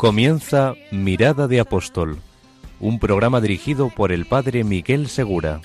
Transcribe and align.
Comienza 0.00 0.76
Mirada 0.90 1.46
de 1.46 1.60
Apóstol, 1.60 2.16
un 2.80 2.98
programa 2.98 3.42
dirigido 3.42 3.90
por 3.90 4.12
el 4.12 4.24
padre 4.24 4.64
Miguel 4.64 5.08
Segura. 5.08 5.60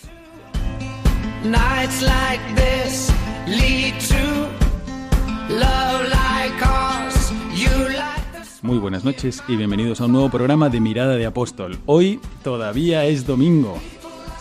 Muy 8.61 8.77
buenas 8.77 9.05
noches 9.05 9.41
y 9.47 9.55
bienvenidos 9.55 10.01
a 10.01 10.05
un 10.05 10.11
nuevo 10.11 10.29
programa 10.29 10.67
de 10.67 10.81
Mirada 10.81 11.15
de 11.15 11.25
Apóstol. 11.25 11.79
Hoy 11.85 12.19
todavía 12.43 13.05
es 13.05 13.25
domingo. 13.25 13.77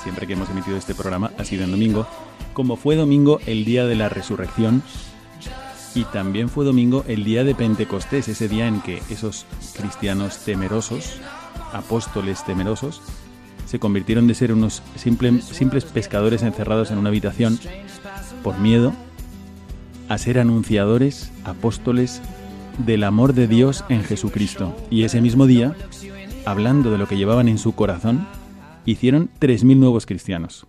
Siempre 0.03 0.27
que 0.27 0.33
hemos 0.33 0.51
emitido 0.51 0.77
este 0.77 0.97
programa 0.97 1.31
ha 1.39 1.45
sido 1.45 1.63
en 1.63 1.71
domingo, 1.71 2.05
como 2.53 2.75
fue 2.75 2.97
domingo 2.97 3.39
el 3.47 3.65
día 3.65 3.87
de 3.87 3.95
la 3.95 4.09
resurrección 4.09 4.83
y 5.95 6.05
también 6.05 6.49
fue 6.49 6.65
domingo 6.65 7.05
el 7.07 7.25
día 7.25 7.45
de 7.45 7.55
Pentecostés, 7.55 8.29
ese 8.29 8.49
día 8.49 8.67
en 8.67 8.81
que 8.81 9.01
esos 9.11 9.47
cristianos 9.77 10.39
temerosos, 10.39 11.19
apóstoles 11.73 12.45
temerosos, 12.45 13.01
se 13.67 13.79
convirtieron 13.79 14.27
de 14.27 14.35
ser 14.35 14.53
unos 14.53 14.83
simple- 14.97 15.41
simples 15.41 15.85
pescadores 15.85 16.43
encerrados 16.43 16.91
en 16.91 16.99
una 16.99 17.09
habitación 17.09 17.59
por 18.43 18.59
miedo 18.59 18.93
a 20.09 20.19
ser 20.19 20.39
anunciadores, 20.39 21.31
apóstoles 21.45 22.21
del 22.79 23.05
amor 23.05 23.33
de 23.33 23.47
Dios 23.49 23.85
en 23.89 24.03
Jesucristo. 24.05 24.77
Y 24.91 25.05
ese 25.05 25.21
mismo 25.21 25.47
día, 25.47 25.75
hablando 26.45 26.91
de 26.91 26.99
lo 26.99 27.09
que 27.09 27.17
llevaban 27.17 27.49
en 27.49 27.57
su 27.59 27.75
corazón, 27.75 28.27
hicieron 28.85 29.31
3.000 29.41 29.77
nuevos 29.79 30.07
cristianos. 30.07 30.67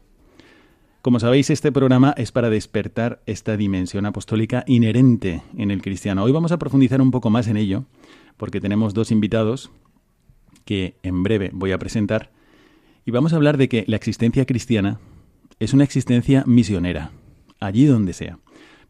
Como 1.05 1.19
sabéis, 1.19 1.51
este 1.51 1.71
programa 1.71 2.15
es 2.17 2.31
para 2.31 2.49
despertar 2.49 3.21
esta 3.27 3.57
dimensión 3.57 4.07
apostólica 4.07 4.63
inherente 4.65 5.43
en 5.55 5.69
el 5.69 5.83
cristiano. 5.83 6.23
Hoy 6.23 6.31
vamos 6.31 6.51
a 6.51 6.57
profundizar 6.57 6.99
un 6.99 7.11
poco 7.11 7.29
más 7.29 7.47
en 7.47 7.57
ello, 7.57 7.85
porque 8.37 8.59
tenemos 8.59 8.95
dos 8.95 9.11
invitados 9.11 9.69
que 10.65 10.97
en 11.03 11.21
breve 11.21 11.51
voy 11.53 11.73
a 11.73 11.77
presentar, 11.77 12.31
y 13.05 13.11
vamos 13.11 13.33
a 13.33 13.35
hablar 13.35 13.57
de 13.57 13.69
que 13.69 13.83
la 13.85 13.97
existencia 13.97 14.47
cristiana 14.47 14.99
es 15.59 15.75
una 15.75 15.83
existencia 15.83 16.43
misionera, 16.47 17.11
allí 17.59 17.85
donde 17.85 18.13
sea. 18.13 18.39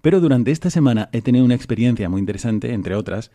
Pero 0.01 0.21
durante 0.21 0.51
esta 0.51 0.69
semana 0.69 1.09
he 1.11 1.21
tenido 1.21 1.43
una 1.43 1.55
experiencia 1.55 2.07
muy 2.07 2.21
interesante, 2.21 2.71
entre 2.71 2.95
otras, 2.95 3.29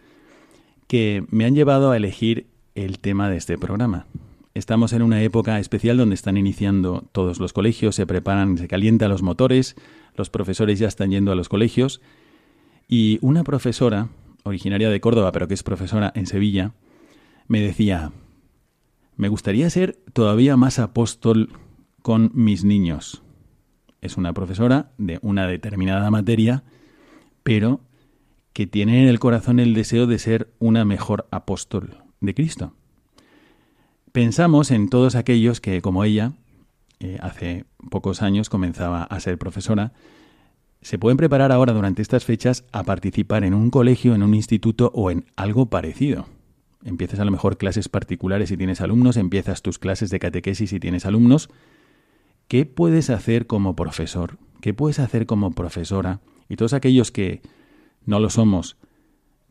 que 0.87 1.27
me 1.28 1.44
han 1.44 1.55
llevado 1.55 1.91
a 1.91 1.98
elegir 1.98 2.47
el 2.75 2.98
tema 2.98 3.28
de 3.28 3.37
este 3.37 3.59
programa. 3.59 4.06
Estamos 4.53 4.93
en 4.93 5.03
una 5.03 5.23
época 5.23 5.61
especial 5.61 5.97
donde 5.97 6.17
están 6.17 6.37
iniciando 6.37 7.09
todos 7.12 7.39
los 7.39 7.53
colegios, 7.53 7.95
se 7.95 8.06
preparan, 8.06 8.59
se 8.59 8.67
calientan 8.67 9.11
los 9.11 9.23
motores, 9.23 9.77
los 10.17 10.29
profesores 10.29 10.79
ya 10.81 10.89
están 10.89 11.11
yendo 11.11 11.31
a 11.31 11.37
los 11.37 11.48
colegios 11.48 12.01
y 12.89 13.21
una 13.23 13.45
profesora, 13.45 14.09
originaria 14.43 14.91
de 14.91 15.01
Córdoba, 15.01 15.31
pero 15.31 15.47
que 15.47 15.55
es 15.55 15.62
profesora 15.62 16.12
en 16.17 16.27
Sevilla, 16.27 16.75
me 17.47 17.61
decía, 17.61 18.11
me 19.17 19.28
gustaría 19.28 19.71
ser 19.71 20.01
todavía 20.12 20.56
más 20.56 20.81
apóstol 20.81 21.50
con 22.03 22.33
mis 22.34 22.65
niños. 22.65 23.22
Es 24.00 24.16
una 24.16 24.33
profesora 24.33 24.91
de 24.99 25.21
una 25.22 25.47
determinada 25.47 26.10
materia, 26.10 26.65
pero 27.44 27.81
que 28.53 28.66
tiene 28.66 29.03
en 29.03 29.09
el 29.09 29.21
corazón 29.21 29.60
el 29.60 29.75
deseo 29.75 30.09
de 30.09 30.19
ser 30.19 30.53
una 30.59 30.84
mejor 30.84 31.28
apóstol 31.31 32.03
de 32.21 32.34
Cristo. 32.34 32.75
Pensamos 34.12 34.72
en 34.72 34.88
todos 34.88 35.15
aquellos 35.15 35.60
que, 35.60 35.81
como 35.82 36.03
ella, 36.03 36.32
eh, 36.98 37.19
hace 37.21 37.65
pocos 37.91 38.22
años 38.22 38.48
comenzaba 38.48 39.04
a 39.04 39.21
ser 39.21 39.38
profesora, 39.38 39.93
se 40.82 40.98
pueden 40.98 41.16
preparar 41.16 41.53
ahora 41.53 41.72
durante 41.72 42.03
estas 42.03 42.25
fechas 42.25 42.65
a 42.72 42.82
participar 42.82 43.44
en 43.44 43.54
un 43.54 43.71
colegio, 43.71 44.15
en 44.15 44.25
un 44.25 44.34
instituto 44.34 44.91
o 44.94 45.12
en 45.12 45.26
algo 45.37 45.66
parecido. 45.66 46.26
Empiezas 46.84 47.21
a 47.21 47.25
lo 47.25 47.31
mejor 47.31 47.56
clases 47.56 47.88
particulares 47.88 48.48
si 48.48 48.56
tienes 48.56 48.81
alumnos, 48.81 49.16
empiezas 49.16 49.62
tus 49.62 49.78
clases 49.78 50.10
de 50.10 50.19
catequesis 50.19 50.71
si 50.71 50.81
tienes 50.81 51.06
alumnos. 51.06 51.48
¿Qué 52.48 52.66
puedes 52.66 53.10
hacer 53.10 53.47
como 53.47 53.77
profesor? 53.77 54.38
¿Qué 54.60 54.75
puedes 54.75 54.98
hacer 54.98 55.27
como 55.27 55.53
profesora? 55.53 56.21
Y 56.48 56.56
todos 56.56 56.72
aquellos 56.72 57.12
que 57.12 57.42
no 58.06 58.19
lo 58.19 58.31
somos, 58.31 58.77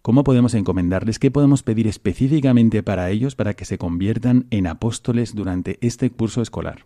¿cómo 0.02 0.24
podemos 0.24 0.54
encomendarles? 0.54 1.20
¿Qué 1.20 1.32
podemos 1.32 1.64
pedir 1.64 1.88
específicamente 1.88 2.84
para 2.84 3.10
ellos 3.10 3.36
para 3.36 3.54
que 3.54 3.66
se 3.66 3.78
conviertan 3.78 4.48
en 4.50 4.68
apóstoles 4.68 5.36
durante 5.36 5.78
este 5.82 6.10
curso 6.10 6.42
escolar? 6.42 6.86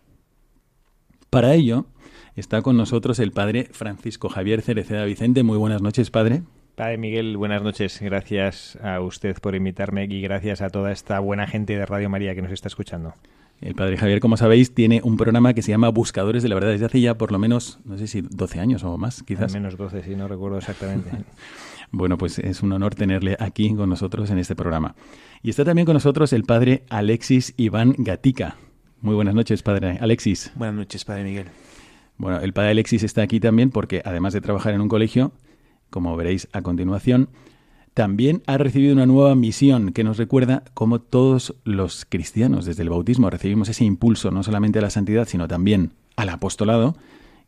Para 1.30 1.54
ello 1.54 1.86
está 2.36 2.62
con 2.62 2.76
nosotros 2.76 3.18
el 3.18 3.32
padre 3.32 3.68
Francisco 3.72 4.28
Javier 4.28 4.62
Cereceda 4.62 5.04
Vicente. 5.04 5.42
Muy 5.42 5.58
buenas 5.58 5.82
noches, 5.82 6.10
padre. 6.10 6.42
Padre 6.74 6.98
Miguel, 6.98 7.36
buenas 7.36 7.62
noches. 7.62 8.00
Gracias 8.00 8.76
a 8.82 9.00
usted 9.00 9.36
por 9.40 9.54
invitarme 9.54 10.06
y 10.06 10.20
gracias 10.20 10.60
a 10.60 10.70
toda 10.70 10.90
esta 10.90 11.20
buena 11.20 11.46
gente 11.46 11.76
de 11.76 11.86
Radio 11.86 12.10
María 12.10 12.34
que 12.34 12.42
nos 12.42 12.50
está 12.50 12.68
escuchando. 12.68 13.14
El 13.60 13.74
padre 13.74 13.96
Javier, 13.96 14.20
como 14.20 14.36
sabéis, 14.36 14.74
tiene 14.74 15.00
un 15.04 15.16
programa 15.16 15.54
que 15.54 15.62
se 15.62 15.70
llama 15.70 15.88
Buscadores 15.88 16.42
de 16.42 16.48
la 16.48 16.56
Verdad 16.56 16.70
desde 16.70 16.86
hace 16.86 17.00
ya 17.00 17.16
por 17.16 17.32
lo 17.32 17.38
menos, 17.38 17.78
no 17.84 17.96
sé 17.96 18.08
si 18.08 18.20
12 18.20 18.60
años 18.60 18.82
o 18.82 18.98
más, 18.98 19.22
quizás. 19.22 19.54
Al 19.54 19.60
menos 19.60 19.76
12, 19.76 20.02
si 20.02 20.16
no 20.16 20.26
recuerdo 20.28 20.58
exactamente. 20.58 21.10
Bueno, 21.96 22.18
pues 22.18 22.40
es 22.40 22.60
un 22.64 22.72
honor 22.72 22.96
tenerle 22.96 23.36
aquí 23.38 23.72
con 23.72 23.88
nosotros 23.88 24.28
en 24.30 24.38
este 24.38 24.56
programa. 24.56 24.96
Y 25.44 25.50
está 25.50 25.64
también 25.64 25.86
con 25.86 25.94
nosotros 25.94 26.32
el 26.32 26.42
padre 26.42 26.82
Alexis 26.88 27.54
Iván 27.56 27.94
Gatica. 27.96 28.56
Muy 29.00 29.14
buenas 29.14 29.36
noches, 29.36 29.62
padre 29.62 29.98
Alexis. 30.00 30.50
Buenas 30.56 30.74
noches, 30.74 31.04
Padre 31.04 31.22
Miguel. 31.22 31.46
Bueno, 32.18 32.40
el 32.40 32.52
padre 32.52 32.72
Alexis 32.72 33.04
está 33.04 33.22
aquí 33.22 33.38
también 33.38 33.70
porque, 33.70 34.02
además 34.04 34.32
de 34.32 34.40
trabajar 34.40 34.74
en 34.74 34.80
un 34.80 34.88
colegio, 34.88 35.30
como 35.90 36.16
veréis 36.16 36.48
a 36.52 36.62
continuación, 36.62 37.28
también 37.92 38.42
ha 38.48 38.58
recibido 38.58 38.92
una 38.92 39.06
nueva 39.06 39.36
misión 39.36 39.92
que 39.92 40.02
nos 40.02 40.16
recuerda 40.16 40.64
cómo 40.74 41.00
todos 41.00 41.54
los 41.62 42.06
cristianos 42.08 42.66
desde 42.66 42.82
el 42.82 42.90
bautismo 42.90 43.30
recibimos 43.30 43.68
ese 43.68 43.84
impulso 43.84 44.32
no 44.32 44.42
solamente 44.42 44.80
a 44.80 44.82
la 44.82 44.90
santidad, 44.90 45.28
sino 45.28 45.46
también 45.46 45.92
al 46.16 46.30
apostolado 46.30 46.96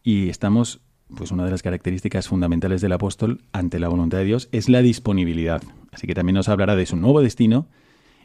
y 0.05 0.29
estamos, 0.29 0.79
pues 1.15 1.31
una 1.31 1.45
de 1.45 1.51
las 1.51 1.63
características 1.63 2.29
fundamentales 2.29 2.81
del 2.81 2.93
apóstol 2.93 3.43
ante 3.53 3.79
la 3.79 3.89
voluntad 3.89 4.19
de 4.19 4.25
Dios 4.25 4.49
es 4.53 4.69
la 4.69 4.83
disponibilidad. 4.83 5.63
Así 5.93 6.07
que 6.07 6.15
también 6.15 6.35
nos 6.35 6.49
hablará 6.49 6.77
de 6.77 6.87
su 6.87 6.97
nuevo 6.97 7.23
destino 7.23 7.67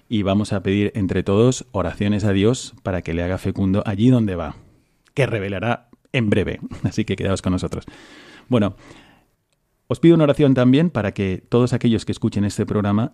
y 0.10 0.24
vamos 0.24 0.52
a 0.52 0.64
pedir 0.64 0.92
entre 0.96 1.24
todos 1.24 1.66
oraciones 1.72 2.24
a 2.26 2.34
Dios 2.34 2.74
para 2.84 3.02
que 3.02 3.14
le 3.14 3.24
haga 3.24 3.38
fecundo 3.38 3.84
allí 3.86 4.10
donde 4.10 4.36
va, 4.36 4.56
que 5.14 5.26
revelará 5.26 5.90
en 6.12 6.30
breve. 6.30 6.60
Así 6.84 7.06
que 7.06 7.16
quedaos 7.16 7.42
con 7.42 7.54
nosotros. 7.54 7.86
Bueno, 8.50 8.76
os 9.88 10.00
pido 10.00 10.16
una 10.16 10.26
oración 10.26 10.54
también 10.54 10.90
para 10.90 11.14
que 11.14 11.44
todos 11.48 11.74
aquellos 11.74 12.06
que 12.06 12.12
escuchen 12.12 12.46
este 12.46 12.66
programa 12.66 13.14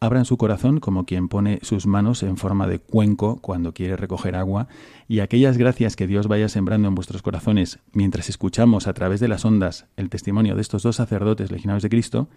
abran 0.00 0.24
su 0.24 0.36
corazón 0.36 0.80
como 0.80 1.04
quien 1.04 1.28
pone 1.28 1.58
sus 1.62 1.86
manos 1.86 2.22
en 2.22 2.36
forma 2.36 2.66
de 2.66 2.78
cuenco 2.78 3.38
cuando 3.40 3.72
quiere 3.74 3.96
recoger 3.96 4.36
agua 4.36 4.68
y 5.08 5.20
aquellas 5.20 5.58
gracias 5.58 5.96
que 5.96 6.06
Dios 6.06 6.28
vaya 6.28 6.48
sembrando 6.48 6.88
en 6.88 6.94
vuestros 6.94 7.22
corazones 7.22 7.80
mientras 7.92 8.28
escuchamos 8.28 8.86
a 8.86 8.92
través 8.92 9.20
de 9.20 9.28
las 9.28 9.44
ondas 9.44 9.86
el 9.96 10.08
testimonio 10.08 10.54
de 10.54 10.62
estos 10.62 10.82
dos 10.82 10.96
sacerdotes 10.96 11.50
legionarios 11.50 11.82
de 11.82 11.90
Cristo, 11.90 12.28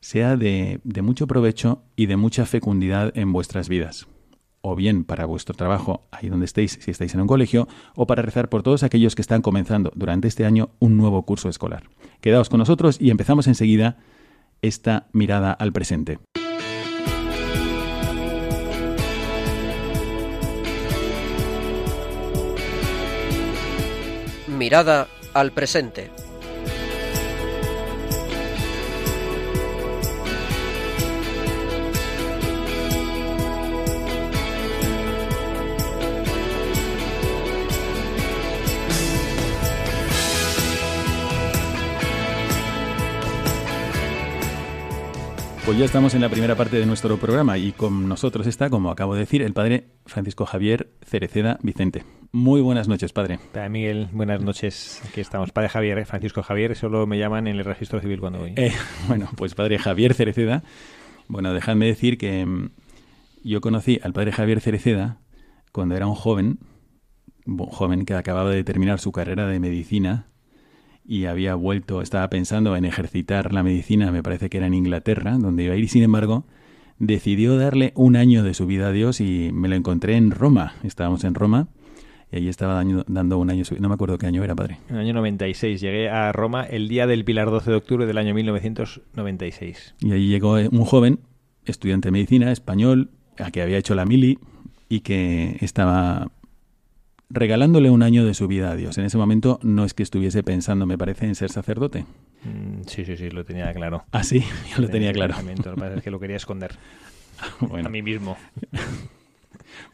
sea 0.00 0.36
de, 0.36 0.80
de 0.84 1.02
mucho 1.02 1.26
provecho 1.26 1.82
y 1.96 2.06
de 2.06 2.16
mucha 2.16 2.44
fecundidad 2.46 3.16
en 3.16 3.32
vuestras 3.32 3.68
vidas 3.68 4.06
o 4.66 4.74
bien 4.74 5.04
para 5.04 5.26
vuestro 5.26 5.54
trabajo 5.54 6.08
ahí 6.10 6.28
donde 6.28 6.44
estéis, 6.44 6.78
si 6.80 6.90
estáis 6.90 7.14
en 7.14 7.20
un 7.20 7.28
colegio, 7.28 7.68
o 7.94 8.08
para 8.08 8.22
rezar 8.22 8.48
por 8.48 8.64
todos 8.64 8.82
aquellos 8.82 9.14
que 9.14 9.22
están 9.22 9.40
comenzando 9.40 9.92
durante 9.94 10.26
este 10.26 10.44
año 10.44 10.70
un 10.80 10.96
nuevo 10.96 11.22
curso 11.24 11.48
escolar. 11.48 11.84
Quedaos 12.20 12.48
con 12.48 12.58
nosotros 12.58 13.00
y 13.00 13.10
empezamos 13.10 13.46
enseguida 13.46 13.98
esta 14.62 15.06
mirada 15.12 15.52
al 15.52 15.72
presente. 15.72 16.18
Mirada 24.48 25.08
al 25.34 25.52
presente. 25.52 26.10
Pues 45.66 45.78
ya 45.78 45.84
estamos 45.84 46.14
en 46.14 46.20
la 46.20 46.28
primera 46.28 46.54
parte 46.54 46.76
de 46.76 46.86
nuestro 46.86 47.16
programa 47.16 47.58
y 47.58 47.72
con 47.72 48.08
nosotros 48.08 48.46
está, 48.46 48.70
como 48.70 48.88
acabo 48.88 49.14
de 49.14 49.20
decir, 49.20 49.42
el 49.42 49.52
padre 49.52 49.88
Francisco 50.06 50.46
Javier 50.46 50.92
Cereceda 51.04 51.58
Vicente. 51.60 52.04
Muy 52.30 52.60
buenas 52.60 52.86
noches, 52.86 53.12
padre. 53.12 53.40
Padre 53.52 53.68
Miguel, 53.70 54.08
buenas 54.12 54.40
noches. 54.40 55.02
Aquí 55.08 55.20
estamos. 55.20 55.50
Padre 55.50 55.68
Javier, 55.68 55.98
¿eh? 55.98 56.04
Francisco 56.04 56.44
Javier, 56.44 56.76
solo 56.76 57.08
me 57.08 57.18
llaman 57.18 57.48
en 57.48 57.56
el 57.56 57.64
registro 57.64 58.00
civil 58.00 58.20
cuando 58.20 58.38
voy. 58.38 58.52
Eh, 58.54 58.70
bueno, 59.08 59.28
pues 59.36 59.56
padre 59.56 59.80
Javier 59.80 60.14
Cereceda. 60.14 60.62
Bueno, 61.26 61.52
dejadme 61.52 61.86
decir 61.86 62.16
que 62.16 62.46
mm, 62.46 62.70
yo 63.42 63.60
conocí 63.60 63.98
al 64.04 64.12
padre 64.12 64.30
Javier 64.30 64.60
Cereceda 64.60 65.18
cuando 65.72 65.96
era 65.96 66.06
un 66.06 66.14
joven, 66.14 66.60
un 67.44 67.58
joven 67.58 68.04
que 68.04 68.14
acababa 68.14 68.50
de 68.50 68.62
terminar 68.62 69.00
su 69.00 69.10
carrera 69.10 69.48
de 69.48 69.58
medicina 69.58 70.28
y 71.08 71.26
había 71.26 71.54
vuelto, 71.54 72.02
estaba 72.02 72.28
pensando 72.28 72.76
en 72.76 72.84
ejercitar 72.84 73.52
la 73.52 73.62
medicina, 73.62 74.10
me 74.10 74.22
parece 74.22 74.48
que 74.50 74.58
era 74.58 74.66
en 74.66 74.74
Inglaterra, 74.74 75.36
donde 75.38 75.64
iba 75.64 75.74
a 75.74 75.76
ir, 75.76 75.84
y 75.84 75.88
sin 75.88 76.02
embargo 76.02 76.44
decidió 76.98 77.56
darle 77.56 77.92
un 77.94 78.16
año 78.16 78.42
de 78.42 78.54
su 78.54 78.66
vida 78.66 78.88
a 78.88 78.92
Dios 78.92 79.20
y 79.20 79.50
me 79.52 79.68
lo 79.68 79.76
encontré 79.76 80.16
en 80.16 80.30
Roma. 80.30 80.74
Estábamos 80.82 81.24
en 81.24 81.34
Roma 81.34 81.68
y 82.32 82.36
allí 82.36 82.48
estaba 82.48 82.82
dando 83.06 83.38
un 83.38 83.50
año, 83.50 83.64
no 83.78 83.88
me 83.88 83.94
acuerdo 83.94 84.18
qué 84.18 84.26
año 84.26 84.42
era, 84.42 84.54
padre. 84.54 84.78
En 84.88 84.96
el 84.96 85.02
año 85.02 85.14
96. 85.14 85.80
Llegué 85.80 86.08
a 86.08 86.32
Roma 86.32 86.64
el 86.64 86.88
día 86.88 87.06
del 87.06 87.24
Pilar 87.24 87.50
12 87.50 87.70
de 87.70 87.76
octubre 87.76 88.06
del 88.06 88.18
año 88.18 88.34
1996. 88.34 89.94
Y 90.00 90.12
allí 90.12 90.28
llegó 90.28 90.54
un 90.54 90.84
joven, 90.84 91.20
estudiante 91.64 92.08
de 92.08 92.12
medicina, 92.12 92.50
español, 92.50 93.10
a 93.38 93.50
que 93.50 93.62
había 93.62 93.78
hecho 93.78 93.94
la 93.94 94.06
mili 94.06 94.38
y 94.88 95.00
que 95.00 95.56
estaba 95.60 96.30
regalándole 97.28 97.90
un 97.90 98.02
año 98.02 98.24
de 98.24 98.34
su 98.34 98.48
vida 98.48 98.70
a 98.70 98.76
Dios. 98.76 98.98
En 98.98 99.04
ese 99.04 99.18
momento 99.18 99.58
no 99.62 99.84
es 99.84 99.94
que 99.94 100.02
estuviese 100.02 100.42
pensando, 100.42 100.86
me 100.86 100.98
parece, 100.98 101.26
en 101.26 101.34
ser 101.34 101.50
sacerdote. 101.50 102.04
Mm, 102.44 102.82
sí, 102.86 103.04
sí, 103.04 103.16
sí, 103.16 103.30
lo 103.30 103.44
tenía 103.44 103.72
claro. 103.72 104.04
Ah, 104.12 104.22
sí, 104.22 104.44
yo 104.74 104.82
lo 104.82 104.88
tenía 104.88 105.12
claro. 105.12 105.34
Lo 105.40 105.54
que 105.54 105.80
pasa 105.80 105.94
es 105.94 106.02
que 106.02 106.10
lo 106.10 106.20
quería 106.20 106.36
esconder 106.36 106.76
a 107.84 107.88
mí 107.88 108.02
mismo. 108.02 108.36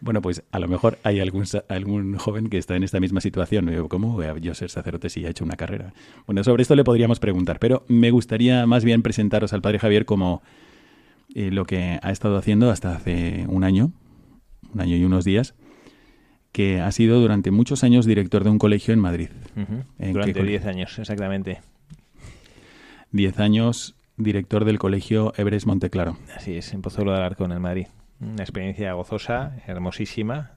Bueno, 0.01 0.21
pues 0.21 0.43
a 0.53 0.59
lo 0.59 0.69
mejor 0.69 0.99
hay 1.03 1.21
algún, 1.21 1.45
algún 1.69 2.17
joven 2.17 2.49
que 2.49 2.59
está 2.59 2.77
en 2.77 2.83
esta 2.83 3.01
misma 3.01 3.21
situación. 3.21 3.89
¿Cómo 3.89 4.13
voy 4.13 4.27
a 4.27 4.37
yo 4.39 4.55
ser 4.55 4.71
sacerdote 4.71 5.09
si 5.09 5.25
ha 5.25 5.31
hecho 5.31 5.45
una 5.45 5.57
carrera? 5.57 5.93
Bueno, 6.27 6.45
sobre 6.45 6.63
esto 6.63 6.75
le 6.77 6.85
podríamos 6.85 7.21
preguntar, 7.21 7.59
pero 7.59 7.85
me 7.89 8.11
gustaría 8.11 8.67
más 8.67 8.85
bien 8.85 9.03
presentaros 9.03 9.53
al 9.53 9.63
Padre 9.63 9.79
Javier 9.79 10.05
como 10.05 10.43
eh, 11.35 11.51
lo 11.51 11.65
que 11.65 11.99
ha 12.03 12.11
estado 12.11 12.37
haciendo 12.37 12.71
hasta 12.71 12.95
hace 12.95 13.47
un 13.49 13.65
año, 13.65 13.93
un 14.73 14.81
año 14.81 14.97
y 14.97 15.05
unos 15.05 15.25
días, 15.25 15.55
que 16.53 16.81
ha 16.81 16.93
sido 16.93 17.21
durante 17.21 17.51
muchos 17.51 17.83
años 17.83 18.07
director 18.07 18.45
de 18.45 18.51
un 18.51 18.59
colegio 18.59 18.95
en 18.95 19.01
Madrid. 19.01 19.31
Durante 19.99 20.43
10 20.43 20.67
años, 20.67 20.99
exactamente. 20.99 21.61
10 23.11 23.41
años 23.41 23.95
director 24.17 24.65
del 24.65 24.79
colegio 24.79 25.33
Everest 25.37 25.67
Monteclaro. 25.67 26.19
Así 26.37 26.57
es, 26.57 26.73
en 26.73 26.83
Pozuelo 26.83 27.13
de 27.13 27.19
Alarcón, 27.19 27.53
en 27.53 27.63
Madrid. 27.63 27.87
Una 28.21 28.43
experiencia 28.43 28.93
gozosa, 28.93 29.57
hermosísima, 29.67 30.53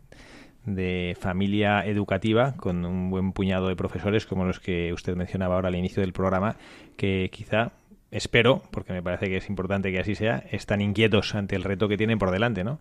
de 0.66 1.16
familia 1.20 1.86
educativa, 1.86 2.56
con 2.58 2.86
un 2.86 3.10
buen 3.10 3.32
puñado 3.32 3.68
de 3.70 3.76
profesores 3.76 4.26
como 4.26 4.46
los 4.46 4.60
que 4.60 4.94
usted 4.94 5.16
mencionaba 5.16 5.56
ahora 5.56 5.70
al 5.70 5.76
inicio 5.76 6.02
del 6.02 6.14
programa, 6.14 6.58
que 6.98 7.30
quizá 7.32 7.72
espero, 8.12 8.62
porque 8.72 8.94
me 8.94 9.02
parece 9.02 9.28
que 9.28 9.38
es 9.38 9.50
importante 9.50 9.92
que 9.92 10.00
así 10.00 10.16
sea, 10.16 10.44
están 10.52 10.82
inquietos 10.82 11.36
ante 11.36 11.56
el 11.56 11.64
reto 11.64 11.88
que 11.88 11.98
tienen 11.98 12.20
por 12.20 12.32
delante, 12.32 12.64
¿no? 12.64 12.80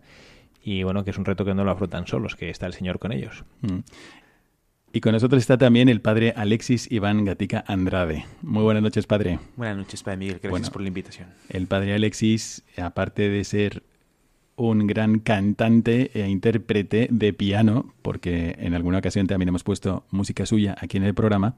Y 0.65 0.81
bueno, 0.81 1.05
que 1.05 1.11
es 1.11 1.17
un 1.19 1.25
reto 1.25 1.45
que 1.45 1.53
no 1.53 1.63
lo 1.63 1.69
afrontan 1.69 2.07
solos, 2.07 2.35
que 2.35 2.49
está 2.49 2.65
el 2.65 2.73
Señor 2.73 2.97
con 2.97 3.11
ellos. 3.11 3.45
Mm. 3.61 3.81
Y 4.93 4.99
con 4.99 5.11
nosotros 5.11 5.39
está 5.39 5.59
también 5.59 5.89
el 5.89 6.01
padre 6.01 6.33
Alexis 6.35 6.91
Iván 6.91 7.23
Gatica 7.23 7.63
Andrade. 7.67 8.25
Muy 8.41 8.63
buenas 8.63 8.81
noches, 8.81 9.05
padre. 9.05 9.39
Buenas 9.57 9.77
noches, 9.77 10.01
padre 10.01 10.17
Miguel. 10.17 10.39
Gracias 10.41 10.71
por 10.71 10.81
la 10.81 10.87
invitación. 10.87 11.29
El 11.49 11.67
padre 11.67 11.93
Alexis, 11.93 12.63
aparte 12.77 13.29
de 13.29 13.43
ser 13.43 13.83
un 14.55 14.87
gran 14.87 15.19
cantante 15.19 16.09
e 16.15 16.27
intérprete 16.27 17.09
de 17.11 17.31
piano, 17.33 17.93
porque 18.01 18.55
en 18.57 18.73
alguna 18.73 18.97
ocasión 18.97 19.27
también 19.27 19.49
hemos 19.49 19.63
puesto 19.63 20.07
música 20.09 20.47
suya 20.47 20.75
aquí 20.81 20.97
en 20.97 21.03
el 21.03 21.13
programa, 21.13 21.55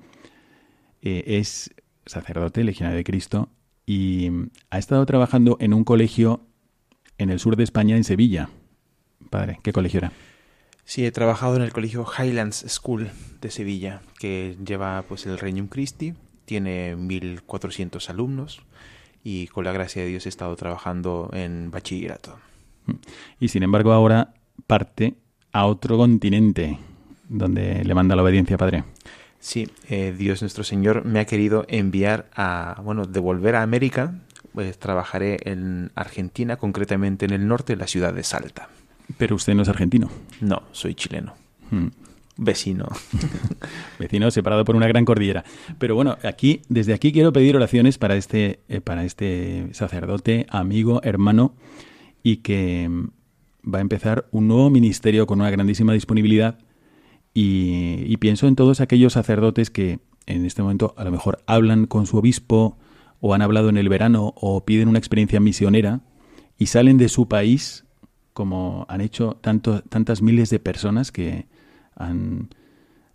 eh, 1.02 1.24
es 1.28 1.74
sacerdote, 2.06 2.62
legionario 2.66 2.98
de 2.98 3.06
Cristo, 3.06 3.48
y 3.86 4.30
ha 4.70 4.80
estado 4.80 5.06
trabajando 5.06 5.56
en 5.62 5.74
un 5.74 5.86
colegio 5.86 6.42
en 7.18 7.30
el 7.30 7.40
sur 7.40 7.56
de 7.56 7.64
España, 7.64 7.96
en 7.96 8.04
Sevilla. 8.04 8.50
Padre, 9.30 9.60
¿qué 9.64 9.74
colegio 9.74 10.00
era? 10.00 10.12
Sí, 10.86 11.06
he 11.06 11.12
trabajado 11.12 11.58
en 11.58 11.64
el 11.64 11.74
colegio 11.74 12.06
Highlands 12.18 12.64
School 12.68 13.10
de 13.42 13.52
Sevilla, 13.52 14.02
que 14.20 14.56
lleva 14.66 15.04
pues 15.08 15.26
el 15.26 15.38
Regnum 15.38 15.68
Christi, 15.68 16.14
tiene 16.46 16.96
1400 16.96 18.10
alumnos 18.10 18.62
y 19.24 19.48
con 19.48 19.66
la 19.66 19.74
gracia 19.74 20.02
de 20.02 20.08
Dios 20.08 20.26
he 20.26 20.30
estado 20.30 20.56
trabajando 20.56 21.30
en 21.34 21.72
bachillerato. 21.72 22.40
Y 23.40 23.50
sin 23.50 23.64
embargo 23.64 23.92
ahora 23.92 24.34
parte 24.66 25.16
a 25.52 25.66
otro 25.66 25.98
continente 25.98 26.80
donde 27.28 27.84
le 27.84 27.94
manda 27.94 28.16
la 28.16 28.24
obediencia, 28.24 28.58
Padre. 28.58 28.86
Sí, 29.40 29.70
eh, 29.90 30.16
Dios 30.18 30.42
nuestro 30.42 30.64
Señor 30.64 31.06
me 31.06 31.20
ha 31.20 31.26
querido 31.26 31.66
enviar 31.68 32.30
a, 32.34 32.82
bueno, 32.84 33.06
devolver 33.06 33.56
a 33.56 33.62
América. 33.62 34.14
Pues 34.54 34.80
trabajaré 34.80 35.38
en 35.44 35.92
Argentina, 35.94 36.56
concretamente 36.58 37.26
en 37.26 37.32
el 37.32 37.48
norte, 37.48 37.74
en 37.74 37.80
la 37.80 37.88
ciudad 37.88 38.14
de 38.14 38.24
Salta. 38.24 38.70
Pero 39.18 39.36
usted 39.36 39.54
no 39.56 39.62
es 39.62 39.70
argentino. 39.70 40.10
No, 40.42 40.64
soy 40.72 40.96
chileno. 40.96 41.34
Hmm. 41.72 41.88
Vecino. 42.38 42.88
Vecino 44.00 44.30
separado 44.32 44.64
por 44.64 44.76
una 44.76 44.88
gran 44.88 45.06
cordillera. 45.06 45.44
Pero 45.80 45.96
bueno, 45.96 46.18
aquí, 46.24 46.62
desde 46.70 46.94
aquí 46.94 47.12
quiero 47.12 47.34
pedir 47.34 47.56
oraciones 47.56 47.98
para 47.98 48.16
este, 48.16 48.60
eh, 48.70 48.82
para 48.82 49.04
este 49.04 49.70
sacerdote, 49.74 50.46
amigo, 50.50 51.02
hermano, 51.04 51.56
y 52.24 52.38
que 52.38 52.88
mm, 52.88 53.10
va 53.74 53.80
a 53.80 53.82
empezar 53.82 54.28
un 54.32 54.48
nuevo 54.48 54.70
ministerio 54.70 55.26
con 55.26 55.42
una 55.42 55.50
grandísima 55.50 55.94
disponibilidad. 55.94 56.60
Y, 57.34 58.04
y 58.06 58.18
pienso 58.18 58.48
en 58.48 58.56
todos 58.56 58.82
aquellos 58.82 59.14
sacerdotes 59.14 59.70
que 59.70 60.00
en 60.26 60.46
este 60.46 60.62
momento 60.62 60.94
a 60.98 61.04
lo 61.04 61.12
mejor 61.12 61.40
hablan 61.48 61.86
con 61.86 62.06
su 62.06 62.18
obispo 62.18 62.78
o 63.20 63.34
han 63.34 63.42
hablado 63.42 63.70
en 63.70 63.78
el 63.78 63.90
verano 63.90 64.34
o 64.36 64.64
piden 64.66 64.90
una 64.90 65.00
experiencia 65.00 65.40
misionera 65.40 66.02
y 66.58 66.68
salen 66.68 66.98
de 66.98 67.10
su 67.10 67.28
país 67.28 67.87
como 68.38 68.86
han 68.88 69.02
hecho 69.02 69.40
tantas 69.42 70.22
miles 70.22 70.52
de 70.52 70.60
personas 70.60 71.12
que 71.12 71.48
han, 71.96 72.50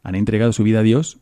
han 0.02 0.16
entregado 0.16 0.52
su 0.52 0.64
vida 0.64 0.80
a 0.80 0.82
Dios 0.82 1.19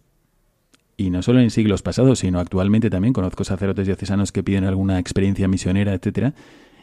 y 0.97 1.11
no 1.11 1.20
solo 1.20 1.41
en 1.41 1.50
siglos 1.50 1.82
pasados, 1.82 2.20
sino 2.20 2.41
actualmente 2.41 2.88
también 2.88 3.12
conozco 3.12 3.44
sacerdotes 3.44 3.87
diocesanos 3.87 4.32
que 4.32 4.43
piden 4.43 4.64
alguna 4.64 4.99
experiencia 4.99 5.49
misionera, 5.49 5.92
etcétera, 5.92 6.33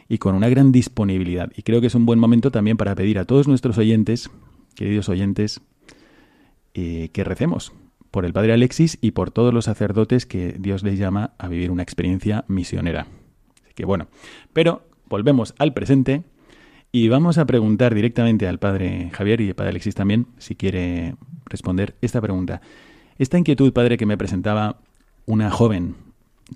y 0.08 0.18
con 0.18 0.36
una 0.36 0.48
gran 0.48 0.70
disponibilidad. 0.70 1.50
Y 1.56 1.62
creo 1.62 1.80
que 1.80 1.88
es 1.88 1.96
un 1.96 2.06
buen 2.06 2.20
momento 2.20 2.52
también 2.52 2.76
para 2.76 2.94
pedir 2.94 3.18
a 3.18 3.24
todos 3.24 3.48
nuestros 3.48 3.78
oyentes, 3.78 4.30
queridos 4.76 5.08
oyentes, 5.08 5.60
eh, 6.74 7.08
que 7.12 7.24
recemos 7.24 7.72
por 8.12 8.26
el 8.26 8.32
Padre 8.32 8.52
Alexis 8.52 8.96
y 9.00 9.10
por 9.10 9.32
todos 9.32 9.52
los 9.52 9.64
sacerdotes 9.64 10.24
que 10.24 10.54
Dios 10.56 10.84
les 10.84 11.00
llama 11.00 11.32
a 11.36 11.48
vivir 11.48 11.72
una 11.72 11.82
experiencia 11.82 12.44
misionera. 12.46 13.08
Así 13.64 13.74
que 13.74 13.84
bueno, 13.84 14.06
pero 14.52 14.82
volvemos 15.08 15.56
al 15.58 15.74
presente 15.74 16.22
y 16.90 17.08
vamos 17.08 17.38
a 17.38 17.46
preguntar 17.46 17.94
directamente 17.94 18.48
al 18.48 18.58
padre 18.58 19.10
Javier 19.12 19.40
y 19.40 19.48
al 19.48 19.54
padre 19.54 19.70
Alexis 19.70 19.94
también, 19.94 20.26
si 20.38 20.54
quiere 20.54 21.16
responder 21.46 21.96
esta 22.00 22.20
pregunta. 22.20 22.60
Esta 23.18 23.38
inquietud, 23.38 23.72
padre, 23.72 23.96
que 23.96 24.06
me 24.06 24.16
presentaba 24.16 24.80
una 25.26 25.50
joven 25.50 25.96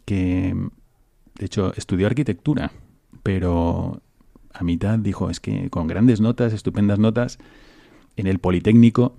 que, 0.04 0.54
de 1.38 1.44
hecho, 1.44 1.74
estudió 1.76 2.06
arquitectura, 2.06 2.72
pero 3.22 4.00
a 4.52 4.64
mitad 4.64 4.98
dijo, 4.98 5.28
es 5.28 5.40
que 5.40 5.68
con 5.70 5.86
grandes 5.86 6.20
notas, 6.20 6.52
estupendas 6.52 6.98
notas, 6.98 7.38
en 8.16 8.26
el 8.26 8.38
Politécnico, 8.38 9.16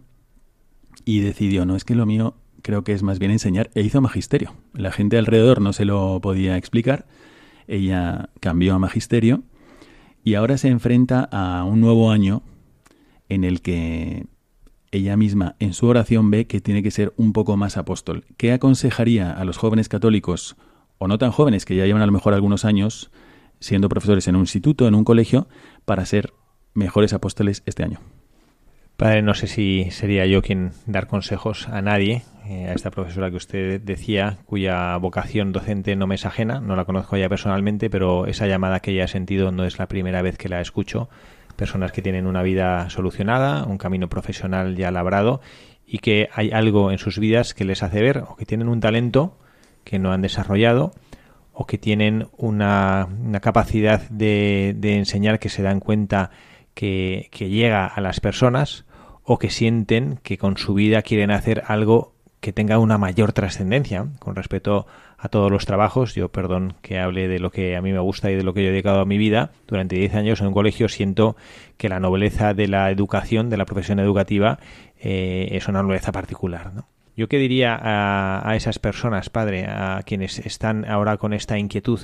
y 1.06 1.20
decidió, 1.20 1.66
no, 1.66 1.76
es 1.76 1.84
que 1.84 1.96
lo 1.96 2.06
mío 2.06 2.36
creo 2.62 2.84
que 2.84 2.94
es 2.94 3.04
más 3.04 3.20
bien 3.20 3.32
enseñar, 3.32 3.70
e 3.76 3.82
hizo 3.82 4.02
magisterio. 4.02 4.54
La 4.74 4.92
gente 4.92 5.18
alrededor 5.18 5.62
no 5.62 5.74
se 5.74 5.86
lo 5.86 6.20
podía 6.22 6.58
explicar, 6.58 7.06
ella 7.68 8.30
cambió 8.40 8.74
a 8.74 8.80
magisterio 8.80 9.44
y 10.24 10.36
ahora 10.36 10.58
se 10.58 10.70
enfrenta 10.70 11.28
a 11.32 11.64
un 11.64 11.82
nuevo 11.82 12.12
año 12.12 12.44
en 13.30 13.44
el 13.44 13.62
que 13.62 14.26
ella 14.92 15.18
misma 15.18 15.56
en 15.60 15.74
su 15.74 15.88
oración 15.88 16.30
ve 16.30 16.46
que 16.46 16.62
tiene 16.62 16.84
que 16.84 16.92
ser 16.92 17.14
un 17.18 17.34
poco 17.34 17.58
más 17.58 17.78
apóstol. 17.78 18.26
¿Qué 18.38 18.54
aconsejaría 18.54 19.32
a 19.32 19.44
los 19.44 19.58
jóvenes 19.58 19.90
católicos, 19.90 20.56
o 21.00 21.08
no 21.08 21.18
tan 21.18 21.32
jóvenes, 21.32 21.66
que 21.66 21.76
ya 21.76 21.86
llevan 21.86 22.04
a 22.04 22.06
lo 22.06 22.12
mejor 22.12 22.34
algunos 22.34 22.64
años 22.64 23.12
siendo 23.60 23.90
profesores 23.90 24.28
en 24.28 24.36
un 24.36 24.42
instituto, 24.42 24.88
en 24.88 24.96
un 24.96 25.04
colegio, 25.04 25.48
para 25.86 26.06
ser 26.06 26.34
mejores 26.74 27.14
apóstoles 27.14 27.64
este 27.66 27.84
año? 27.84 28.00
Padre, 28.98 29.22
no 29.22 29.34
sé 29.34 29.48
si 29.48 29.90
sería 29.92 30.26
yo 30.26 30.42
quien 30.42 30.72
dar 30.86 31.08
consejos 31.08 31.68
a 31.68 31.82
nadie, 31.82 32.24
eh, 32.46 32.68
a 32.68 32.74
esta 32.74 32.92
profesora 32.92 33.32
que 33.32 33.38
usted 33.38 33.82
decía, 33.82 34.38
cuya 34.46 34.96
vocación 34.98 35.52
docente 35.52 35.96
no 35.96 36.08
me 36.08 36.16
es 36.16 36.26
ajena, 36.26 36.62
no 36.62 36.76
la 36.76 36.86
conozco 36.86 37.18
ya 37.18 37.28
personalmente, 37.28 37.90
pero 37.90 38.28
esa 38.28 38.48
llamada 38.48 38.80
que 38.82 38.92
ella 38.92 39.06
ha 39.06 39.08
sentido 39.08 39.52
no 39.52 39.66
es 39.66 39.80
la 39.80 39.88
primera 39.88 40.22
vez 40.22 40.38
que 40.38 40.50
la 40.50 40.62
escucho. 40.62 41.10
Personas 41.56 41.92
que 41.92 42.02
tienen 42.02 42.28
una 42.28 42.44
vida 42.44 42.90
solucionada, 42.90 43.66
un 43.66 43.78
camino 43.78 44.10
profesional 44.10 44.76
ya 44.76 44.92
labrado 44.92 45.42
y 45.86 46.00
que 46.00 46.30
hay 46.34 46.52
algo 46.52 46.92
en 46.92 46.98
sus 46.98 47.20
vidas 47.20 47.54
que 47.54 47.66
les 47.66 47.84
hace 47.84 48.02
ver 48.02 48.20
o 48.20 48.36
que 48.36 48.46
tienen 48.46 48.68
un 48.68 48.80
talento 48.80 49.38
que 49.84 50.00
no 50.00 50.12
han 50.12 50.22
desarrollado 50.22 50.94
o 51.54 51.66
que 51.68 51.78
tienen 51.78 52.28
una, 52.36 53.08
capacidad 53.42 54.02
de, 54.10 54.76
enseñar 54.82 55.40
que 55.40 55.50
se 55.50 55.62
dan 55.62 55.80
cuenta 55.80 56.32
que, 56.74 57.30
llega 57.32 57.86
a 57.86 58.02
las 58.02 58.20
personas 58.20 58.86
o 59.24 59.40
que 59.40 59.50
sienten 59.50 60.20
que 60.24 60.38
con 60.38 60.58
su 60.58 60.74
vida 60.74 61.02
quieren 61.02 61.32
hacer 61.32 61.64
algo 61.68 62.14
que 62.40 62.52
tenga 62.52 62.78
una 62.78 62.98
mayor 62.98 63.32
trascendencia 63.32 64.08
con 64.20 64.36
respecto 64.36 64.86
a 65.18 65.30
todos 65.30 65.50
los 65.50 65.66
trabajos. 65.66 66.14
Yo, 66.14 66.30
perdón 66.30 66.74
que 66.82 67.00
hable 67.00 67.30
de 67.30 67.40
lo 67.40 67.52
que 67.52 67.78
a 67.78 67.82
mí 67.82 67.94
me 67.94 68.00
gusta 68.00 68.30
y 68.32 68.36
de 68.36 68.44
lo 68.44 68.54
que 68.54 68.64
yo 68.64 68.70
he 68.70 68.72
dedicado 68.72 69.00
a 69.00 69.06
mi 69.06 69.18
vida. 69.18 69.52
Durante 69.66 69.96
10 69.96 70.16
años 70.16 70.42
en 70.42 70.48
un 70.48 70.54
colegio 70.54 70.90
siento 70.90 71.38
que 71.78 71.88
la 71.88 72.02
nobleza 72.02 72.54
de 72.54 72.68
la 72.68 72.92
educación, 72.92 73.50
de 73.50 73.56
la 73.56 73.66
profesión 73.66 74.00
educativa, 74.00 74.60
eh, 75.00 75.50
es 75.52 75.70
una 75.70 75.82
nobleza 75.82 76.12
particular. 76.12 76.74
¿no? 76.74 76.90
Yo 77.16 77.30
qué 77.30 77.38
diría 77.38 77.80
a, 77.82 78.50
a 78.50 78.56
esas 78.58 78.78
personas, 78.78 79.30
padre, 79.30 79.66
a 79.66 80.02
quienes 80.06 80.40
están 80.40 80.84
ahora 80.84 81.16
con 81.16 81.32
esta 81.32 81.58
inquietud, 81.58 82.02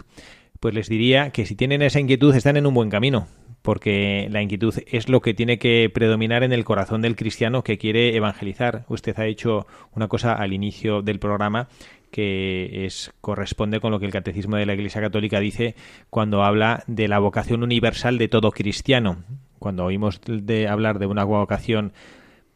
pues 0.62 0.74
les 0.74 0.88
diría 0.88 1.32
que 1.32 1.46
si 1.46 1.56
tienen 1.56 1.82
esa 1.82 2.00
inquietud 2.00 2.34
están 2.34 2.56
en 2.56 2.66
un 2.66 2.74
buen 2.74 2.90
camino, 2.90 3.28
porque 3.62 4.28
la 4.32 4.42
inquietud 4.42 4.74
es 4.88 5.10
lo 5.10 5.22
que 5.22 5.34
tiene 5.34 5.60
que 5.60 5.90
predominar 5.94 6.44
en 6.44 6.54
el 6.54 6.64
corazón 6.64 7.02
del 7.02 7.16
cristiano 7.16 7.64
que 7.64 7.78
quiere 7.78 8.16
evangelizar. 8.16 8.86
Usted 8.88 9.18
ha 9.20 9.26
hecho 9.26 9.68
una 9.94 10.08
cosa 10.08 10.34
al 10.34 10.54
inicio 10.54 11.02
del 11.02 11.20
programa 11.20 11.68
que 12.12 12.86
es 12.86 13.14
corresponde 13.22 13.80
con 13.80 13.92
lo 13.92 14.00
que 14.00 14.06
el 14.06 14.12
catecismo 14.12 14.56
de 14.56 14.66
la 14.66 14.74
Iglesia 14.74 15.02
Católica 15.02 15.40
dice 15.40 15.76
cuando 16.10 16.44
habla 16.44 16.84
de 16.88 17.08
la 17.08 17.20
vocación 17.20 17.64
universal 17.64 18.18
de 18.18 18.28
todo 18.28 18.52
cristiano. 18.52 19.24
Cuando 19.60 19.86
oímos 19.86 20.22
de 20.26 20.68
hablar 20.68 21.00
de 21.00 21.06
una 21.06 21.24
vocación 21.24 21.92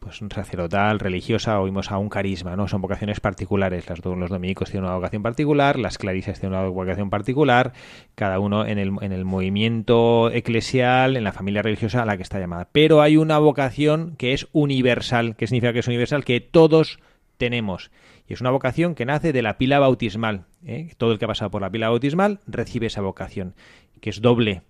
pues 0.03 0.21
sacerdotal, 0.33 0.99
religiosa, 0.99 1.59
oímos 1.61 1.89
a 1.91 1.97
un 1.97 2.09
carisma, 2.09 2.55
¿no? 2.57 2.67
Son 2.67 2.81
vocaciones 2.81 3.21
particulares. 3.21 3.87
Las, 3.87 4.03
los 4.03 4.29
dominicos 4.29 4.69
tienen 4.69 4.85
una 4.85 4.95
vocación 4.95 5.23
particular, 5.23 5.79
las 5.79 5.97
clarisas 5.97 6.39
tienen 6.39 6.59
una 6.59 6.67
vocación 6.67 7.09
particular, 7.09 7.71
cada 8.15 8.39
uno 8.39 8.65
en 8.65 8.77
el, 8.79 8.91
en 9.01 9.13
el 9.13 9.23
movimiento 9.23 10.29
eclesial, 10.31 11.15
en 11.15 11.23
la 11.23 11.31
familia 11.31 11.61
religiosa 11.61 12.01
a 12.01 12.05
la 12.05 12.17
que 12.17 12.23
está 12.23 12.39
llamada. 12.39 12.67
Pero 12.71 13.01
hay 13.01 13.15
una 13.15 13.39
vocación 13.39 14.15
que 14.17 14.33
es 14.33 14.47
universal. 14.51 15.35
¿Qué 15.37 15.47
significa 15.47 15.71
que 15.71 15.79
es 15.79 15.87
universal? 15.87 16.25
Que 16.25 16.41
todos 16.41 16.99
tenemos. 17.37 17.89
Y 18.27 18.33
es 18.33 18.41
una 18.41 18.51
vocación 18.51 18.95
que 18.95 19.05
nace 19.05 19.31
de 19.31 19.41
la 19.41 19.57
pila 19.57 19.79
bautismal. 19.79 20.45
¿eh? 20.65 20.91
Todo 20.97 21.13
el 21.13 21.19
que 21.19 21.25
ha 21.25 21.29
pasado 21.29 21.49
por 21.49 21.61
la 21.61 21.69
pila 21.69 21.89
bautismal 21.89 22.39
recibe 22.45 22.87
esa 22.87 23.01
vocación, 23.01 23.55
que 24.01 24.09
es 24.09 24.21
doble. 24.21 24.63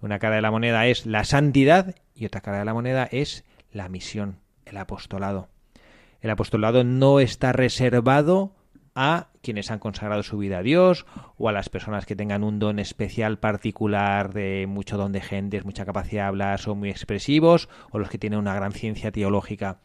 Una 0.00 0.18
cara 0.18 0.36
de 0.36 0.42
la 0.42 0.50
moneda 0.50 0.86
es 0.86 1.04
la 1.04 1.24
santidad 1.24 1.94
y 2.14 2.24
otra 2.24 2.40
cara 2.40 2.60
de 2.60 2.64
la 2.64 2.74
moneda 2.74 3.08
es 3.10 3.44
la 3.70 3.88
misión 3.88 4.38
el 4.68 4.76
apostolado. 4.76 5.48
El 6.20 6.30
apostolado 6.30 6.84
no 6.84 7.20
está 7.20 7.52
reservado 7.52 8.52
a 8.94 9.28
quienes 9.42 9.70
han 9.70 9.78
consagrado 9.78 10.24
su 10.24 10.38
vida 10.38 10.58
a 10.58 10.62
Dios 10.62 11.06
o 11.36 11.48
a 11.48 11.52
las 11.52 11.68
personas 11.68 12.04
que 12.04 12.16
tengan 12.16 12.42
un 12.42 12.58
don 12.58 12.80
especial 12.80 13.38
particular 13.38 14.32
de 14.32 14.66
mucho 14.68 14.96
don 14.96 15.12
de 15.12 15.20
gentes, 15.20 15.64
mucha 15.64 15.86
capacidad 15.86 16.22
de 16.22 16.28
hablar, 16.28 16.58
son 16.58 16.80
muy 16.80 16.90
expresivos 16.90 17.68
o 17.92 17.98
los 18.00 18.10
que 18.10 18.18
tienen 18.18 18.40
una 18.40 18.54
gran 18.54 18.72
ciencia 18.72 19.12
teológica. 19.12 19.78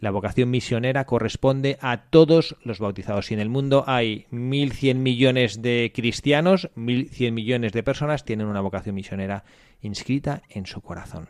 La 0.00 0.10
vocación 0.10 0.50
misionera 0.50 1.06
corresponde 1.06 1.78
a 1.80 2.10
todos 2.10 2.56
los 2.64 2.80
bautizados. 2.80 3.26
Si 3.26 3.34
en 3.34 3.40
el 3.40 3.48
mundo 3.48 3.84
hay 3.86 4.26
1.100 4.32 4.96
millones 4.96 5.62
de 5.62 5.92
cristianos, 5.94 6.68
1.100 6.76 7.30
millones 7.30 7.72
de 7.72 7.84
personas 7.84 8.24
tienen 8.24 8.48
una 8.48 8.60
vocación 8.60 8.96
misionera 8.96 9.44
inscrita 9.80 10.42
en 10.50 10.66
su 10.66 10.82
corazón. 10.82 11.28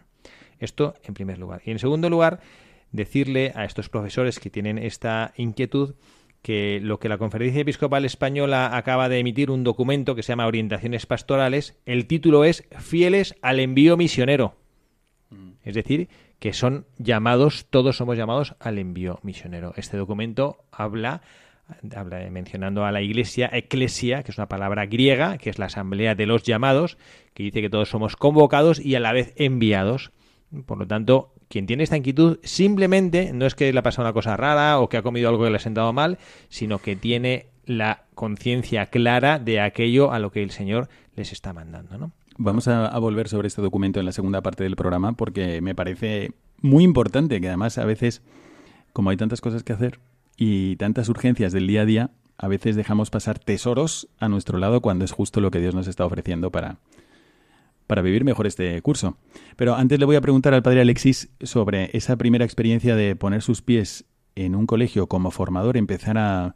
Esto 0.59 0.95
en 1.05 1.13
primer 1.13 1.39
lugar. 1.39 1.61
Y 1.67 1.71
en 1.71 1.79
segundo 1.79 2.09
lugar, 2.09 2.41
decirle 2.93 3.53
a 3.55 3.65
estos 3.65 3.89
profesores 3.89 4.39
que 4.39 4.51
tienen 4.51 4.79
esta 4.79 5.33
inquietud 5.37 5.95
que 6.43 6.81
lo 6.83 6.99
que 6.99 7.09
la 7.09 7.19
Conferencia 7.19 7.61
Episcopal 7.61 8.05
Española 8.05 8.77
acaba 8.77 9.09
de 9.09 9.19
emitir 9.19 9.51
un 9.51 9.65
documento 9.65 10.15
que 10.15 10.23
se 10.23 10.33
llama 10.33 10.47
Orientaciones 10.47 11.07
Pastorales, 11.07 11.79
el 11.87 12.07
título 12.07 12.45
es 12.45 12.65
Fieles 12.79 13.37
al 13.43 13.61
envío 13.61 13.97
misionero. 13.97 14.57
Mm. 15.31 15.53
Es 15.65 15.75
decir, 15.75 16.09
que 16.41 16.53
son 16.53 16.87
llamados, 16.99 17.67
todos 17.71 17.97
somos 17.97 18.19
llamados 18.19 18.57
al 18.59 18.79
envío 18.79 19.21
misionero. 19.23 19.73
Este 19.77 19.97
documento 19.97 20.65
habla, 20.73 21.23
habla 21.95 22.29
mencionando 22.31 22.85
a 22.85 22.91
la 22.91 23.01
iglesia, 23.01 23.49
eclesia, 23.53 24.25
que 24.25 24.33
es 24.33 24.39
una 24.39 24.49
palabra 24.49 24.87
griega, 24.87 25.39
que 25.39 25.51
es 25.51 25.61
la 25.61 25.67
asamblea 25.67 26.17
de 26.17 26.27
los 26.27 26.43
llamados, 26.43 26.99
que 27.35 27.45
dice 27.45 27.63
que 27.63 27.71
todos 27.71 27.91
somos 27.91 28.17
convocados 28.17 28.81
y 28.81 28.97
a 28.97 29.01
la 29.01 29.13
vez 29.13 29.33
enviados. 29.37 30.11
Por 30.67 30.79
lo 30.79 30.87
tanto, 30.89 31.33
quien 31.53 31.67
tiene 31.67 31.83
esta 31.83 31.99
inquietud 31.99 32.39
simplemente 32.43 33.35
no 33.35 33.45
es 33.45 33.55
que 33.55 33.71
le 33.71 33.79
ha 33.79 33.83
pasado 33.83 34.09
una 34.09 34.15
cosa 34.15 34.39
rara 34.39 34.81
o 34.81 34.89
que 34.89 34.97
ha 34.97 35.03
comido 35.03 35.29
algo 35.29 35.45
que 35.45 35.51
le 35.51 35.57
ha 35.57 35.61
sentado 35.61 35.93
mal, 35.93 36.17
sino 36.49 36.79
que 36.79 36.97
tiene 36.97 37.49
la 37.67 38.05
conciencia 38.15 38.87
clara 38.87 39.39
de 39.39 39.61
aquello 39.61 40.13
a 40.13 40.19
lo 40.19 40.33
que 40.33 40.43
el 40.43 40.51
Señor 40.51 40.89
les 41.15 41.31
está 41.31 41.53
mandando, 41.53 41.99
¿no? 41.99 42.13
Vamos 42.39 42.69
a, 42.69 42.99
volver 42.99 43.29
sobre 43.29 43.49
este 43.49 43.61
documento 43.61 44.01
en 44.01 44.07
la 44.07 44.13
segunda 44.13 44.41
parte 44.41 44.65
del 44.65 44.77
programa 44.77 45.13
porque 45.13 45.61
me 45.61 45.75
parece 45.75 46.33
muy 46.63 46.85
importante 46.85 47.39
que 47.39 47.49
además 47.49 47.77
a 47.77 47.85
veces, 47.85 48.23
como 48.95 49.11
hay 49.11 49.19
tantas 49.19 49.43
cosas 49.43 49.63
que 49.63 49.75
hacer 49.75 50.01
y 50.39 50.77
tantas 50.77 51.11
urgencias 51.11 51.53
del 51.53 51.67
día 51.67 51.83
a 51.83 51.85
día, 51.85 52.11
a 52.39 52.49
veces 52.49 52.77
dejamos 52.77 53.11
pasar 53.11 53.39
tesoros 53.39 54.09
a 54.19 54.31
nuestro 54.31 54.57
lado 54.57 54.81
cuando 54.81 55.05
es 55.05 55.13
justo 55.13 55.43
lo 55.43 55.51
que 55.51 55.61
Dios 55.61 55.75
nos 55.75 55.87
está 55.87 56.07
ofreciendo 56.07 56.51
para, 56.51 56.79
para 57.93 58.01
vivir 58.01 58.25
mejor 58.25 58.47
este 58.47 58.81
curso. 58.81 59.19
Pero 59.55 59.75
antes 59.75 59.99
le 59.99 60.07
voy 60.07 60.17
a 60.17 60.23
preguntar 60.23 60.55
al 60.55 60.63
padre 60.63 60.81
Alexis 60.81 61.29
sobre 61.43 61.91
esa 61.93 62.17
primera 62.17 62.43
experiencia 62.43 62.97
de 62.97 63.15
poner 63.17 63.43
sus 63.43 63.61
pies 63.61 64.07
en 64.35 64.55
un 64.55 64.65
colegio 64.65 65.09
como 65.09 65.31
formador, 65.31 65.77
empezar 65.77 66.17
a, 66.17 66.55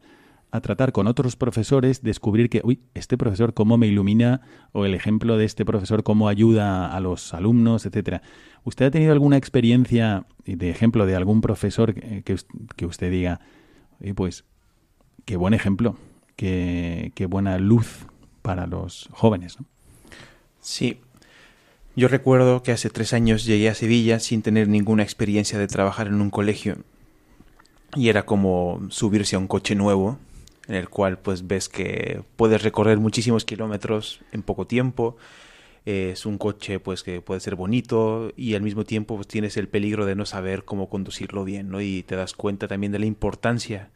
tratar 0.63 0.93
con 0.93 1.05
otros 1.05 1.35
profesores, 1.35 2.01
descubrir 2.01 2.49
que, 2.49 2.61
uy, 2.63 2.79
este 2.95 3.19
profesor 3.19 3.53
cómo 3.53 3.77
me 3.77 3.85
ilumina 3.85 4.41
o 4.71 4.83
el 4.85 4.95
ejemplo 4.95 5.37
de 5.37 5.45
este 5.45 5.63
profesor 5.63 6.01
cómo 6.01 6.27
ayuda 6.27 6.91
a 6.91 6.99
los 7.01 7.35
alumnos, 7.35 7.85
etcétera. 7.85 8.23
¿Usted 8.63 8.85
ha 8.87 8.89
tenido 8.89 9.11
alguna 9.11 9.37
experiencia 9.37 10.25
de 10.43 10.71
ejemplo 10.71 11.05
de 11.05 11.15
algún 11.15 11.41
profesor 11.41 11.93
que, 11.93 12.35
que 12.75 12.85
usted 12.87 13.11
diga, 13.11 13.41
pues, 14.15 14.43
qué 15.25 15.37
buen 15.37 15.53
ejemplo, 15.53 15.97
qué, 16.35 17.11
qué 17.13 17.27
buena 17.27 17.59
luz 17.59 18.07
para 18.41 18.65
los 18.65 19.07
jóvenes? 19.11 19.59
Sí, 20.67 20.99
yo 21.97 22.07
recuerdo 22.07 22.61
que 22.61 22.71
hace 22.71 22.91
tres 22.91 23.11
años 23.11 23.43
llegué 23.43 23.69
a 23.69 23.73
Sevilla 23.73 24.19
sin 24.19 24.43
tener 24.43 24.67
ninguna 24.67 25.01
experiencia 25.01 25.57
de 25.57 25.65
trabajar 25.65 26.05
en 26.05 26.21
un 26.21 26.29
colegio. 26.29 26.77
Y 27.95 28.09
era 28.09 28.23
como 28.23 28.79
subirse 28.89 29.35
a 29.35 29.39
un 29.39 29.47
coche 29.47 29.73
nuevo 29.73 30.19
en 30.67 30.75
el 30.75 30.89
cual 30.89 31.17
pues 31.17 31.47
ves 31.47 31.69
que 31.69 32.21
puedes 32.35 32.61
recorrer 32.61 32.99
muchísimos 32.99 33.45
kilómetros 33.45 34.19
en 34.31 34.43
poco 34.43 34.67
tiempo. 34.67 35.17
Es 35.85 36.27
un 36.27 36.37
coche 36.37 36.79
pues 36.79 37.01
que 37.01 37.19
puede 37.19 37.39
ser 37.39 37.55
bonito 37.55 38.31
y 38.37 38.53
al 38.53 38.61
mismo 38.61 38.83
tiempo 38.83 39.15
pues 39.15 39.27
tienes 39.27 39.57
el 39.57 39.67
peligro 39.67 40.05
de 40.05 40.13
no 40.13 40.27
saber 40.27 40.65
cómo 40.65 40.89
conducirlo 40.89 41.45
bien 41.45 41.69
¿no? 41.69 41.81
y 41.81 42.03
te 42.03 42.15
das 42.15 42.33
cuenta 42.33 42.67
también 42.67 42.91
de 42.91 42.99
la 42.99 43.07
importancia 43.07 43.89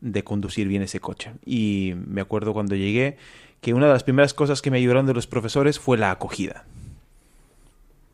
de 0.00 0.22
conducir 0.22 0.68
bien 0.68 0.82
ese 0.82 1.00
coche. 1.00 1.32
Y 1.44 1.94
me 2.06 2.20
acuerdo 2.20 2.52
cuando 2.52 2.76
llegué 2.76 3.16
que 3.60 3.74
una 3.74 3.86
de 3.86 3.94
las 3.94 4.04
primeras 4.04 4.32
cosas 4.32 4.62
que 4.62 4.70
me 4.70 4.76
ayudaron 4.76 5.06
de 5.06 5.14
los 5.14 5.26
profesores 5.26 5.80
fue 5.80 5.98
la 5.98 6.12
acogida 6.12 6.64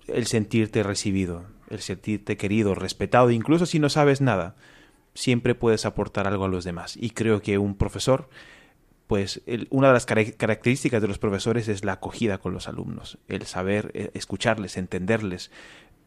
el 0.08 0.26
sentirte 0.26 0.82
recibido, 0.82 1.44
el 1.70 1.80
sentirte 1.80 2.36
querido, 2.36 2.74
respetado, 2.74 3.30
incluso 3.30 3.66
si 3.66 3.78
no 3.78 3.88
sabes 3.88 4.20
nada, 4.20 4.56
siempre 5.14 5.54
puedes 5.54 5.86
aportar 5.86 6.26
algo 6.26 6.44
a 6.44 6.48
los 6.48 6.64
demás. 6.64 6.96
Y 6.96 7.10
creo 7.10 7.40
que 7.40 7.58
un 7.58 7.76
profesor, 7.76 8.28
pues 9.06 9.42
una 9.70 9.88
de 9.88 9.94
las 9.94 10.06
características 10.06 11.00
de 11.00 11.08
los 11.08 11.18
profesores 11.18 11.68
es 11.68 11.84
la 11.84 11.94
acogida 11.94 12.38
con 12.38 12.52
los 12.52 12.68
alumnos, 12.68 13.18
el 13.28 13.46
saber 13.46 13.90
eh, 13.94 14.10
escucharles, 14.14 14.76
entenderles, 14.76 15.50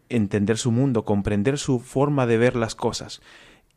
entender 0.10 0.58
su 0.58 0.72
mundo, 0.72 1.06
comprender 1.06 1.58
su 1.58 1.80
forma 1.80 2.26
de 2.28 2.38
ver 2.38 2.56
las 2.56 2.76
cosas. 2.76 3.22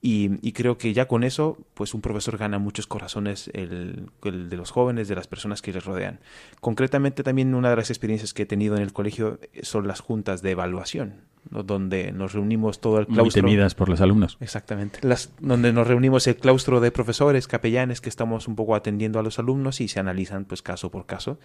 Y, 0.02 0.52
creo 0.52 0.78
que 0.78 0.94
ya 0.94 1.06
con 1.08 1.24
eso, 1.24 1.58
pues 1.74 1.92
un 1.92 2.00
profesor 2.00 2.38
gana 2.38 2.58
muchos 2.58 2.86
corazones, 2.86 3.50
el, 3.52 4.06
de 4.22 4.56
los 4.56 4.70
jóvenes, 4.70 5.08
de 5.08 5.14
las 5.14 5.26
personas 5.26 5.60
que 5.60 5.74
les 5.74 5.84
rodean. 5.84 6.20
Concretamente 6.60 7.22
también 7.22 7.54
una 7.54 7.68
de 7.68 7.76
las 7.76 7.90
experiencias 7.90 8.32
que 8.32 8.44
he 8.44 8.46
tenido 8.46 8.76
en 8.76 8.82
el 8.82 8.94
colegio 8.94 9.38
son 9.62 9.86
las 9.86 10.00
juntas 10.00 10.40
de 10.40 10.52
evaluación, 10.52 11.16
donde 11.50 12.12
nos 12.12 12.32
reunimos 12.32 12.80
todo 12.80 12.98
el 12.98 13.06
claustro. 13.06 13.42
Muy 13.42 13.50
temidas 13.50 13.74
por 13.74 13.90
los 13.90 14.00
alumnos. 14.00 14.38
Exactamente. 14.40 15.00
Las, 15.02 15.34
donde 15.38 15.70
nos 15.70 15.86
reunimos 15.86 16.26
el 16.28 16.36
claustro 16.36 16.80
de 16.80 16.90
profesores, 16.90 17.46
capellanes, 17.46 18.00
que 18.00 18.08
estamos 18.08 18.48
un 18.48 18.56
poco 18.56 18.74
atendiendo 18.74 19.18
a 19.18 19.22
los 19.22 19.38
alumnos 19.38 19.82
y 19.82 19.88
se 19.88 20.00
analizan 20.00 20.46
pues 20.46 20.62
caso 20.62 20.90
por 20.90 21.04
caso. 21.04 21.38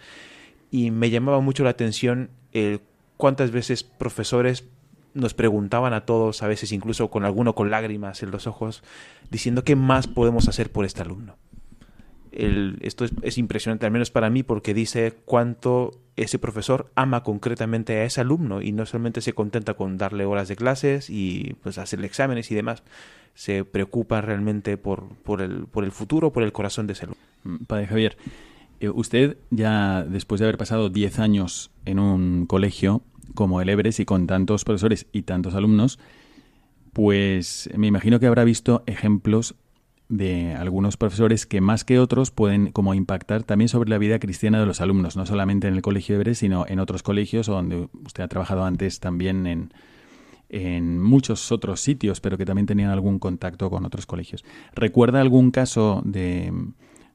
Y 0.70 0.90
me 0.90 1.10
llamaba 1.10 1.40
mucho 1.40 1.62
la 1.62 1.70
atención 1.70 2.30
el 2.52 2.80
cuántas 3.16 3.50
veces 3.50 3.82
profesores 3.82 4.64
nos 5.16 5.34
preguntaban 5.34 5.92
a 5.92 6.02
todos, 6.02 6.42
a 6.42 6.48
veces 6.48 6.72
incluso 6.72 7.10
con 7.10 7.24
alguno 7.24 7.54
con 7.54 7.70
lágrimas 7.70 8.22
en 8.22 8.30
los 8.30 8.46
ojos, 8.46 8.82
diciendo 9.30 9.64
qué 9.64 9.76
más 9.76 10.06
podemos 10.06 10.48
hacer 10.48 10.70
por 10.70 10.84
este 10.84 11.02
alumno. 11.02 11.36
esto 12.30 13.06
es, 13.22 13.38
impresionante, 13.38 13.86
al 13.86 13.92
menos 13.92 14.10
para 14.10 14.30
mí, 14.30 14.42
porque 14.42 14.74
dice 14.74 15.14
cuánto 15.24 15.92
ese 16.16 16.38
profesor 16.38 16.90
ama 16.94 17.22
concretamente 17.22 17.94
a 17.96 18.04
ese 18.04 18.20
alumno 18.20 18.62
y 18.62 18.72
no 18.72 18.86
solamente 18.86 19.20
se 19.20 19.32
contenta 19.32 19.74
con 19.74 19.98
darle 19.98 20.24
horas 20.24 20.48
de 20.48 20.56
clases 20.56 21.10
y 21.10 21.56
pues 21.62 21.78
hacerle 21.78 22.06
exámenes 22.06 22.50
y 22.50 22.54
demás, 22.54 22.82
se 23.34 23.64
preocupa 23.64 24.20
realmente 24.20 24.76
por, 24.78 25.08
por, 25.24 25.42
el, 25.42 25.66
por 25.66 25.84
el 25.84 25.92
futuro, 25.92 26.32
por 26.32 26.42
el 26.42 26.52
corazón 26.52 26.86
de 26.86 26.94
ese 26.94 27.04
alumno. 27.04 27.22
Mm, 27.44 27.64
padre 27.64 27.86
Javier, 27.86 28.16
Eh, 28.80 28.90
usted 28.90 29.38
ya 29.50 30.04
después 30.04 30.38
de 30.38 30.46
haber 30.46 30.58
pasado 30.58 30.90
10 30.90 31.18
años 31.18 31.70
en 31.84 31.98
un 31.98 32.46
colegio 32.46 33.02
como 33.36 33.60
el 33.60 33.68
Everest 33.68 34.00
y 34.00 34.04
con 34.04 34.26
tantos 34.26 34.64
profesores 34.64 35.06
y 35.12 35.22
tantos 35.22 35.54
alumnos, 35.54 36.00
pues 36.92 37.70
me 37.76 37.86
imagino 37.86 38.18
que 38.18 38.26
habrá 38.26 38.42
visto 38.42 38.82
ejemplos 38.86 39.54
de 40.08 40.54
algunos 40.54 40.96
profesores 40.96 41.46
que 41.46 41.60
más 41.60 41.84
que 41.84 41.98
otros 41.98 42.30
pueden 42.30 42.72
como 42.72 42.94
impactar 42.94 43.42
también 43.42 43.68
sobre 43.68 43.90
la 43.90 43.98
vida 43.98 44.18
cristiana 44.18 44.58
de 44.58 44.66
los 44.66 44.80
alumnos, 44.80 45.16
no 45.16 45.26
solamente 45.26 45.68
en 45.68 45.74
el 45.74 45.82
colegio 45.82 46.16
Everest, 46.16 46.40
sino 46.40 46.64
en 46.66 46.80
otros 46.80 47.02
colegios 47.02 47.46
donde 47.46 47.88
usted 48.04 48.24
ha 48.24 48.28
trabajado 48.28 48.64
antes 48.64 49.00
también 49.00 49.46
en, 49.46 49.72
en 50.48 51.02
muchos 51.02 51.50
otros 51.50 51.80
sitios, 51.80 52.20
pero 52.20 52.38
que 52.38 52.44
también 52.44 52.66
tenían 52.66 52.90
algún 52.90 53.18
contacto 53.18 53.68
con 53.68 53.84
otros 53.84 54.06
colegios. 54.06 54.44
¿Recuerda 54.74 55.20
algún 55.20 55.50
caso 55.50 56.02
de, 56.04 56.52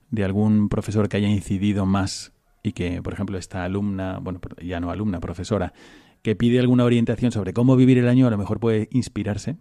de 0.10 0.24
algún 0.24 0.70
profesor 0.70 1.08
que 1.08 1.18
haya 1.18 1.30
incidido 1.30 1.86
más 1.86 2.34
y 2.62 2.74
que, 2.74 3.02
por 3.02 3.14
ejemplo, 3.14 3.38
esta 3.38 3.64
alumna, 3.64 4.20
bueno, 4.22 4.40
ya 4.62 4.80
no 4.80 4.92
alumna, 4.92 5.20
profesora, 5.20 5.74
que 6.22 6.36
pide 6.36 6.60
alguna 6.60 6.84
orientación 6.84 7.32
sobre 7.32 7.54
cómo 7.54 7.76
vivir 7.76 7.98
el 7.98 8.08
año, 8.08 8.28
a 8.28 8.32
lo 8.32 8.38
mejor 8.38 8.60
puede 8.60 8.88
inspirarse 8.92 9.56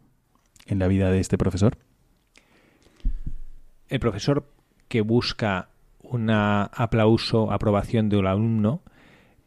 en 0.66 0.78
la 0.78 0.88
vida 0.88 1.10
de 1.10 1.20
este 1.20 1.38
profesor? 1.38 1.78
El 3.88 4.00
profesor 4.00 4.46
que 4.88 5.00
busca 5.00 5.70
un 6.02 6.30
aplauso, 6.30 7.52
aprobación 7.52 8.08
de 8.08 8.16
un 8.16 8.26
alumno, 8.26 8.82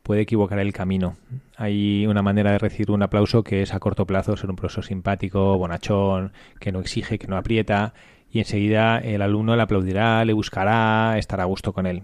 puede 0.04 0.22
equivocar 0.22 0.60
el 0.60 0.74
camino. 0.74 1.16
Hay 1.56 2.06
una 2.08 2.22
manera 2.22 2.52
de 2.52 2.60
recibir 2.60 2.92
un 2.92 3.04
aplauso 3.04 3.44
que 3.44 3.62
es 3.62 3.74
a 3.74 3.80
corto 3.80 4.06
plazo 4.06 4.36
ser 4.36 4.50
un 4.50 4.56
profesor 4.56 4.84
simpático, 4.84 5.58
bonachón, 5.58 6.34
que 6.60 6.72
no 6.72 6.80
exige, 6.80 7.18
que 7.18 7.28
no 7.28 7.38
aprieta, 7.38 7.94
y 8.30 8.40
enseguida 8.40 8.98
el 8.98 9.22
alumno 9.22 9.56
le 9.56 9.62
aplaudirá, 9.62 10.26
le 10.26 10.34
buscará, 10.34 11.18
estará 11.18 11.44
a 11.44 11.48
gusto 11.48 11.72
con 11.72 11.86
él. 11.86 12.04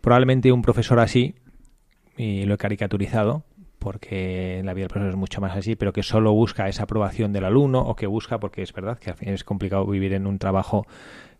Probablemente 0.00 0.52
un 0.52 0.62
profesor 0.62 1.00
así, 1.00 1.34
y 2.16 2.44
lo 2.44 2.54
he 2.54 2.58
caricaturizado, 2.58 3.44
porque 3.80 4.58
en 4.58 4.66
la 4.66 4.74
vida 4.74 4.84
del 4.84 4.90
profesor 4.90 5.10
es 5.10 5.16
mucho 5.16 5.40
más 5.40 5.56
así, 5.56 5.74
pero 5.74 5.92
que 5.92 6.04
solo 6.04 6.32
busca 6.32 6.68
esa 6.68 6.84
aprobación 6.84 7.32
del 7.32 7.44
alumno 7.44 7.80
o 7.80 7.96
que 7.96 8.06
busca, 8.06 8.38
porque 8.38 8.62
es 8.62 8.72
verdad 8.72 8.98
que 8.98 9.10
al 9.10 9.16
fin 9.16 9.30
es 9.30 9.42
complicado 9.42 9.84
vivir 9.86 10.12
en 10.12 10.28
un 10.28 10.38
trabajo 10.38 10.86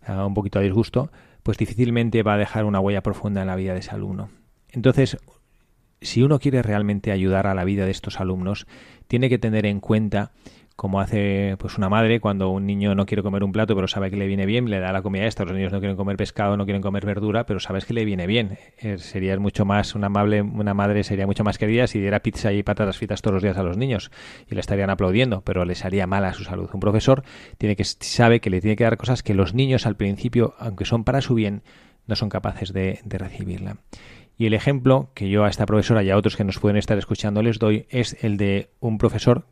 eh, 0.05 0.11
un 0.11 0.33
poquito 0.33 0.59
a 0.59 0.61
disgusto, 0.61 1.11
pues 1.43 1.57
difícilmente 1.57 2.23
va 2.23 2.33
a 2.33 2.37
dejar 2.37 2.65
una 2.65 2.81
huella 2.81 3.01
profunda 3.01 3.41
en 3.41 3.47
la 3.47 3.55
vida 3.55 3.73
de 3.73 3.79
ese 3.79 3.91
alumno. 3.91 4.29
Entonces, 4.69 5.17
si 6.01 6.23
uno 6.23 6.39
quiere 6.39 6.61
realmente 6.61 7.11
ayudar 7.11 7.47
a 7.47 7.53
la 7.53 7.63
vida 7.63 7.85
de 7.85 7.91
estos 7.91 8.19
alumnos, 8.19 8.65
tiene 9.07 9.29
que 9.29 9.37
tener 9.37 9.65
en 9.65 9.79
cuenta 9.79 10.31
como 10.81 10.99
hace 10.99 11.57
pues 11.59 11.77
una 11.77 11.89
madre 11.89 12.19
cuando 12.19 12.49
un 12.49 12.65
niño 12.65 12.95
no 12.95 13.05
quiere 13.05 13.21
comer 13.21 13.43
un 13.43 13.51
plato 13.51 13.75
pero 13.75 13.87
sabe 13.87 14.09
que 14.09 14.15
le 14.17 14.25
viene 14.25 14.47
bien, 14.47 14.67
le 14.67 14.79
da 14.79 14.91
la 14.91 15.03
comida 15.03 15.27
esta, 15.27 15.45
los 15.45 15.53
niños 15.53 15.71
no 15.71 15.77
quieren 15.77 15.95
comer 15.95 16.17
pescado, 16.17 16.57
no 16.57 16.63
quieren 16.65 16.81
comer 16.81 17.05
verdura, 17.05 17.45
pero 17.45 17.59
sabes 17.59 17.85
que 17.85 17.93
le 17.93 18.03
viene 18.03 18.25
bien. 18.25 18.57
Eh, 18.79 18.97
sería 18.97 19.37
mucho 19.37 19.63
más, 19.63 19.93
una 19.93 20.07
amable, 20.07 20.41
una 20.41 20.73
madre 20.73 21.03
sería 21.03 21.27
mucho 21.27 21.43
más 21.43 21.59
querida 21.59 21.85
si 21.85 21.99
diera 21.99 22.21
pizza 22.21 22.51
y 22.51 22.63
patatas 22.63 22.97
fritas 22.97 23.21
todos 23.21 23.35
los 23.35 23.43
días 23.43 23.59
a 23.59 23.61
los 23.61 23.77
niños 23.77 24.09
y 24.49 24.55
le 24.55 24.59
estarían 24.59 24.89
aplaudiendo, 24.89 25.41
pero 25.41 25.65
les 25.65 25.85
haría 25.85 26.07
mal 26.07 26.25
a 26.25 26.33
su 26.33 26.45
salud. 26.45 26.67
Un 26.73 26.79
profesor 26.79 27.21
tiene 27.59 27.75
que 27.75 27.83
sabe 27.83 28.39
que 28.39 28.49
le 28.49 28.59
tiene 28.59 28.75
que 28.75 28.83
dar 28.83 28.97
cosas 28.97 29.21
que 29.21 29.35
los 29.35 29.53
niños 29.53 29.85
al 29.85 29.97
principio, 29.97 30.55
aunque 30.57 30.85
son 30.85 31.03
para 31.03 31.21
su 31.21 31.35
bien, 31.35 31.61
no 32.07 32.15
son 32.15 32.29
capaces 32.29 32.73
de, 32.73 33.01
de 33.05 33.19
recibirla. 33.19 33.77
Y 34.35 34.47
el 34.47 34.55
ejemplo 34.55 35.11
que 35.13 35.29
yo 35.29 35.43
a 35.43 35.49
esta 35.49 35.67
profesora 35.67 36.01
y 36.01 36.09
a 36.09 36.17
otros 36.17 36.35
que 36.35 36.43
nos 36.43 36.57
pueden 36.57 36.77
estar 36.77 36.97
escuchando 36.97 37.43
les 37.43 37.59
doy 37.59 37.85
es 37.91 38.17
el 38.23 38.37
de 38.37 38.71
un 38.79 38.97
profesor 38.97 39.45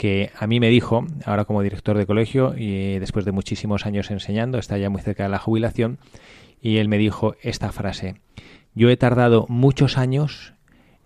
que 0.00 0.30
a 0.34 0.46
mí 0.46 0.60
me 0.60 0.70
dijo, 0.70 1.04
ahora 1.26 1.44
como 1.44 1.60
director 1.60 1.98
de 1.98 2.06
colegio 2.06 2.54
y 2.56 2.98
después 2.98 3.26
de 3.26 3.32
muchísimos 3.32 3.84
años 3.84 4.10
enseñando, 4.10 4.56
está 4.56 4.78
ya 4.78 4.88
muy 4.88 5.02
cerca 5.02 5.24
de 5.24 5.28
la 5.28 5.38
jubilación, 5.38 5.98
y 6.58 6.78
él 6.78 6.88
me 6.88 6.96
dijo 6.96 7.34
esta 7.42 7.70
frase, 7.70 8.14
yo 8.74 8.88
he 8.88 8.96
tardado 8.96 9.44
muchos 9.50 9.98
años 9.98 10.54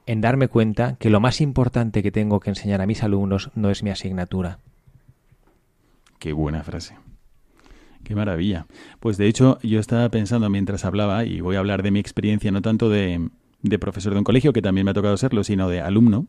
en 0.06 0.20
darme 0.20 0.46
cuenta 0.46 0.94
que 1.00 1.10
lo 1.10 1.18
más 1.18 1.40
importante 1.40 2.04
que 2.04 2.12
tengo 2.12 2.38
que 2.38 2.50
enseñar 2.50 2.80
a 2.82 2.86
mis 2.86 3.02
alumnos 3.02 3.50
no 3.56 3.68
es 3.68 3.82
mi 3.82 3.90
asignatura. 3.90 4.60
Qué 6.20 6.32
buena 6.32 6.62
frase. 6.62 6.96
Qué 8.04 8.14
maravilla. 8.14 8.66
Pues 9.00 9.16
de 9.16 9.26
hecho 9.26 9.58
yo 9.64 9.80
estaba 9.80 10.08
pensando 10.08 10.48
mientras 10.50 10.84
hablaba, 10.84 11.24
y 11.24 11.40
voy 11.40 11.56
a 11.56 11.58
hablar 11.58 11.82
de 11.82 11.90
mi 11.90 11.98
experiencia, 11.98 12.52
no 12.52 12.62
tanto 12.62 12.88
de, 12.88 13.28
de 13.60 13.78
profesor 13.80 14.12
de 14.12 14.20
un 14.20 14.24
colegio, 14.24 14.52
que 14.52 14.62
también 14.62 14.84
me 14.84 14.92
ha 14.92 14.94
tocado 14.94 15.16
serlo, 15.16 15.42
sino 15.42 15.68
de 15.68 15.80
alumno, 15.80 16.28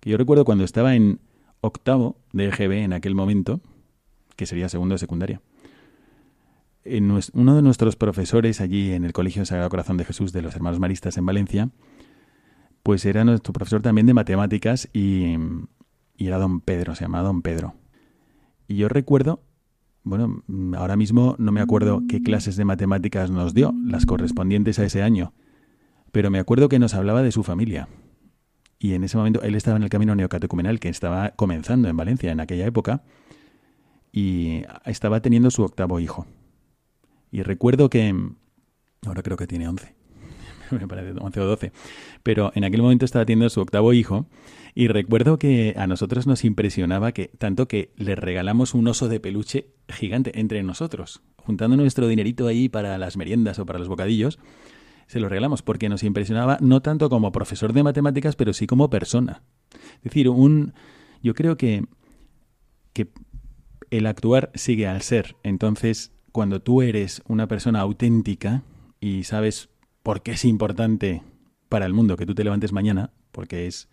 que 0.00 0.10
yo 0.10 0.16
recuerdo 0.16 0.44
cuando 0.44 0.64
estaba 0.64 0.96
en, 0.96 1.20
octavo 1.62 2.16
de 2.32 2.48
EGB 2.48 2.72
en 2.84 2.92
aquel 2.92 3.14
momento, 3.14 3.60
que 4.36 4.44
sería 4.44 4.68
segundo 4.68 4.96
de 4.96 4.98
secundaria. 4.98 5.40
Uno 6.84 7.56
de 7.56 7.62
nuestros 7.62 7.96
profesores 7.96 8.60
allí 8.60 8.92
en 8.92 9.04
el 9.04 9.12
Colegio 9.12 9.46
Sagrado 9.46 9.70
Corazón 9.70 9.96
de 9.96 10.04
Jesús 10.04 10.32
de 10.32 10.42
los 10.42 10.54
Hermanos 10.54 10.80
Maristas 10.80 11.16
en 11.16 11.24
Valencia, 11.24 11.70
pues 12.82 13.06
era 13.06 13.24
nuestro 13.24 13.52
profesor 13.52 13.80
también 13.80 14.06
de 14.06 14.14
matemáticas 14.14 14.88
y, 14.92 15.36
y 16.16 16.26
era 16.26 16.38
don 16.38 16.60
Pedro, 16.60 16.96
se 16.96 17.04
llamaba 17.04 17.28
don 17.28 17.42
Pedro. 17.42 17.74
Y 18.66 18.76
yo 18.76 18.88
recuerdo, 18.88 19.40
bueno, 20.02 20.42
ahora 20.76 20.96
mismo 20.96 21.36
no 21.38 21.52
me 21.52 21.60
acuerdo 21.60 22.02
qué 22.08 22.20
clases 22.20 22.56
de 22.56 22.64
matemáticas 22.64 23.30
nos 23.30 23.54
dio, 23.54 23.72
las 23.84 24.04
correspondientes 24.04 24.80
a 24.80 24.84
ese 24.84 25.02
año, 25.02 25.32
pero 26.10 26.32
me 26.32 26.40
acuerdo 26.40 26.68
que 26.68 26.80
nos 26.80 26.94
hablaba 26.94 27.22
de 27.22 27.30
su 27.30 27.44
familia 27.44 27.88
y 28.82 28.94
en 28.94 29.04
ese 29.04 29.16
momento 29.16 29.40
él 29.42 29.54
estaba 29.54 29.76
en 29.76 29.84
el 29.84 29.88
camino 29.88 30.16
neocatecumenal 30.16 30.80
que 30.80 30.88
estaba 30.88 31.30
comenzando 31.36 31.88
en 31.88 31.96
Valencia 31.96 32.32
en 32.32 32.40
aquella 32.40 32.66
época 32.66 33.04
y 34.10 34.64
estaba 34.84 35.22
teniendo 35.22 35.52
su 35.52 35.62
octavo 35.62 36.00
hijo. 36.00 36.26
Y 37.30 37.42
recuerdo 37.42 37.88
que, 37.88 38.12
ahora 39.06 39.22
creo 39.22 39.36
que 39.36 39.46
tiene 39.46 39.68
11, 39.68 39.94
me 40.72 40.88
parece 40.88 41.12
11 41.16 41.40
o 41.40 41.46
12, 41.46 41.72
pero 42.24 42.50
en 42.56 42.64
aquel 42.64 42.82
momento 42.82 43.04
estaba 43.04 43.24
teniendo 43.24 43.50
su 43.50 43.60
octavo 43.60 43.92
hijo 43.92 44.26
y 44.74 44.88
recuerdo 44.88 45.38
que 45.38 45.74
a 45.76 45.86
nosotros 45.86 46.26
nos 46.26 46.44
impresionaba 46.44 47.12
que 47.12 47.28
tanto 47.38 47.68
que 47.68 47.92
le 47.96 48.16
regalamos 48.16 48.74
un 48.74 48.88
oso 48.88 49.08
de 49.08 49.20
peluche 49.20 49.68
gigante 49.88 50.40
entre 50.40 50.60
nosotros, 50.64 51.22
juntando 51.36 51.76
nuestro 51.76 52.08
dinerito 52.08 52.48
ahí 52.48 52.68
para 52.68 52.98
las 52.98 53.16
meriendas 53.16 53.60
o 53.60 53.64
para 53.64 53.78
los 53.78 53.86
bocadillos 53.86 54.40
se 55.06 55.20
lo 55.20 55.28
regalamos 55.28 55.62
porque 55.62 55.88
nos 55.88 56.02
impresionaba 56.02 56.58
no 56.60 56.82
tanto 56.82 57.08
como 57.10 57.32
profesor 57.32 57.72
de 57.72 57.82
matemáticas, 57.82 58.36
pero 58.36 58.52
sí 58.52 58.66
como 58.66 58.90
persona. 58.90 59.42
Es 59.96 60.04
decir, 60.04 60.28
un 60.28 60.74
yo 61.22 61.34
creo 61.34 61.56
que, 61.56 61.84
que 62.92 63.08
el 63.90 64.06
actuar 64.06 64.50
sigue 64.54 64.86
al 64.86 65.02
ser. 65.02 65.36
Entonces, 65.42 66.12
cuando 66.32 66.60
tú 66.60 66.82
eres 66.82 67.22
una 67.28 67.46
persona 67.46 67.80
auténtica 67.80 68.62
y 69.00 69.24
sabes 69.24 69.68
por 70.02 70.22
qué 70.22 70.32
es 70.32 70.44
importante 70.44 71.22
para 71.68 71.86
el 71.86 71.92
mundo 71.92 72.16
que 72.16 72.26
tú 72.26 72.34
te 72.34 72.44
levantes 72.44 72.72
mañana, 72.72 73.10
porque 73.30 73.66
es 73.66 73.88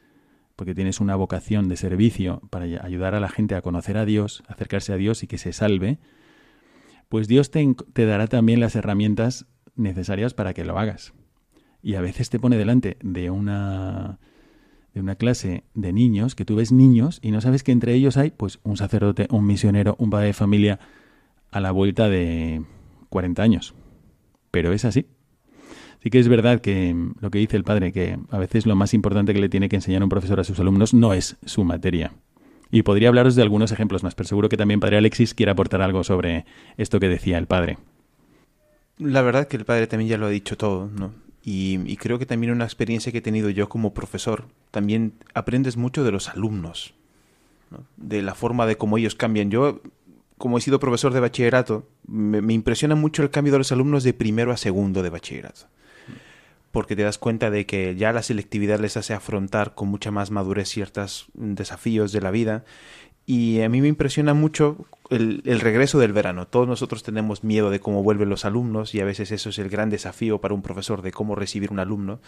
porque 0.56 0.76
tienes 0.76 1.00
una 1.00 1.15
vocación 1.15 1.69
de 1.69 1.78
servicio 1.78 2.41
para 2.50 2.65
ayudar 2.65 3.15
a 3.15 3.22
la 3.22 3.30
gente 3.30 3.56
a 3.56 3.62
conocer 3.62 3.98
a 3.98 4.04
Dios, 4.04 4.43
acercarse 4.50 4.91
a 4.91 4.98
Dios 4.98 5.24
y 5.24 5.28
que 5.28 5.38
se 5.38 5.54
salve, 5.54 6.00
pues 7.08 7.30
Dios 7.30 7.50
te, 7.50 7.65
te 7.93 8.06
dará 8.06 8.28
también 8.28 8.60
las 8.60 8.76
herramientas 8.76 9.45
necesarias 9.80 10.34
para 10.34 10.54
que 10.54 10.65
lo 10.65 10.78
hagas. 10.78 11.13
Y 11.82 11.96
a 11.96 12.02
veces 12.02 12.30
te 12.30 12.39
pone 12.39 12.58
delante 12.58 12.98
de 13.02 13.30
una 13.30 14.20
de 14.94 15.02
una 15.02 15.15
clase 15.15 15.63
de 15.76 15.94
niños, 15.94 16.36
que 16.36 16.46
tú 16.46 16.56
ves 16.56 16.72
niños 16.72 17.20
y 17.22 17.32
no 17.32 17.42
sabes 17.42 17.63
que 17.63 17.72
entre 17.72 17.94
ellos 17.94 18.18
hay 18.18 18.32
pues 18.32 18.60
un 18.63 18.76
sacerdote, 18.76 19.28
un 19.30 19.46
misionero, 19.46 19.96
un 20.00 20.10
padre 20.10 20.28
de 20.28 20.34
familia 20.34 20.80
a 21.52 21.60
la 21.60 21.72
vuelta 21.72 22.10
de 22.10 22.63
40 23.10 23.42
años. 23.42 23.76
Pero 24.52 24.74
es 24.74 24.86
así. 24.86 25.06
Sí 26.02 26.10
que 26.10 26.20
es 26.20 26.28
verdad 26.28 26.62
que 26.62 26.96
lo 27.20 27.30
que 27.30 27.39
dice 27.39 27.58
el 27.58 27.63
padre, 27.63 27.92
que 27.92 28.18
a 28.30 28.38
veces 28.38 28.65
lo 28.65 28.76
más 28.76 28.94
importante 28.94 29.34
que 29.34 29.42
le 29.42 29.50
tiene 29.50 29.70
que 29.70 29.76
enseñar 29.76 30.02
un 30.02 30.10
profesor 30.10 30.39
a 30.39 30.44
sus 30.44 30.60
alumnos 30.60 30.94
no 30.94 31.13
es 31.13 31.38
su 31.46 31.63
materia. 31.63 32.13
Y 32.72 32.84
podría 32.84 33.10
hablaros 33.10 33.36
de 33.36 33.42
algunos 33.42 33.72
ejemplos 33.72 34.04
más, 34.04 34.15
pero 34.15 34.30
seguro 34.30 34.48
que 34.48 34.58
también 34.58 34.80
padre 34.80 34.98
Alexis 34.98 35.34
quiere 35.34 35.52
aportar 35.52 35.82
algo 35.82 36.04
sobre 36.04 36.46
esto 36.78 37.00
que 37.00 37.10
decía 37.10 37.38
el 37.38 37.48
padre. 37.48 37.78
La 39.00 39.22
verdad 39.22 39.48
que 39.48 39.58
el 39.58 39.66
padre 39.66 39.88
también 39.88 40.10
ya 40.10 40.18
lo 40.18 40.28
ha 40.28 40.30
dicho 40.30 40.58
todo, 40.58 40.90
¿no? 40.94 41.14
Y, 41.52 41.96
creo 41.98 42.20
que 42.20 42.28
también 42.28 42.52
una 42.52 42.66
experiencia 42.66 43.12
que 43.12 43.20
he 43.20 43.22
tenido 43.22 43.50
yo 43.50 43.70
como 43.70 43.94
profesor, 43.94 44.46
también 44.70 45.14
aprendes 45.34 45.78
mucho 45.78 46.04
de 46.04 46.12
los 46.12 46.30
alumnos, 46.30 46.94
de 47.98 48.22
la 48.22 48.36
forma 48.36 48.68
de 48.68 48.78
cómo 48.78 49.00
ellos 49.00 49.16
cambian. 49.16 49.50
Yo, 49.50 49.82
como 50.38 50.58
he 50.58 50.62
sido 50.62 50.80
profesor 50.80 51.12
de 51.12 51.22
bachillerato, 51.22 51.88
me, 52.06 52.54
impresiona 52.54 52.94
mucho 52.94 53.24
el 53.24 53.32
cambio 53.32 53.54
de 53.54 53.60
los 53.60 53.72
alumnos 53.72 54.04
de 54.04 54.14
primero 54.14 54.52
a 54.52 54.58
segundo 54.58 55.02
de 55.02 55.10
bachillerato. 55.10 55.62
Porque 56.72 56.96
te 56.96 57.02
das 57.02 57.18
cuenta 57.18 57.50
de 57.50 57.66
que 57.66 57.96
ya 57.96 58.14
la 58.14 58.22
selectividad 58.22 58.80
les 58.80 58.96
hace 58.96 59.16
afrontar 59.16 59.74
con 59.74 59.88
mucha 59.88 60.12
más 60.12 60.30
madurez 60.30 60.70
ciertos 60.70 61.30
desafíos 61.34 62.12
de 62.12 62.22
la 62.22 62.30
vida 62.30 62.64
y 63.30 63.62
a 63.62 63.70
mí 63.70 63.80
me 63.80 63.88
impresiona 63.88 64.34
mucho 64.34 64.88
el, 65.12 65.44
regreso 65.60 66.00
del 66.00 66.13
verano. 66.13 66.48
Todos 66.48 66.68
nosotros 66.68 67.04
tenemos 67.04 67.44
miedo 67.44 67.70
de 67.70 67.80
cómo 67.80 68.02
vuelven 68.02 68.28
los 68.28 68.44
alumnos 68.44 68.96
y 68.96 69.02
a 69.02 69.06
veces 69.06 69.32
eso 69.32 69.50
es 69.50 69.60
el 69.60 69.70
gran 69.70 69.92
desafío 69.92 70.42
para 70.42 70.56
un 70.56 70.63
profesor 70.63 71.04
de 71.04 71.12
cómo 71.12 71.36
recibir 71.36 71.72
un 71.72 71.78
alumno. 71.78 72.22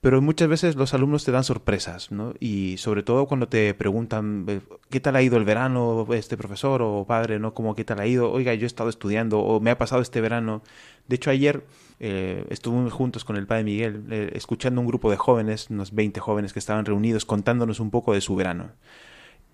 pero 0.00 0.22
muchas 0.22 0.48
veces 0.48 0.74
los 0.76 0.94
alumnos 0.94 1.26
te 1.26 1.32
dan 1.32 1.44
sorpresas, 1.44 2.10
¿no? 2.12 2.32
Y 2.40 2.78
sobre 2.78 3.02
todo 3.02 3.26
cuando 3.26 3.48
te 3.48 3.74
preguntan, 3.74 4.46
eh, 4.48 4.60
¿qué 4.88 5.00
tal 5.00 5.16
ha 5.16 5.22
ido 5.22 5.36
el 5.36 5.44
verano, 5.44 6.06
este 6.14 6.38
profesor 6.38 6.80
o 6.80 7.04
padre, 7.04 7.38
¿no? 7.38 7.52
¿Cómo 7.52 7.74
qué 7.74 7.84
tal 7.84 8.00
ha 8.00 8.06
ido? 8.06 8.32
Oiga, 8.32 8.54
yo 8.54 8.64
he 8.64 8.66
estado 8.66 8.88
estudiando 8.88 9.40
o 9.40 9.60
me 9.60 9.70
ha 9.70 9.76
pasado 9.76 10.00
este 10.00 10.22
verano. 10.22 10.62
De 11.08 11.16
hecho, 11.16 11.30
ayer 11.30 11.66
eh, 12.00 12.46
estuvimos 12.48 12.94
juntos 12.94 13.22
con 13.26 13.36
el 13.36 13.46
padre 13.46 13.64
Miguel, 13.64 14.04
eh, 14.10 14.30
escuchando 14.34 14.80
un 14.80 14.86
grupo 14.86 15.10
de 15.10 15.18
jóvenes, 15.18 15.68
unos 15.68 15.92
20 15.94 16.20
jóvenes 16.20 16.54
que 16.54 16.58
estaban 16.58 16.86
reunidos, 16.86 17.26
contándonos 17.26 17.80
un 17.80 17.90
poco 17.90 18.14
de 18.14 18.22
su 18.22 18.34
verano. 18.34 18.70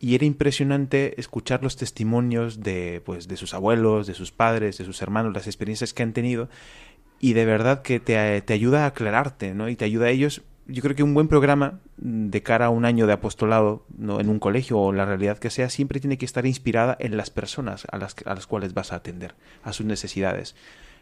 Y 0.00 0.14
era 0.14 0.26
impresionante 0.26 1.18
escuchar 1.20 1.62
los 1.62 1.76
testimonios 1.76 2.62
de, 2.62 3.00
pues, 3.04 3.28
de 3.28 3.37
sus 3.37 3.54
abuelos, 3.54 4.07
de 4.07 4.14
sus 4.14 4.33
padres, 4.33 4.78
de 4.78 4.85
sus 4.85 5.00
hermanos, 5.00 5.33
las 5.33 5.46
experiencias 5.46 5.94
que 5.94 6.02
han 6.02 6.12
tenido 6.12 6.48
y 7.20 7.33
de 7.33 7.46
verdad 7.46 7.80
que 7.80 8.00
te, 8.00 8.42
te, 8.42 8.52
ayuda 8.52 8.85
a 8.85 8.88
aclararte, 8.88 9.54
¿no? 9.54 9.70
Y 9.70 9.76
te 9.76 9.87
ayuda 9.87 10.07
a 10.07 10.11
ellos. 10.11 10.42
Yo 10.66 10.83
creo 10.83 10.94
que 10.94 11.02
un 11.02 11.14
buen 11.14 11.28
programa 11.28 11.80
de 11.96 12.42
cara 12.42 12.66
a 12.66 12.70
un 12.70 12.85
año 12.85 13.07
de 13.07 13.14
apostolado 13.14 13.87
¿no? 13.96 14.20
en 14.20 14.28
un 14.28 14.38
colegio 14.38 14.78
o 14.78 14.92
la 14.92 15.07
realidad 15.07 15.38
que 15.38 15.48
sea 15.48 15.70
siempre 15.70 16.00
tiene 16.00 16.18
que 16.18 16.24
estar 16.24 16.44
inspirada 16.44 16.96
en 17.00 17.16
las 17.16 17.30
personas 17.30 17.87
a 17.90 17.96
las, 17.96 18.16
a 18.26 18.35
las 18.35 18.46
cuales 18.46 18.74
vas 18.74 18.92
a 18.92 18.96
atender, 18.96 19.35
a 19.62 19.72
sus 19.72 19.87
necesidades. 19.87 20.54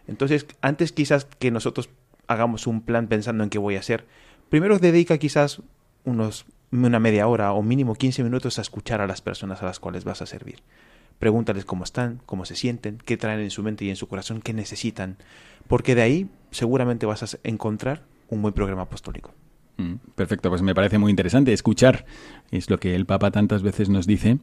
Entonces, 0.06 0.46
antes 0.60 0.92
quizás 0.92 1.24
que 1.24 1.50
nosotros 1.50 1.90
hagamos 2.26 2.66
un 2.66 2.82
plan 2.82 3.08
pensando 3.08 3.44
en 3.44 3.50
qué 3.50 3.58
voy 3.58 3.76
a 3.76 3.80
hacer, 3.80 4.04
primero 4.48 4.78
dedica 4.78 5.18
quizás 5.18 5.62
unos 6.04 6.44
una 6.72 6.98
media 6.98 7.28
hora 7.28 7.52
o 7.52 7.62
mínimo 7.62 7.94
15 7.94 8.24
minutos 8.24 8.58
a 8.58 8.62
escuchar 8.62 9.00
a 9.00 9.06
las 9.06 9.20
personas 9.20 9.62
a 9.62 9.66
las 9.66 9.78
cuales 9.78 10.04
vas 10.04 10.22
a 10.22 10.26
servir. 10.26 10.56
Pregúntales 11.18 11.64
cómo 11.64 11.84
están, 11.84 12.20
cómo 12.26 12.44
se 12.44 12.56
sienten, 12.56 12.98
qué 13.04 13.16
traen 13.16 13.40
en 13.40 13.50
su 13.50 13.62
mente 13.62 13.84
y 13.84 13.90
en 13.90 13.96
su 13.96 14.08
corazón, 14.08 14.40
qué 14.40 14.52
necesitan, 14.52 15.16
porque 15.68 15.94
de 15.94 16.02
ahí 16.02 16.28
seguramente 16.50 17.06
vas 17.06 17.22
a 17.22 17.38
encontrar 17.44 18.02
un 18.28 18.42
buen 18.42 18.54
programa 18.54 18.82
apostólico. 18.82 19.32
Mm, 19.76 19.94
perfecto, 20.14 20.48
pues 20.48 20.62
me 20.62 20.74
parece 20.74 20.98
muy 20.98 21.10
interesante 21.10 21.52
escuchar, 21.52 22.06
es 22.50 22.68
lo 22.70 22.78
que 22.78 22.94
el 22.94 23.06
Papa 23.06 23.30
tantas 23.30 23.62
veces 23.62 23.88
nos 23.88 24.06
dice 24.06 24.38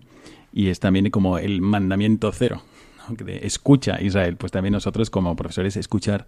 y 0.54 0.70
es 0.70 0.80
también 0.80 1.10
como 1.10 1.38
el 1.38 1.62
mandamiento 1.62 2.32
cero, 2.32 2.64
de 3.10 3.46
escucha 3.46 4.02
Israel, 4.02 4.38
pues 4.38 4.52
también 4.52 4.74
nosotros 4.74 5.10
como 5.10 5.36
profesores 5.36 5.76
escuchar 5.78 6.28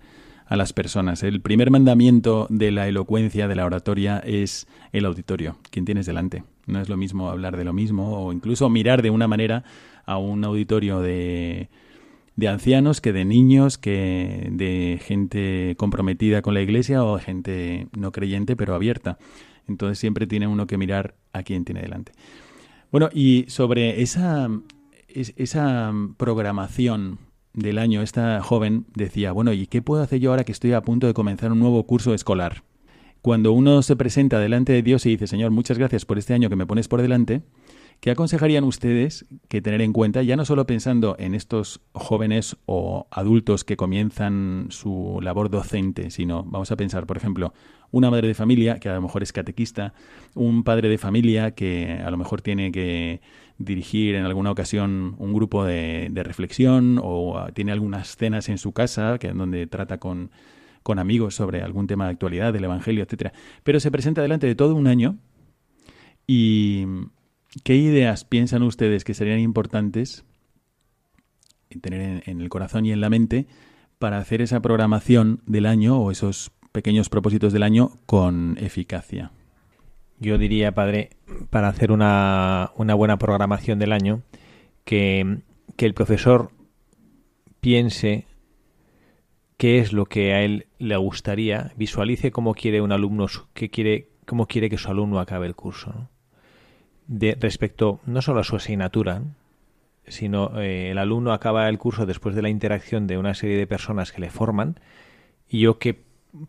a 0.52 0.58
las 0.58 0.74
personas. 0.74 1.24
El 1.24 1.40
primer 1.40 1.72
mandamiento 1.72 2.46
de 2.50 2.72
la 2.72 2.90
elocuencia, 2.90 3.48
de 3.48 3.56
la 3.56 3.66
oratoria, 3.66 4.20
es 4.20 4.68
el 4.92 5.06
auditorio, 5.06 5.56
quien 5.70 5.86
tienes 5.86 6.06
delante. 6.06 6.44
No 6.68 6.82
es 6.82 6.90
lo 6.90 6.98
mismo 6.98 7.30
hablar 7.30 7.56
de 7.56 7.64
lo 7.64 7.72
mismo 7.72 8.22
o 8.22 8.34
incluso 8.34 8.70
mirar 8.70 9.02
de 9.02 9.12
una 9.12 9.30
manera 9.30 9.64
a 10.06 10.18
un 10.18 10.44
auditorio 10.44 11.00
de, 11.00 11.70
de 12.36 12.48
ancianos 12.50 13.00
que 13.00 13.14
de 13.14 13.24
niños, 13.24 13.78
que 13.78 14.50
de 14.52 15.00
gente 15.02 15.76
comprometida 15.78 16.42
con 16.42 16.54
la 16.54 16.62
iglesia 16.62 17.02
o 17.02 17.18
gente 17.18 17.88
no 17.98 18.12
creyente 18.12 18.58
pero 18.58 18.76
abierta. 18.76 19.18
Entonces 19.70 20.00
siempre 20.00 20.28
tiene 20.28 20.48
uno 20.48 20.68
que 20.68 20.78
mirar 20.78 21.16
a 21.32 21.44
quien 21.44 21.64
tiene 21.64 21.80
delante. 21.80 22.12
Bueno, 22.92 23.08
y 23.14 23.46
sobre 23.48 24.02
esa, 24.02 24.50
esa 25.08 25.94
programación 26.18 27.20
del 27.54 27.78
año, 27.78 28.02
esta 28.02 28.42
joven 28.42 28.86
decía, 28.96 29.32
bueno, 29.32 29.54
¿y 29.54 29.68
qué 29.68 29.82
puedo 29.82 30.02
hacer 30.02 30.20
yo 30.20 30.32
ahora 30.32 30.44
que 30.44 30.52
estoy 30.52 30.74
a 30.74 30.82
punto 30.82 31.08
de 31.08 31.14
comenzar 31.14 31.52
un 31.52 31.60
nuevo 31.60 31.86
curso 31.86 32.14
escolar? 32.14 32.64
Cuando 33.22 33.52
uno 33.52 33.82
se 33.84 33.96
presenta 33.96 34.40
delante 34.40 34.74
de 34.74 34.82
Dios 34.82 35.06
y 35.06 35.10
dice, 35.10 35.28
Señor, 35.28 35.52
muchas 35.52 35.78
gracias 35.78 36.06
por 36.06 36.18
este 36.18 36.34
año 36.34 36.50
que 36.50 36.56
me 36.56 36.66
pones 36.66 36.88
por 36.88 37.02
delante, 37.02 37.44
¿Qué 38.02 38.10
aconsejarían 38.10 38.64
ustedes 38.64 39.28
que 39.48 39.62
tener 39.62 39.80
en 39.80 39.94
cuenta, 39.94 40.24
ya 40.24 40.36
no 40.36 40.44
solo 40.44 40.66
pensando 40.66 41.16
en 41.20 41.36
estos 41.36 41.82
jóvenes 41.94 42.58
o 42.66 43.06
adultos 43.12 43.64
que 43.64 43.78
comienzan 43.78 44.66
su 44.72 45.20
labor 45.22 45.52
docente, 45.52 46.10
sino 46.10 46.44
vamos 46.44 46.72
a 46.72 46.76
pensar, 46.78 47.06
por 47.06 47.18
ejemplo, 47.18 47.54
una 47.92 48.10
madre 48.10 48.28
de 48.28 48.34
familia 48.34 48.80
que 48.80 48.90
a 48.90 48.96
lo 48.96 49.04
mejor 49.04 49.22
es 49.22 49.32
catequista, 49.32 49.94
un 50.34 50.64
padre 50.64 50.90
de 50.90 50.98
familia 50.98 51.52
que 51.52 52.02
a 52.04 52.10
lo 52.10 52.18
mejor 52.18 52.42
tiene 52.42 52.72
que 52.72 53.22
dirigir 53.66 54.16
en 54.16 54.26
alguna 54.26 54.52
ocasión 54.52 55.16
un 55.18 55.34
grupo 55.34 55.66
de, 55.66 56.10
reflexión 56.14 57.00
o 57.02 57.48
tiene 57.54 57.72
algunas 57.72 58.16
cenas 58.16 58.50
en 58.50 58.58
su 58.58 58.72
casa 58.72 59.18
que, 59.20 59.30
donde 59.30 59.68
trata 59.68 59.98
con, 60.00 60.32
con 60.84 61.00
amigos 61.00 61.36
sobre 61.36 61.62
algún 61.62 61.88
tema 61.88 62.06
de 62.06 62.12
actualidad, 62.12 62.54
del 62.54 62.64
Evangelio, 62.64 63.04
etcétera. 63.04 63.34
Pero 63.64 63.80
se 63.80 63.92
presenta 63.92 64.22
delante 64.22 64.48
de 64.48 64.56
todo 64.56 64.76
un 64.76 64.88
año 64.88 65.18
y 66.28 66.86
¿Qué 67.64 67.76
ideas 67.76 68.24
piensan 68.24 68.64
ustedes 68.64 69.04
que 69.04 69.14
serían 69.14 69.40
importantes 69.40 70.24
tener 71.82 72.24
en, 72.26 72.42
el 72.42 72.50
corazón 72.50 72.86
y 72.86 72.94
en 72.94 73.02
la 73.02 73.10
mente 73.10 73.46
para 74.00 74.20
hacer 74.20 74.42
esa 74.42 74.62
programación 74.62 75.42
del 75.46 75.66
año 75.66 76.00
o 76.00 76.12
esos 76.12 76.52
pequeños 76.72 77.10
propósitos 77.10 77.52
del 77.52 77.64
año 77.64 77.92
con 78.06 78.58
eficacia? 78.58 79.32
Yo 80.22 80.38
diría, 80.38 80.72
padre, 80.72 81.10
para 81.50 81.68
hacer 81.68 81.92
una, 81.92 82.72
una 82.76 82.94
buena 82.94 83.18
programación 83.18 83.80
del 83.80 83.92
año, 83.92 84.22
que, 84.86 85.40
que 85.76 85.86
el 85.88 85.96
profesor 85.96 86.52
piense 87.60 88.28
qué 89.58 89.80
es 89.80 89.94
lo 89.94 90.06
que 90.06 90.34
a 90.34 90.44
él 90.44 90.68
le 90.78 90.96
gustaría, 90.96 91.74
visualice 91.76 92.32
cómo 92.32 92.54
quiere 92.54 92.82
un 92.82 92.92
alumno, 92.92 93.26
qué 93.54 93.70
quiere, 93.70 94.10
cómo 94.26 94.46
quiere 94.46 94.70
que 94.70 94.78
su 94.78 94.90
alumno 94.90 95.20
acabe 95.20 95.48
el 95.48 95.56
curso. 95.56 96.10
de, 97.08 97.36
respecto 97.40 98.00
no 98.06 98.22
solo 98.22 98.42
a 98.42 98.44
su 98.44 98.56
asignatura, 98.56 99.24
sino 100.08 100.60
eh, 100.60 100.92
el 100.92 100.98
alumno 100.98 101.34
acaba 101.34 101.68
el 101.68 101.78
curso 101.78 102.06
después 102.06 102.36
de 102.36 102.42
la 102.42 102.50
interacción 102.50 103.08
de 103.08 103.18
una 103.18 103.34
serie 103.34 103.58
de 103.58 103.68
personas 103.68 104.12
que 104.12 104.22
le 104.22 104.30
forman 104.30 104.80
y 105.48 105.62
yo 105.62 105.80
qué 105.80 106.04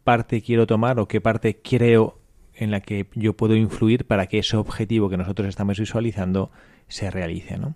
parte 0.04 0.42
quiero 0.42 0.66
tomar 0.66 0.98
o 0.98 1.08
qué 1.08 1.20
parte 1.20 1.60
creo 1.62 2.21
en 2.54 2.70
la 2.70 2.80
que 2.80 3.06
yo 3.14 3.34
puedo 3.34 3.56
influir 3.56 4.06
para 4.06 4.26
que 4.26 4.38
ese 4.38 4.56
objetivo 4.56 5.08
que 5.08 5.16
nosotros 5.16 5.48
estamos 5.48 5.78
visualizando 5.78 6.50
se 6.88 7.10
realice, 7.10 7.58
¿no? 7.58 7.74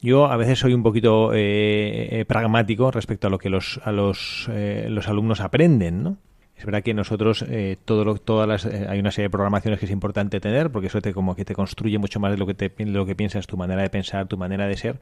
Yo 0.00 0.26
a 0.26 0.36
veces 0.36 0.58
soy 0.58 0.74
un 0.74 0.82
poquito 0.82 1.32
eh, 1.32 2.20
eh, 2.20 2.24
pragmático 2.26 2.90
respecto 2.90 3.26
a 3.26 3.30
lo 3.30 3.38
que 3.38 3.48
los, 3.48 3.80
a 3.82 3.92
los, 3.92 4.48
los 4.48 5.08
alumnos 5.08 5.40
aprenden, 5.40 6.02
¿no? 6.02 6.18
Es 6.56 6.64
verdad 6.64 6.82
que 6.82 6.94
nosotros 6.94 7.44
eh, 7.48 7.76
todo 7.84 8.16
todas 8.16 8.48
las, 8.48 8.64
eh, 8.64 8.86
hay 8.88 8.98
una 8.98 9.10
serie 9.10 9.26
de 9.26 9.30
programaciones 9.30 9.78
que 9.78 9.84
es 9.84 9.92
importante 9.92 10.40
tener 10.40 10.70
porque 10.70 10.86
eso 10.86 11.02
te 11.02 11.12
como 11.12 11.36
que 11.36 11.44
te 11.44 11.54
construye 11.54 11.98
mucho 11.98 12.18
más 12.18 12.30
de 12.30 12.38
lo 12.38 12.46
que 12.46 12.54
te, 12.54 12.72
lo 12.86 13.04
que 13.04 13.14
piensas, 13.14 13.46
tu 13.46 13.58
manera 13.58 13.82
de 13.82 13.90
pensar, 13.90 14.26
tu 14.26 14.38
manera 14.38 14.66
de 14.66 14.76
ser. 14.76 14.98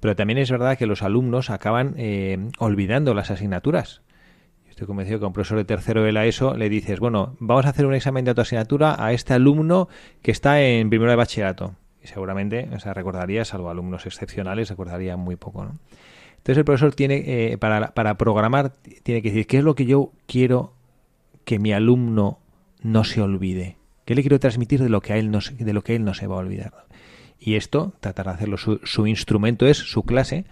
Pero 0.00 0.16
también 0.16 0.38
es 0.38 0.50
verdad 0.50 0.76
que 0.76 0.86
los 0.86 1.02
alumnos 1.02 1.50
acaban 1.50 1.94
eh, 1.96 2.48
olvidando 2.58 3.14
las 3.14 3.30
asignaturas. 3.30 4.02
Estoy 4.76 4.88
convencido 4.88 5.18
que 5.18 5.24
a 5.24 5.28
un 5.28 5.32
profesor 5.32 5.56
de 5.56 5.64
tercero 5.64 6.02
de 6.02 6.12
la 6.12 6.26
ESO 6.26 6.54
le 6.54 6.68
dices, 6.68 7.00
bueno, 7.00 7.34
vamos 7.38 7.64
a 7.64 7.70
hacer 7.70 7.86
un 7.86 7.94
examen 7.94 8.26
de 8.26 8.34
asignatura 8.36 8.94
a 9.02 9.14
este 9.14 9.32
alumno 9.32 9.88
que 10.20 10.30
está 10.30 10.60
en 10.60 10.90
primero 10.90 11.10
de 11.10 11.16
bachillerato. 11.16 11.76
Y 12.04 12.08
seguramente, 12.08 12.68
o 12.70 12.78
sea, 12.78 12.92
recordaría, 12.92 13.46
salvo 13.46 13.70
alumnos 13.70 14.04
excepcionales, 14.04 14.68
recordaría 14.68 15.16
muy 15.16 15.36
poco, 15.36 15.64
¿no? 15.64 15.78
Entonces 16.36 16.58
el 16.58 16.66
profesor 16.66 16.94
tiene, 16.94 17.56
para, 17.58 17.94
para 17.94 18.18
programar, 18.18 18.74
tiene 19.02 19.22
que 19.22 19.30
decir 19.30 19.46
qué 19.46 19.56
es 19.56 19.64
lo 19.64 19.74
que 19.74 19.86
yo 19.86 20.12
quiero 20.26 20.74
que 21.46 21.58
mi 21.58 21.72
alumno 21.72 22.40
no 22.82 23.04
se 23.04 23.22
olvide? 23.22 23.78
¿Qué 24.04 24.14
le 24.14 24.20
quiero 24.20 24.38
transmitir 24.38 24.82
de 24.82 24.90
lo 24.90 25.00
que, 25.00 25.14
a 25.14 25.16
él 25.16 25.30
no, 25.30 25.38
de 25.58 25.72
lo 25.72 25.82
que 25.82 25.96
él 25.96 26.04
no 26.04 26.12
se 26.12 26.26
va 26.26 26.36
a 26.36 26.40
olvidar? 26.40 26.86
Y 27.38 27.54
esto, 27.54 27.94
tratar 28.00 28.26
de 28.26 28.32
hacerlo, 28.32 28.56
su, 28.58 29.06
instrumento 29.06 29.66
es 29.66 29.78
su 29.78 30.02
clase. 30.02 30.44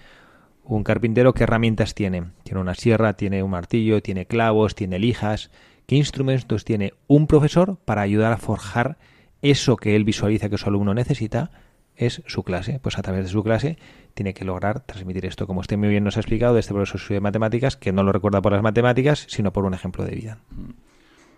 Un 0.66 0.82
carpintero, 0.82 1.34
¿qué 1.34 1.42
herramientas 1.42 1.94
tiene? 1.94 2.24
Tiene 2.42 2.60
una 2.60 2.74
sierra, 2.74 3.12
tiene 3.12 3.42
un 3.42 3.50
martillo, 3.50 4.00
tiene 4.00 4.24
clavos, 4.24 4.74
tiene 4.74 4.98
lijas. 4.98 5.50
¿Qué 5.86 5.96
instrumentos 5.96 6.64
tiene 6.64 6.94
un 7.06 7.26
profesor 7.26 7.76
para 7.84 8.00
ayudar 8.00 8.32
a 8.32 8.38
forjar 8.38 8.96
eso 9.42 9.76
que 9.76 9.94
él 9.94 10.04
visualiza 10.04 10.48
que 10.48 10.56
su 10.56 10.66
alumno 10.66 10.94
necesita? 10.94 11.50
Es 11.96 12.22
su 12.26 12.44
clase. 12.44 12.80
Pues 12.80 12.98
a 12.98 13.02
través 13.02 13.24
de 13.24 13.30
su 13.30 13.44
clase 13.44 13.76
tiene 14.14 14.32
que 14.32 14.46
lograr 14.46 14.80
transmitir 14.80 15.26
esto, 15.26 15.46
como 15.46 15.60
usted 15.60 15.76
muy 15.76 15.88
bien 15.88 16.02
nos 16.02 16.16
ha 16.16 16.20
explicado, 16.20 16.54
de 16.54 16.60
este 16.60 16.72
profesor 16.72 17.00
de 17.08 17.20
matemáticas, 17.20 17.76
que 17.76 17.92
no 17.92 18.02
lo 18.02 18.12
recuerda 18.12 18.40
por 18.40 18.52
las 18.52 18.62
matemáticas, 18.62 19.26
sino 19.28 19.52
por 19.52 19.66
un 19.66 19.74
ejemplo 19.74 20.02
de 20.04 20.14
vida. 20.14 20.38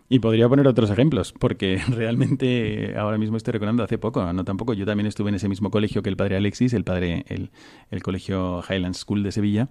Y 0.09 0.21
podría 0.21 0.49
poner 0.49 0.69
otros 0.69 0.91
ejemplos, 0.91 1.33
porque 1.33 1.81
realmente 1.89 2.95
ahora 2.97 3.19
mismo 3.19 3.37
estoy 3.37 3.53
recordando 3.53 3.83
hace 3.83 3.99
poco, 3.99 4.33
no 4.33 4.45
tampoco, 4.45 4.73
yo 4.73 4.87
también 4.87 5.07
estuve 5.07 5.31
en 5.31 5.37
ese 5.37 5.49
mismo 5.49 5.71
colegio 5.71 6.03
que 6.03 6.11
el 6.11 6.17
padre 6.17 6.37
Alexis, 6.37 6.73
el 6.75 6.85
padre, 6.85 7.25
el, 7.29 8.03
colegio 8.03 8.63
Highland 8.69 8.95
School 8.95 9.23
de 9.23 9.33
Sevilla, 9.33 9.69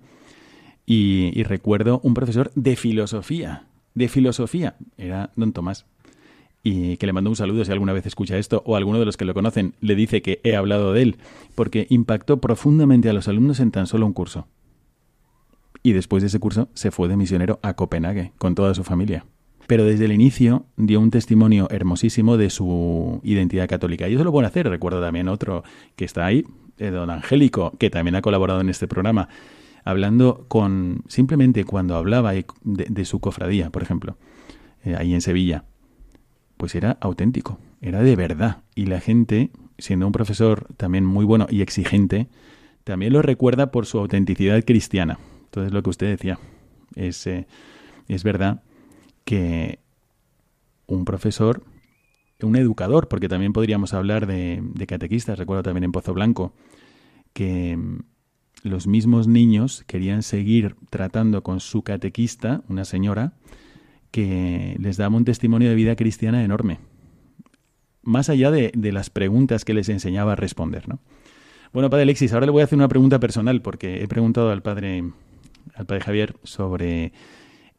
y, 0.86 1.41
recuerdo 1.43 2.00
un 2.04 2.13
profesor 2.13 2.52
de 2.56 2.76
filosofía, 2.76 3.67
de 3.93 4.08
filosofía, 4.10 4.76
era 4.98 5.32
don 5.36 5.54
Tomás, 5.54 5.86
y 6.63 6.98
que 6.98 7.06
le 7.06 7.13
mando 7.13 7.30
un 7.30 7.36
saludo 7.36 7.63
si 7.63 7.71
alguna 7.71 7.93
vez 7.93 8.06
escucha 8.06 8.38
esto, 8.38 8.62
o 8.65 8.76
alguno 8.76 9.00
de 9.00 9.06
los 9.06 9.17
que 9.17 9.26
lo 9.26 9.34
conocen 9.34 9.74
le 9.80 9.95
dice 9.95 10.21
que 10.21 10.41
he 10.43 10.56
hablado 10.56 10.91
de 10.91 11.02
él, 11.02 11.17
porque 11.56 11.88
impactó 11.89 12.41
profundamente 12.41 13.10
a 13.10 13.13
los 13.13 13.28
alumnos 13.28 13.60
en 13.62 13.71
tan 13.71 13.88
solo 13.88 14.06
un 14.06 14.13
curso. 14.13 14.48
Y 15.82 15.93
después 15.93 16.24
de 16.24 16.28
ese 16.28 16.39
curso 16.39 16.67
se 16.74 16.91
fue 16.91 17.08
de 17.08 17.15
misionero 17.15 17.60
a 17.62 17.76
Copenhague 17.76 18.34
con 18.38 18.56
toda 18.56 18.74
su 18.74 18.84
familia 18.84 19.26
pero 19.67 19.84
desde 19.86 20.06
el 20.06 20.12
inicio 20.12 20.65
dio 20.78 20.99
un 20.99 21.12
testimonio 21.12 21.67
hermosísimo 21.71 22.38
de 22.38 22.49
su 22.49 23.19
identidad 23.23 23.67
católica. 23.67 24.08
Y 24.08 24.15
eso 24.15 24.23
lo 24.23 24.32
puede 24.32 24.47
hacer. 24.47 24.69
Recuerdo 24.69 25.01
también 25.01 25.28
otro 25.28 25.63
que 25.95 26.06
está 26.06 26.25
ahí, 26.25 26.45
eh, 26.78 26.89
don 26.89 27.10
Angélico, 27.10 27.73
que 27.78 27.89
también 27.89 28.15
ha 28.15 28.21
colaborado 28.21 28.62
en 28.62 28.69
este 28.69 28.88
programa, 28.88 29.30
hablando 29.84 30.45
con, 30.47 31.04
simplemente 31.08 31.63
cuando 31.63 31.95
hablaba 31.95 32.34
de, 32.34 33.06
su 33.06 33.19
cofradía, 33.19 33.69
por 33.69 33.84
ejemplo, 33.84 34.17
eh, 34.84 34.95
ahí 34.97 35.13
en 35.13 35.21
Sevilla. 35.21 35.65
pues 36.58 36.73
era 36.75 36.97
auténtico, 37.01 37.60
era 37.82 38.01
de 38.01 38.15
verdad. 38.15 38.63
Y 38.75 38.86
la 38.86 38.99
gente, 38.99 39.51
siendo 39.78 40.06
un 40.06 40.13
profesor 40.13 40.67
también 40.78 41.06
muy 41.06 41.25
bueno 41.25 41.47
y 41.49 41.62
exigente, 41.62 42.28
también 42.84 43.13
lo 43.13 43.21
recuerda 43.21 43.71
por 43.71 43.86
su 43.88 43.99
autenticidad 43.99 44.63
cristiana. 44.63 45.19
Entonces, 45.45 45.73
lo 45.73 45.82
que 45.84 45.89
usted 45.89 46.08
decía, 46.08 46.39
es, 46.95 47.25
eh, 47.28 47.47
es 48.08 48.23
verdad 48.23 48.62
que 49.26 49.80
un 50.88 51.04
profesor, 51.04 51.64
un 52.42 52.56
educador, 52.56 53.08
porque 53.08 53.28
también 53.28 53.54
podríamos 53.54 53.94
hablar 53.94 54.28
de, 54.28 54.62
catequistas, 54.88 55.38
recuerdo 55.38 55.64
también 55.64 55.84
en 55.84 55.92
Pozo 55.92 56.14
Blanco, 56.14 56.54
que 57.34 57.76
mm, 57.76 58.00
los 58.64 58.88
mismos 58.88 59.28
niños 59.28 59.84
querían 59.88 60.24
seguir 60.24 60.76
tratando 60.90 61.44
con 61.44 61.60
su 61.60 61.82
catequista, 61.82 62.64
una 62.70 62.86
señora, 62.86 63.34
que 64.12 64.78
les 64.80 64.98
daba 64.98 65.18
un 65.18 65.26
testimonio 65.26 65.70
de 65.70 65.76
vida 65.76 65.96
cristiana 65.96 66.44
enorme. 66.44 66.80
Más 68.02 68.30
allá 68.30 68.52
de, 68.52 68.72
de 68.76 68.92
las 68.92 69.10
preguntas 69.10 69.66
que 69.66 69.74
les 69.74 69.90
enseñaba 69.90 70.34
a 70.34 70.36
responder, 70.36 70.88
¿no? 70.88 71.00
Bueno, 71.74 71.90
padre 71.90 72.04
Alexis, 72.04 72.32
ahora 72.32 72.46
le 72.46 72.54
voy 72.54 72.62
a 72.62 72.66
hacer 72.66 72.78
una 72.78 72.88
pregunta 72.88 73.20
personal, 73.20 73.62
porque 73.62 74.02
he 74.02 74.08
preguntado 74.08 74.52
al 74.52 74.62
padre, 74.62 75.04
al 75.74 75.86
padre 75.86 76.04
Javier 76.04 76.36
sobre 76.44 77.12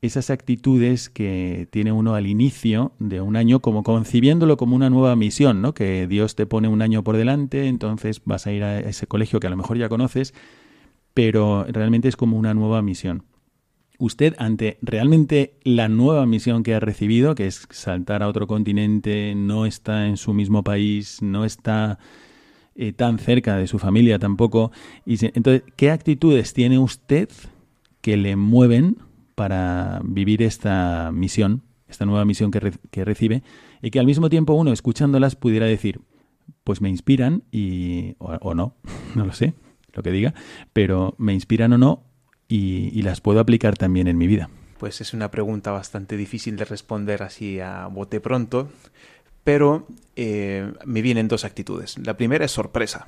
esas 0.06 0.30
actitudes 0.30 1.10
que 1.10 1.68
tiene 1.70 1.92
uno 1.92 2.14
al 2.14 2.26
inicio 2.26 2.92
de 2.98 3.20
un 3.20 3.36
año, 3.36 3.60
como 3.60 3.82
concibiéndolo 3.82 4.56
como 4.56 4.76
una 4.76 4.90
nueva 4.90 5.16
misión, 5.16 5.60
¿no? 5.60 5.74
Que 5.74 6.06
Dios 6.06 6.34
te 6.34 6.46
pone 6.46 6.68
un 6.68 6.82
año 6.82 7.04
por 7.04 7.16
delante, 7.16 7.66
entonces 7.66 8.22
vas 8.24 8.46
a 8.46 8.52
ir 8.52 8.64
a 8.64 8.80
ese 8.80 9.06
colegio 9.06 9.40
que 9.40 9.46
a 9.46 9.50
lo 9.50 9.56
mejor 9.56 9.78
ya 9.78 9.88
conoces, 9.88 10.34
pero 11.14 11.64
realmente 11.68 12.08
es 12.08 12.16
como 12.16 12.38
una 12.38 12.54
nueva 12.54 12.82
misión. 12.82 13.24
Usted, 13.98 14.34
ante 14.38 14.78
realmente 14.82 15.54
la 15.64 15.88
nueva 15.88 16.26
misión 16.26 16.62
que 16.62 16.74
ha 16.74 16.80
recibido, 16.80 17.34
que 17.34 17.46
es 17.46 17.66
saltar 17.70 18.22
a 18.22 18.28
otro 18.28 18.46
continente, 18.46 19.34
no 19.34 19.64
está 19.64 20.06
en 20.06 20.18
su 20.18 20.34
mismo 20.34 20.62
país, 20.62 21.22
no 21.22 21.46
está 21.46 21.98
eh, 22.74 22.92
tan 22.92 23.18
cerca 23.18 23.56
de 23.56 23.66
su 23.66 23.78
familia 23.78 24.18
tampoco. 24.18 24.70
Y 25.06 25.24
entonces, 25.24 25.62
¿qué 25.76 25.90
actitudes 25.90 26.52
tiene 26.52 26.78
usted 26.78 27.30
que 28.02 28.18
le 28.18 28.36
mueven 28.36 28.98
para 29.36 30.00
vivir 30.02 30.42
esta 30.42 31.12
misión, 31.12 31.62
esta 31.86 32.04
nueva 32.04 32.24
misión 32.24 32.50
que, 32.50 33.04
recibe, 33.04 33.44
y 33.80 33.92
que 33.92 34.00
al 34.00 34.06
mismo 34.06 34.28
tiempo 34.28 34.54
uno, 34.54 34.72
escuchándolas, 34.72 35.36
pudiera 35.36 35.66
decir, 35.66 36.00
pues 36.64 36.80
me 36.80 36.88
inspiran 36.88 37.44
y, 37.52 38.16
o, 38.18 38.54
no, 38.54 38.74
no 39.14 39.24
lo 39.24 39.32
sé, 39.32 39.54
lo 39.92 40.02
que 40.02 40.10
diga, 40.10 40.34
pero 40.72 41.14
me 41.18 41.32
inspiran 41.32 41.72
o 41.74 41.78
no 41.78 42.02
y, 42.48 42.90
y, 42.92 43.02
las 43.02 43.20
puedo 43.20 43.38
aplicar 43.38 43.76
también 43.76 44.08
en 44.08 44.18
mi 44.18 44.26
vida. 44.26 44.50
Pues 44.78 45.00
es 45.00 45.14
una 45.14 45.30
pregunta 45.30 45.70
bastante 45.70 46.16
difícil 46.16 46.56
de 46.56 46.64
responder 46.64 47.22
así 47.22 47.60
a 47.60 47.86
bote 47.86 48.20
pronto, 48.20 48.68
pero 49.46 49.86
eh, 50.16 50.72
me 50.84 51.02
vienen 51.02 51.28
dos 51.28 51.44
actitudes. 51.44 51.98
La 51.98 52.16
primera 52.16 52.44
es 52.44 52.50
sorpresa. 52.50 53.06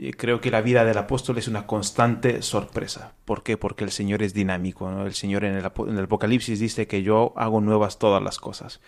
¿No? 0.00 0.10
Creo 0.16 0.40
que 0.40 0.50
la 0.50 0.60
vida 0.60 0.84
del 0.84 0.98
apóstol 0.98 1.38
es 1.38 1.48
una 1.48 1.66
constante 1.66 2.42
sorpresa. 2.42 3.14
¿Por 3.24 3.42
qué? 3.42 3.56
Porque 3.56 3.84
el 3.84 3.90
Señor 3.90 4.22
es 4.22 4.34
dinámico. 4.34 4.90
El 5.04 5.14
Señor 5.14 5.44
en 5.44 5.54
el, 5.54 5.64
en 5.64 5.98
el, 5.98 6.04
Apocalipsis 6.04 6.60
dice 6.60 6.86
que 6.86 7.02
yo 7.02 7.32
hago 7.36 7.60
nuevas 7.60 7.98
todas 7.98 8.22
las 8.22 8.38
cosas. 8.38 8.80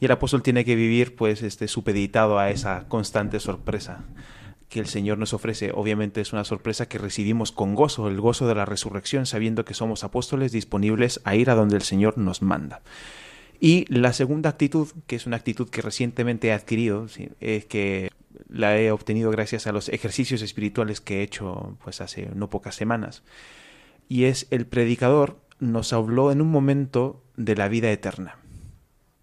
Y 0.00 0.06
el 0.06 0.10
apóstol 0.10 0.42
tiene 0.42 0.64
que 0.64 0.74
vivir 0.74 1.14
pues 1.14 1.42
este 1.42 1.68
supeditado 1.68 2.38
a 2.38 2.50
esa 2.50 2.88
constante 2.88 3.38
sorpresa 3.38 4.04
que 4.68 4.80
el 4.80 4.86
Señor 4.86 5.18
nos 5.18 5.34
ofrece. 5.34 5.70
Obviamente 5.74 6.20
es 6.20 6.32
una 6.32 6.44
sorpresa 6.44 6.88
que 6.88 6.98
recibimos 6.98 7.52
con 7.52 7.74
gozo, 7.74 8.08
el 8.08 8.20
gozo 8.20 8.48
de 8.48 8.54
la 8.54 8.64
resurrección, 8.64 9.26
sabiendo 9.26 9.64
que 9.64 9.74
somos 9.74 10.02
apóstoles 10.02 10.50
disponibles 10.50 11.20
a 11.24 11.36
ir 11.36 11.50
a 11.50 11.54
donde 11.54 11.76
el 11.76 11.82
Señor 11.82 12.16
nos 12.16 12.40
manda. 12.40 12.80
Y 13.60 13.84
la 13.94 14.12
segunda 14.12 14.50
actitud, 14.50 14.88
que 15.06 15.14
es 15.14 15.26
una 15.26 15.36
actitud 15.36 15.68
que 15.68 15.82
recientemente 15.82 16.48
he 16.48 16.52
adquirido, 16.52 17.06
es 17.40 17.66
que 17.66 18.10
la 18.52 18.78
he 18.78 18.90
obtenido 18.90 19.30
gracias 19.30 19.66
a 19.66 19.72
los 19.72 19.88
ejercicios 19.88 20.42
espirituales 20.42 21.00
que 21.00 21.20
he 21.20 21.22
hecho 21.22 21.76
pues 21.82 22.00
hace 22.00 22.28
no 22.34 22.50
pocas 22.50 22.74
semanas. 22.74 23.22
Y 24.08 24.24
es 24.24 24.46
el 24.50 24.66
predicador 24.66 25.40
nos 25.58 25.92
habló 25.92 26.32
en 26.32 26.42
un 26.42 26.50
momento 26.50 27.22
de 27.36 27.56
la 27.56 27.68
vida 27.68 27.90
eterna. 27.90 28.36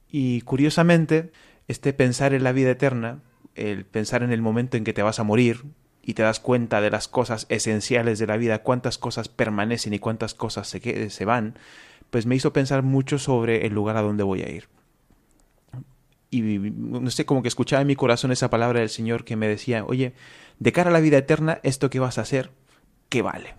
Y 0.10 0.42
curiosamente, 0.42 1.32
este 1.68 1.94
pensar 1.94 2.34
en 2.34 2.44
la 2.44 2.54
vida 2.54 2.72
eterna, 2.72 3.22
el 3.54 3.86
pensar 3.86 4.24
en 4.24 4.32
el 4.32 4.42
momento 4.42 4.78
en 4.78 4.84
que 4.84 4.94
te 4.94 5.04
vas 5.04 5.20
a 5.20 5.24
morir 5.24 5.66
y 6.02 6.16
te 6.16 6.24
das 6.24 6.40
cuenta 6.40 6.82
de 6.82 6.90
las 6.90 7.08
cosas 7.08 7.46
esenciales 7.50 8.18
de 8.18 8.26
la 8.26 8.38
vida, 8.38 8.64
cuántas 8.64 8.98
cosas 8.98 9.30
permanecen 9.30 9.94
y 9.94 10.00
cuántas 10.00 10.34
cosas 10.34 10.68
se, 10.68 11.10
se 11.10 11.26
van, 11.26 11.60
pues 12.10 12.26
me 12.26 12.36
hizo 12.36 12.52
pensar 12.52 12.82
mucho 12.82 13.20
sobre 13.20 13.68
el 13.68 13.74
lugar 13.74 13.98
a 13.98 14.02
donde 14.02 14.24
voy 14.24 14.42
a 14.42 14.50
ir. 14.50 14.70
Y 16.32 16.42
no 16.42 17.10
sé, 17.10 17.26
como 17.26 17.42
que 17.42 17.48
escuchaba 17.48 17.82
en 17.82 17.88
mi 17.88 17.96
corazón 17.96 18.32
esa 18.32 18.50
palabra 18.50 18.80
del 18.80 18.90
Señor 18.90 19.24
que 19.24 19.36
me 19.36 19.48
decía, 19.48 19.84
oye, 19.86 20.14
de 20.60 20.72
cara 20.72 20.90
a 20.90 20.94
la 20.94 21.00
vida 21.00 21.18
eterna, 21.18 21.60
esto 21.64 21.90
que 21.90 22.00
vas 22.00 22.18
a 22.18 22.22
hacer, 22.22 22.52
¿qué 23.10 23.22
vale? 23.22 23.56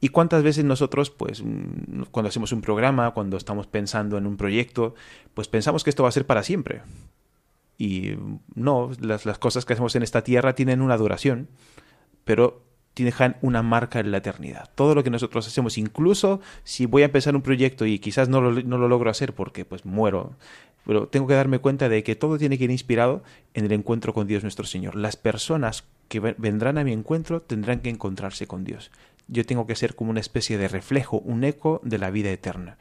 Y 0.00 0.08
cuántas 0.08 0.42
veces 0.42 0.64
nosotros, 0.64 1.10
pues, 1.10 1.42
cuando 2.10 2.28
hacemos 2.28 2.52
un 2.52 2.60
programa, 2.60 3.10
cuando 3.10 3.36
estamos 3.36 3.66
pensando 3.66 4.16
en 4.16 4.26
un 4.26 4.36
proyecto, 4.36 4.94
pues 5.34 5.48
pensamos 5.48 5.84
que 5.84 5.90
esto 5.90 6.04
va 6.04 6.08
a 6.08 6.12
ser 6.12 6.24
para 6.24 6.42
siempre. 6.42 6.82
Y 7.76 8.14
no, 8.54 8.90
las, 9.00 9.26
las 9.26 9.38
cosas 9.38 9.64
que 9.64 9.74
hacemos 9.74 9.96
en 9.96 10.02
esta 10.02 10.22
tierra 10.22 10.54
tienen 10.54 10.80
una 10.80 10.96
duración, 10.96 11.48
pero 12.24 12.68
dejan 13.04 13.36
una 13.42 13.62
marca 13.62 14.00
en 14.00 14.10
la 14.10 14.18
eternidad. 14.18 14.70
Todo 14.74 14.94
lo 14.94 15.04
que 15.04 15.10
nosotros 15.10 15.46
hacemos, 15.46 15.78
incluso 15.78 16.40
si 16.64 16.86
voy 16.86 17.02
a 17.02 17.06
empezar 17.06 17.34
un 17.34 17.42
proyecto 17.42 17.86
y 17.86 17.98
quizás 17.98 18.28
no 18.28 18.40
lo, 18.40 18.52
no 18.62 18.78
lo 18.78 18.88
logro 18.88 19.10
hacer 19.10 19.34
porque 19.34 19.64
pues 19.64 19.84
muero, 19.84 20.36
pero 20.88 21.06
tengo 21.06 21.26
que 21.26 21.34
darme 21.34 21.58
cuenta 21.58 21.90
de 21.90 22.02
que 22.02 22.16
todo 22.16 22.38
tiene 22.38 22.56
que 22.56 22.64
ir 22.64 22.70
inspirado 22.70 23.22
en 23.52 23.66
el 23.66 23.72
encuentro 23.72 24.14
con 24.14 24.26
Dios 24.26 24.42
nuestro 24.42 24.64
Señor. 24.64 24.94
Las 24.94 25.16
personas 25.16 25.84
que 26.08 26.18
vendrán 26.18 26.78
a 26.78 26.82
mi 26.82 26.94
encuentro 26.94 27.42
tendrán 27.42 27.80
que 27.80 27.90
encontrarse 27.90 28.46
con 28.46 28.64
Dios. 28.64 28.90
Yo 29.26 29.44
tengo 29.44 29.66
que 29.66 29.76
ser 29.76 29.94
como 29.94 30.10
una 30.10 30.20
especie 30.20 30.56
de 30.56 30.66
reflejo, 30.66 31.18
un 31.18 31.44
eco 31.44 31.82
de 31.84 31.98
la 31.98 32.08
vida 32.08 32.30
eterna. 32.30 32.78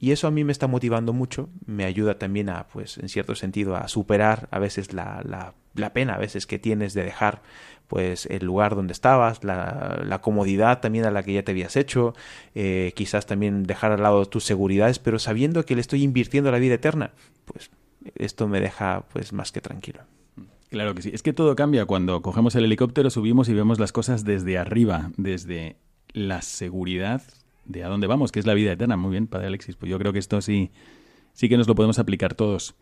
Y 0.00 0.12
eso 0.12 0.26
a 0.26 0.30
mí 0.30 0.44
me 0.44 0.50
está 0.50 0.66
motivando 0.66 1.12
mucho, 1.12 1.50
me 1.66 1.84
ayuda 1.84 2.18
también 2.18 2.48
a, 2.48 2.68
pues, 2.68 2.96
en 2.96 3.10
cierto 3.10 3.34
sentido, 3.34 3.76
a 3.76 3.86
superar 3.86 4.48
a 4.50 4.58
veces 4.58 4.94
la, 4.94 5.22
la, 5.22 5.92
pena 5.92 6.14
a 6.14 6.18
veces 6.18 6.46
que 6.46 6.58
tienes 6.58 6.94
de 6.94 7.04
dejar 7.04 7.42
pues 7.86 8.26
el 8.26 8.44
lugar 8.46 8.74
donde 8.74 8.94
estabas, 8.94 9.44
la, 9.44 10.02
la, 10.04 10.20
comodidad 10.22 10.80
también 10.80 11.04
a 11.04 11.10
la 11.10 11.22
que 11.22 11.34
ya 11.34 11.42
te 11.42 11.52
habías 11.52 11.76
hecho, 11.76 12.14
eh, 12.54 12.92
quizás 12.96 13.26
también 13.26 13.64
dejar 13.64 13.92
al 13.92 14.02
lado 14.02 14.24
tus 14.24 14.44
seguridades, 14.44 14.98
pero 14.98 15.18
sabiendo 15.18 15.66
que 15.66 15.74
le 15.74 15.82
estoy 15.82 16.02
invirtiendo 16.02 16.50
la 16.50 16.58
vida 16.58 16.74
eterna, 16.74 17.12
pues 17.44 17.70
esto 18.16 18.48
me 18.48 18.60
deja 18.60 19.04
pues 19.12 19.32
más 19.32 19.52
que 19.52 19.60
tranquilo. 19.60 20.00
Claro 20.70 20.94
que 20.94 21.02
sí, 21.02 21.10
es 21.12 21.22
que 21.22 21.32
todo 21.32 21.54
cambia 21.54 21.84
cuando 21.84 22.22
cogemos 22.22 22.54
el 22.54 22.64
helicóptero, 22.64 23.10
subimos 23.10 23.48
y 23.48 23.54
vemos 23.54 23.78
las 23.78 23.92
cosas 23.92 24.24
desde 24.24 24.56
arriba, 24.56 25.10
desde 25.16 25.76
la 26.12 26.40
seguridad 26.40 27.22
de 27.66 27.84
a 27.84 27.88
dónde 27.88 28.06
vamos, 28.06 28.32
que 28.32 28.40
es 28.40 28.46
la 28.46 28.54
vida 28.54 28.72
eterna. 28.72 28.96
Muy 28.96 29.10
bien, 29.10 29.26
Padre 29.26 29.48
Alexis, 29.48 29.76
pues 29.76 29.90
yo 29.90 29.98
creo 29.98 30.12
que 30.12 30.18
esto 30.18 30.40
sí, 30.40 30.70
sí 31.34 31.48
que 31.48 31.58
nos 31.58 31.68
lo 31.68 31.74
podemos 31.74 31.98
aplicar 31.98 32.34
todos. 32.34 32.74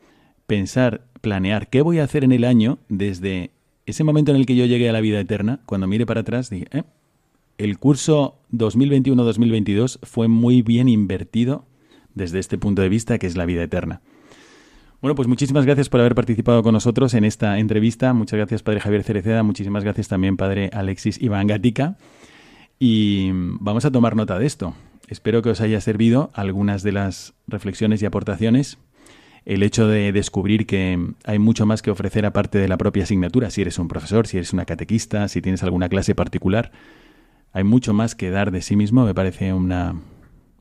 Pensar, 0.47 1.05
planear, 1.21 1.69
¿qué 1.69 1.83
voy 1.83 1.99
a 1.99 2.05
hacer 2.05 2.25
en 2.25 2.33
el 2.33 2.45
año 2.45 2.79
desde 2.89 3.51
ese 3.87 4.05
momento 4.05 4.31
en 4.31 4.37
el 4.37 4.47
que 4.47 4.57
yo 4.57 4.67
llegué 4.67 4.89
a 4.89 4.93
la 4.93 5.01
vida 5.01 5.21
eterna, 5.21 5.61
cuando 5.67 5.87
mire 5.87 6.07
para 6.07 6.21
atrás, 6.21 6.51
dije, 6.51 6.67
eh, 6.73 6.85
el 7.59 7.79
curso 7.79 8.39
2021-2022 8.53 9.99
fue 10.03 10.29
muy 10.29 10.63
bien 10.63 10.89
invertido 10.89 11.67
desde 12.15 12.39
este 12.39 12.57
punto 12.57 12.83
de 12.83 12.89
vista, 12.89 13.19
que 13.19 13.27
es 13.27 13.37
la 13.37 13.45
vida 13.45 13.63
eterna. 13.63 14.01
Bueno, 15.01 15.15
pues 15.15 15.29
muchísimas 15.29 15.65
gracias 15.65 15.89
por 15.89 16.01
haber 16.01 16.15
participado 16.15 16.63
con 16.63 16.75
nosotros 16.75 17.15
en 17.15 17.25
esta 17.25 17.59
entrevista. 17.59 18.13
Muchas 18.13 18.37
gracias, 18.37 18.63
Padre 18.63 18.81
Javier 18.81 19.03
Cereceda. 19.03 19.43
Muchísimas 19.43 19.83
gracias 19.83 20.09
también, 20.09 20.37
Padre 20.37 20.69
Alexis 20.75 21.21
Iván 21.23 21.47
Gatica. 21.47 21.97
Y 22.79 23.31
vamos 23.33 23.87
a 23.87 23.91
tomar 23.91 24.15
nota 24.15 24.39
de 24.39 24.45
esto. 24.45 24.75
Espero 25.09 25.41
que 25.41 25.49
os 25.49 25.63
haya 25.63 25.81
servido 25.81 26.31
algunas 26.35 26.83
de 26.83 26.93
las 26.93 27.33
reflexiones 27.47 28.03
y 28.03 28.07
aportaciones 28.07 28.77
el 29.47 29.63
hecho 29.63 29.89
de 29.89 30.13
descubrir 30.13 30.67
que 30.67 30.99
hay 31.25 31.39
mucho 31.39 31.65
más 31.65 31.81
que 31.81 31.91
ofrecer 31.91 32.27
aparte 32.27 32.59
de 32.59 32.69
la 32.69 32.77
propia 32.77 33.05
asignatura, 33.05 33.49
si 33.49 33.63
eres 33.63 33.79
un 33.79 33.89
profesor, 33.89 34.27
si 34.27 34.37
eres 34.37 34.53
una 34.53 34.67
catequista, 34.67 35.29
si 35.29 35.41
tienes 35.41 35.63
alguna 35.63 35.89
clase 35.89 36.15
particular, 36.15 36.73
hay 37.53 37.65
mucho 37.65 37.95
más 37.95 38.15
que 38.15 38.29
dar 38.31 38.51
de 38.51 38.61
sí 38.61 38.77
mismo, 38.77 39.07
me 39.07 39.15
parece 39.15 39.55
una, 39.55 39.97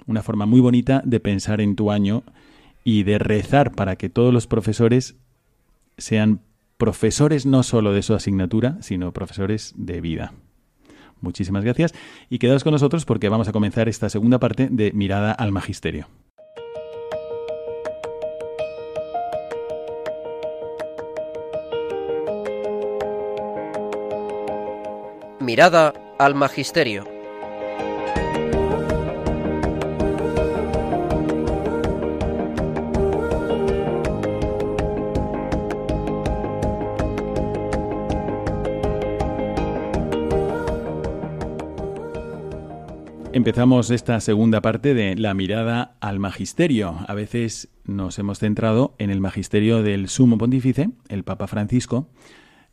una 0.08 0.23
forma 0.23 0.45
muy 0.45 0.62
bonita 0.62 1.02
de 1.04 1.19
pensar 1.19 1.60
en 1.60 1.75
tu 1.75 1.91
año 1.91 2.23
y 2.89 3.04
de 3.04 3.19
rezar 3.19 3.73
para 3.73 3.97
que 3.97 4.10
todos 4.10 4.34
los 4.34 4.47
profesores 4.47 5.15
sean 5.99 6.41
profesores 6.78 7.45
no 7.45 7.62
solo 7.62 7.93
de 7.93 8.02
su 8.02 8.15
asignatura, 8.15 8.78
sino 8.82 9.13
profesores 9.13 9.75
de 9.78 10.02
vida. 10.02 10.34
Muchísimas 11.21 11.63
gracias 11.63 11.93
y 12.32 12.39
quedaos 12.39 12.63
con 12.63 12.71
nosotros 12.71 13.06
porque 13.06 13.30
vamos 13.30 13.47
a 13.47 13.52
comenzar 13.52 13.89
esta 13.89 14.10
segunda 14.10 14.39
parte 14.39 14.69
de 14.71 14.91
Mirada 14.91 15.34
al 15.34 15.52
Magisterio. 15.52 16.08
Mirada 25.39 25.93
al 26.17 26.34
Magisterio. 26.34 27.09
Empezamos 43.39 43.89
esta 43.89 44.19
segunda 44.19 44.60
parte 44.60 44.93
de 44.93 45.15
la 45.15 45.34
mirada 45.34 45.95
al 46.02 46.19
magisterio. 46.19 46.97
A 47.08 47.13
veces 47.13 47.69
nos 47.86 48.19
hemos 48.19 48.39
centrado 48.39 48.95
en 48.97 49.12
el 49.12 49.21
magisterio 49.21 49.82
del 49.82 50.10
sumo 50.10 50.38
pontífice, 50.38 50.89
el 51.08 51.23
Papa 51.23 51.47
Francisco. 51.47 52.10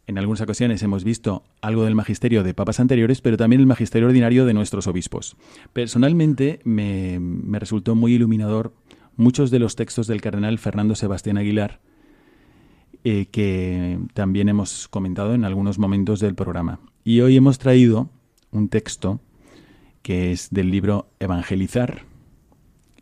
En 0.08 0.18
algunas 0.18 0.40
ocasiones 0.40 0.82
hemos 0.82 1.04
visto 1.04 1.44
algo 1.60 1.84
del 1.84 1.94
magisterio 1.94 2.42
de 2.42 2.52
papas 2.52 2.80
anteriores, 2.80 3.20
pero 3.20 3.36
también 3.36 3.60
el 3.60 3.68
magisterio 3.68 4.08
ordinario 4.08 4.44
de 4.44 4.54
nuestros 4.54 4.88
obispos. 4.88 5.36
Personalmente 5.72 6.58
me, 6.64 7.20
resultó 7.60 7.94
muy 7.94 8.14
iluminador 8.14 8.74
muchos 9.14 9.52
de 9.52 9.60
los 9.60 9.76
textos 9.76 10.08
del 10.08 10.20
cardenal 10.20 10.58
Fernando 10.58 10.96
Sebastián 10.96 11.38
Aguilar, 11.38 11.78
eh, 13.04 13.26
que 13.30 14.00
también 14.14 14.48
hemos 14.48 14.88
comentado 14.88 15.32
en 15.32 15.44
algunos 15.44 15.78
momentos 15.78 16.18
del 16.18 16.34
programa. 16.34 16.80
Y 17.04 17.20
hoy 17.20 17.36
hemos 17.36 17.60
traído 17.60 18.10
un 18.50 18.68
texto 18.68 19.20
que 20.06 20.30
es 20.30 20.50
del 20.52 20.70
libro 20.70 21.08
Evangelizar, 21.18 22.02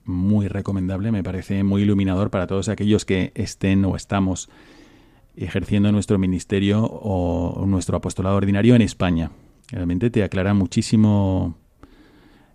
muy 0.06 0.48
recomendable, 0.48 1.12
me 1.12 1.22
parece 1.22 1.62
muy 1.62 1.82
iluminador 1.82 2.30
para 2.30 2.46
todos 2.46 2.70
aquellos 2.70 3.04
que 3.04 3.30
estén 3.34 3.84
o 3.84 3.94
estamos 3.94 4.48
ejerciendo 5.36 5.92
nuestro 5.92 6.18
ministerio 6.18 6.82
o 6.82 7.66
nuestro 7.66 7.98
apostolado 7.98 8.36
ordinario 8.36 8.74
en 8.74 8.80
España. 8.80 9.32
Realmente 9.70 10.08
te 10.08 10.24
aclara 10.24 10.54
muchísimo, 10.54 11.58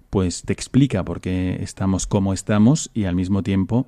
pues 0.09 0.41
te 0.41 0.53
explica 0.53 1.05
por 1.05 1.21
qué 1.21 1.59
estamos 1.61 2.07
como 2.07 2.33
estamos 2.33 2.89
y 2.95 3.03
al 3.03 3.13
mismo 3.13 3.43
tiempo 3.43 3.85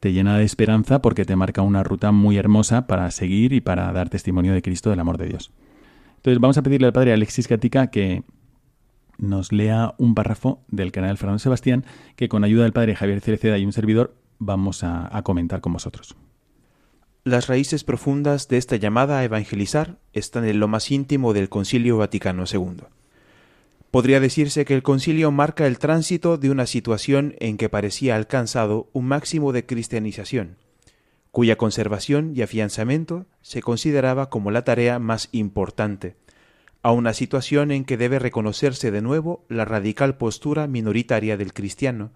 te 0.00 0.14
llena 0.14 0.38
de 0.38 0.44
esperanza 0.44 1.02
porque 1.02 1.26
te 1.26 1.36
marca 1.36 1.60
una 1.60 1.84
ruta 1.84 2.12
muy 2.12 2.38
hermosa 2.38 2.86
para 2.86 3.10
seguir 3.10 3.52
y 3.52 3.60
para 3.60 3.92
dar 3.92 4.08
testimonio 4.08 4.54
de 4.54 4.62
Cristo 4.62 4.88
del 4.88 5.00
amor 5.00 5.18
de 5.18 5.26
Dios. 5.26 5.52
Entonces 6.16 6.40
vamos 6.40 6.56
a 6.56 6.62
pedirle 6.62 6.86
al 6.86 6.94
padre 6.94 7.12
Alexis 7.12 7.46
Gatica 7.46 7.88
que 7.88 8.22
nos 9.22 9.52
lea 9.52 9.94
un 9.96 10.14
párrafo 10.14 10.62
del 10.68 10.92
canal 10.92 11.16
Fernando 11.16 11.38
Sebastián 11.38 11.86
que 12.16 12.28
con 12.28 12.44
ayuda 12.44 12.64
del 12.64 12.72
padre 12.72 12.96
Javier 12.96 13.20
Cereceda 13.20 13.56
y 13.56 13.64
un 13.64 13.72
servidor 13.72 14.14
vamos 14.38 14.84
a, 14.84 15.16
a 15.16 15.22
comentar 15.22 15.60
con 15.60 15.72
vosotros. 15.72 16.16
Las 17.24 17.46
raíces 17.46 17.84
profundas 17.84 18.48
de 18.48 18.58
esta 18.58 18.76
llamada 18.76 19.20
a 19.20 19.24
evangelizar 19.24 19.98
están 20.12 20.44
en 20.44 20.58
lo 20.58 20.66
más 20.66 20.90
íntimo 20.90 21.32
del 21.32 21.48
Concilio 21.48 21.96
Vaticano 21.96 22.44
II. 22.52 22.82
Podría 23.92 24.20
decirse 24.20 24.64
que 24.64 24.74
el 24.74 24.82
concilio 24.82 25.30
marca 25.30 25.66
el 25.66 25.78
tránsito 25.78 26.38
de 26.38 26.50
una 26.50 26.66
situación 26.66 27.36
en 27.38 27.58
que 27.58 27.68
parecía 27.68 28.16
alcanzado 28.16 28.88
un 28.92 29.06
máximo 29.06 29.52
de 29.52 29.66
cristianización, 29.66 30.56
cuya 31.30 31.56
conservación 31.56 32.32
y 32.34 32.42
afianzamiento 32.42 33.26
se 33.42 33.62
consideraba 33.62 34.30
como 34.30 34.50
la 34.50 34.64
tarea 34.64 34.98
más 34.98 35.28
importante, 35.30 36.16
a 36.82 36.92
una 36.92 37.14
situación 37.14 37.70
en 37.70 37.84
que 37.84 37.96
debe 37.96 38.18
reconocerse 38.18 38.90
de 38.90 39.02
nuevo 39.02 39.44
la 39.48 39.64
radical 39.64 40.16
postura 40.16 40.66
minoritaria 40.66 41.36
del 41.36 41.52
cristiano, 41.52 42.10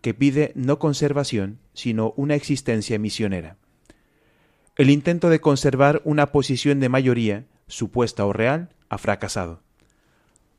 que 0.00 0.14
pide 0.14 0.52
no 0.54 0.78
conservación, 0.78 1.58
sino 1.74 2.14
una 2.16 2.34
existencia 2.34 2.98
misionera. 2.98 3.56
El 4.76 4.90
intento 4.90 5.28
de 5.28 5.40
conservar 5.40 6.00
una 6.04 6.32
posición 6.32 6.80
de 6.80 6.88
mayoría, 6.88 7.46
supuesta 7.66 8.24
o 8.24 8.32
real, 8.32 8.70
ha 8.88 8.98
fracasado 8.98 9.62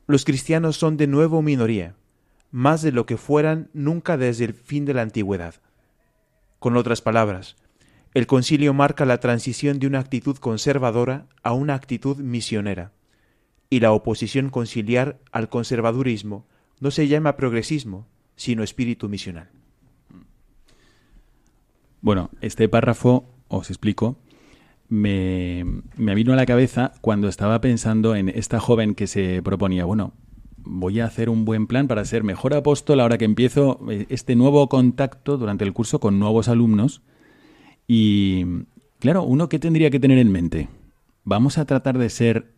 los 0.06 0.24
cristianos 0.24 0.76
son 0.76 0.96
de 0.96 1.06
nuevo 1.06 1.42
minoría, 1.42 1.94
más 2.50 2.82
de 2.82 2.92
lo 2.92 3.06
que 3.06 3.16
fueran 3.16 3.70
nunca 3.72 4.16
desde 4.16 4.44
el 4.44 4.54
fin 4.54 4.84
de 4.84 4.94
la 4.94 5.02
antigüedad. 5.02 5.54
Con 6.58 6.76
otras 6.76 7.00
palabras, 7.00 7.56
el 8.12 8.26
concilio 8.26 8.74
marca 8.74 9.06
la 9.06 9.20
transición 9.20 9.78
de 9.78 9.86
una 9.86 10.00
actitud 10.00 10.36
conservadora 10.36 11.26
a 11.42 11.52
una 11.52 11.74
actitud 11.74 12.18
misionera, 12.18 12.92
y 13.72 13.80
la 13.80 13.92
oposición 13.92 14.50
conciliar 14.50 15.18
al 15.32 15.48
conservadurismo 15.48 16.44
no 16.78 16.90
se 16.90 17.08
llama 17.08 17.36
progresismo, 17.36 18.06
sino 18.36 18.62
espíritu 18.62 19.08
misional. 19.08 19.48
Bueno, 22.02 22.28
este 22.42 22.68
párrafo, 22.68 23.24
os 23.48 23.70
explico, 23.70 24.18
me, 24.90 25.64
me 25.96 26.14
vino 26.14 26.34
a 26.34 26.36
la 26.36 26.44
cabeza 26.44 26.92
cuando 27.00 27.28
estaba 27.28 27.62
pensando 27.62 28.14
en 28.14 28.28
esta 28.28 28.60
joven 28.60 28.94
que 28.94 29.06
se 29.06 29.40
proponía, 29.42 29.86
bueno, 29.86 30.12
voy 30.58 31.00
a 31.00 31.06
hacer 31.06 31.30
un 31.30 31.46
buen 31.46 31.66
plan 31.66 31.88
para 31.88 32.04
ser 32.04 32.24
mejor 32.24 32.52
apóstol 32.52 33.00
ahora 33.00 33.16
que 33.16 33.24
empiezo 33.24 33.80
eh, 33.90 34.04
este 34.10 34.36
nuevo 34.36 34.68
contacto 34.68 35.38
durante 35.38 35.64
el 35.64 35.72
curso 35.72 35.98
con 35.98 36.18
nuevos 36.18 36.48
alumnos. 36.48 37.00
Y 37.88 38.44
claro, 38.98 39.22
uno 39.22 39.48
qué 39.48 39.58
tendría 39.58 39.88
que 39.88 39.98
tener 39.98 40.18
en 40.18 40.30
mente? 40.30 40.68
Vamos 41.24 41.56
a 41.56 41.64
tratar 41.64 41.96
de 41.96 42.10
ser 42.10 42.52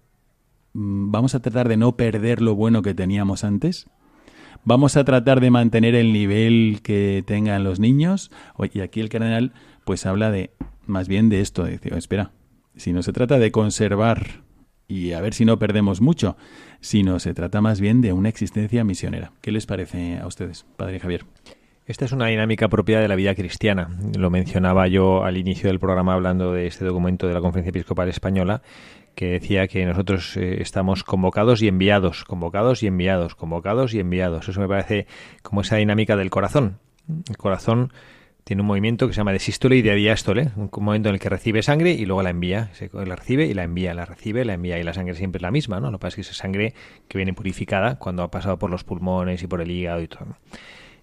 vamos 0.74 1.34
a 1.34 1.40
tratar 1.40 1.68
de 1.68 1.76
no 1.76 1.96
perder 1.96 2.42
lo 2.42 2.54
bueno 2.54 2.82
que 2.82 2.94
teníamos 2.94 3.44
antes. 3.44 3.86
Vamos 4.64 4.96
a 4.96 5.04
tratar 5.04 5.40
de 5.40 5.50
mantener 5.50 5.94
el 5.94 6.12
nivel 6.12 6.80
que 6.82 7.22
tengan 7.26 7.64
los 7.64 7.80
niños. 7.80 8.30
Y 8.72 8.80
aquí 8.80 9.00
el 9.00 9.08
cardenal 9.08 9.52
pues 9.84 10.06
habla 10.06 10.30
de 10.30 10.50
más 10.86 11.08
bien 11.08 11.28
de 11.28 11.40
esto, 11.40 11.64
de 11.64 11.72
decir, 11.72 11.92
espera, 11.94 12.32
si 12.76 12.92
no 12.92 13.02
se 13.02 13.12
trata 13.12 13.38
de 13.38 13.52
conservar 13.52 14.42
y 14.88 15.12
a 15.12 15.20
ver 15.20 15.34
si 15.34 15.44
no 15.44 15.58
perdemos 15.58 16.00
mucho, 16.00 16.36
sino 16.80 17.18
se 17.18 17.34
trata 17.34 17.60
más 17.60 17.80
bien 17.80 18.00
de 18.00 18.12
una 18.12 18.28
existencia 18.28 18.84
misionera. 18.84 19.32
¿Qué 19.40 19.52
les 19.52 19.66
parece 19.66 20.18
a 20.18 20.26
ustedes, 20.26 20.66
Padre 20.76 21.00
Javier? 21.00 21.24
Esta 21.86 22.06
es 22.06 22.12
una 22.12 22.26
dinámica 22.26 22.68
propia 22.68 22.98
de 22.98 23.08
la 23.08 23.14
vida 23.14 23.34
cristiana. 23.34 23.90
Lo 24.16 24.30
mencionaba 24.30 24.88
yo 24.88 25.24
al 25.24 25.36
inicio 25.36 25.68
del 25.68 25.78
programa 25.78 26.14
hablando 26.14 26.52
de 26.52 26.66
este 26.66 26.84
documento 26.84 27.28
de 27.28 27.34
la 27.34 27.42
Conferencia 27.42 27.70
Episcopal 27.70 28.08
Española, 28.08 28.62
que 29.14 29.26
decía 29.26 29.68
que 29.68 29.84
nosotros 29.86 30.36
eh, 30.36 30.60
estamos 30.60 31.04
convocados 31.04 31.62
y 31.62 31.68
enviados, 31.68 32.24
convocados 32.24 32.82
y 32.82 32.86
enviados, 32.86 33.34
convocados 33.34 33.94
y 33.94 34.00
enviados. 34.00 34.48
Eso 34.48 34.60
me 34.60 34.68
parece 34.68 35.06
como 35.42 35.60
esa 35.60 35.76
dinámica 35.76 36.16
del 36.16 36.30
corazón. 36.30 36.78
El 37.28 37.36
corazón 37.36 37.92
tiene 38.44 38.62
un 38.62 38.68
movimiento 38.68 39.06
que 39.06 39.14
se 39.14 39.18
llama 39.18 39.32
de 39.32 39.38
sístole 39.38 39.76
y 39.76 39.82
de 39.82 39.94
diástole, 39.94 40.50
un 40.56 40.68
momento 40.78 41.08
en 41.08 41.14
el 41.14 41.20
que 41.20 41.30
recibe 41.30 41.62
sangre 41.62 41.92
y 41.92 42.04
luego 42.04 42.22
la 42.22 42.30
envía, 42.30 42.70
se 42.74 42.90
la 42.92 43.16
recibe 43.16 43.46
y 43.46 43.54
la 43.54 43.64
envía, 43.64 43.94
la 43.94 44.04
recibe, 44.04 44.44
la 44.44 44.54
envía 44.54 44.78
y 44.78 44.82
la 44.82 44.92
sangre 44.92 45.14
siempre 45.14 45.38
es 45.38 45.42
la 45.42 45.50
misma, 45.50 45.80
¿no? 45.80 45.90
Lo 45.90 45.98
que 45.98 46.02
pasa 46.02 46.20
es 46.20 46.26
que 46.26 46.32
es 46.32 46.36
sangre 46.36 46.74
que 47.08 47.16
viene 47.16 47.32
purificada 47.32 47.98
cuando 47.98 48.22
ha 48.22 48.30
pasado 48.30 48.58
por 48.58 48.70
los 48.70 48.84
pulmones 48.84 49.42
y 49.42 49.46
por 49.46 49.62
el 49.62 49.70
hígado 49.70 50.02
y 50.02 50.08
todo. 50.08 50.36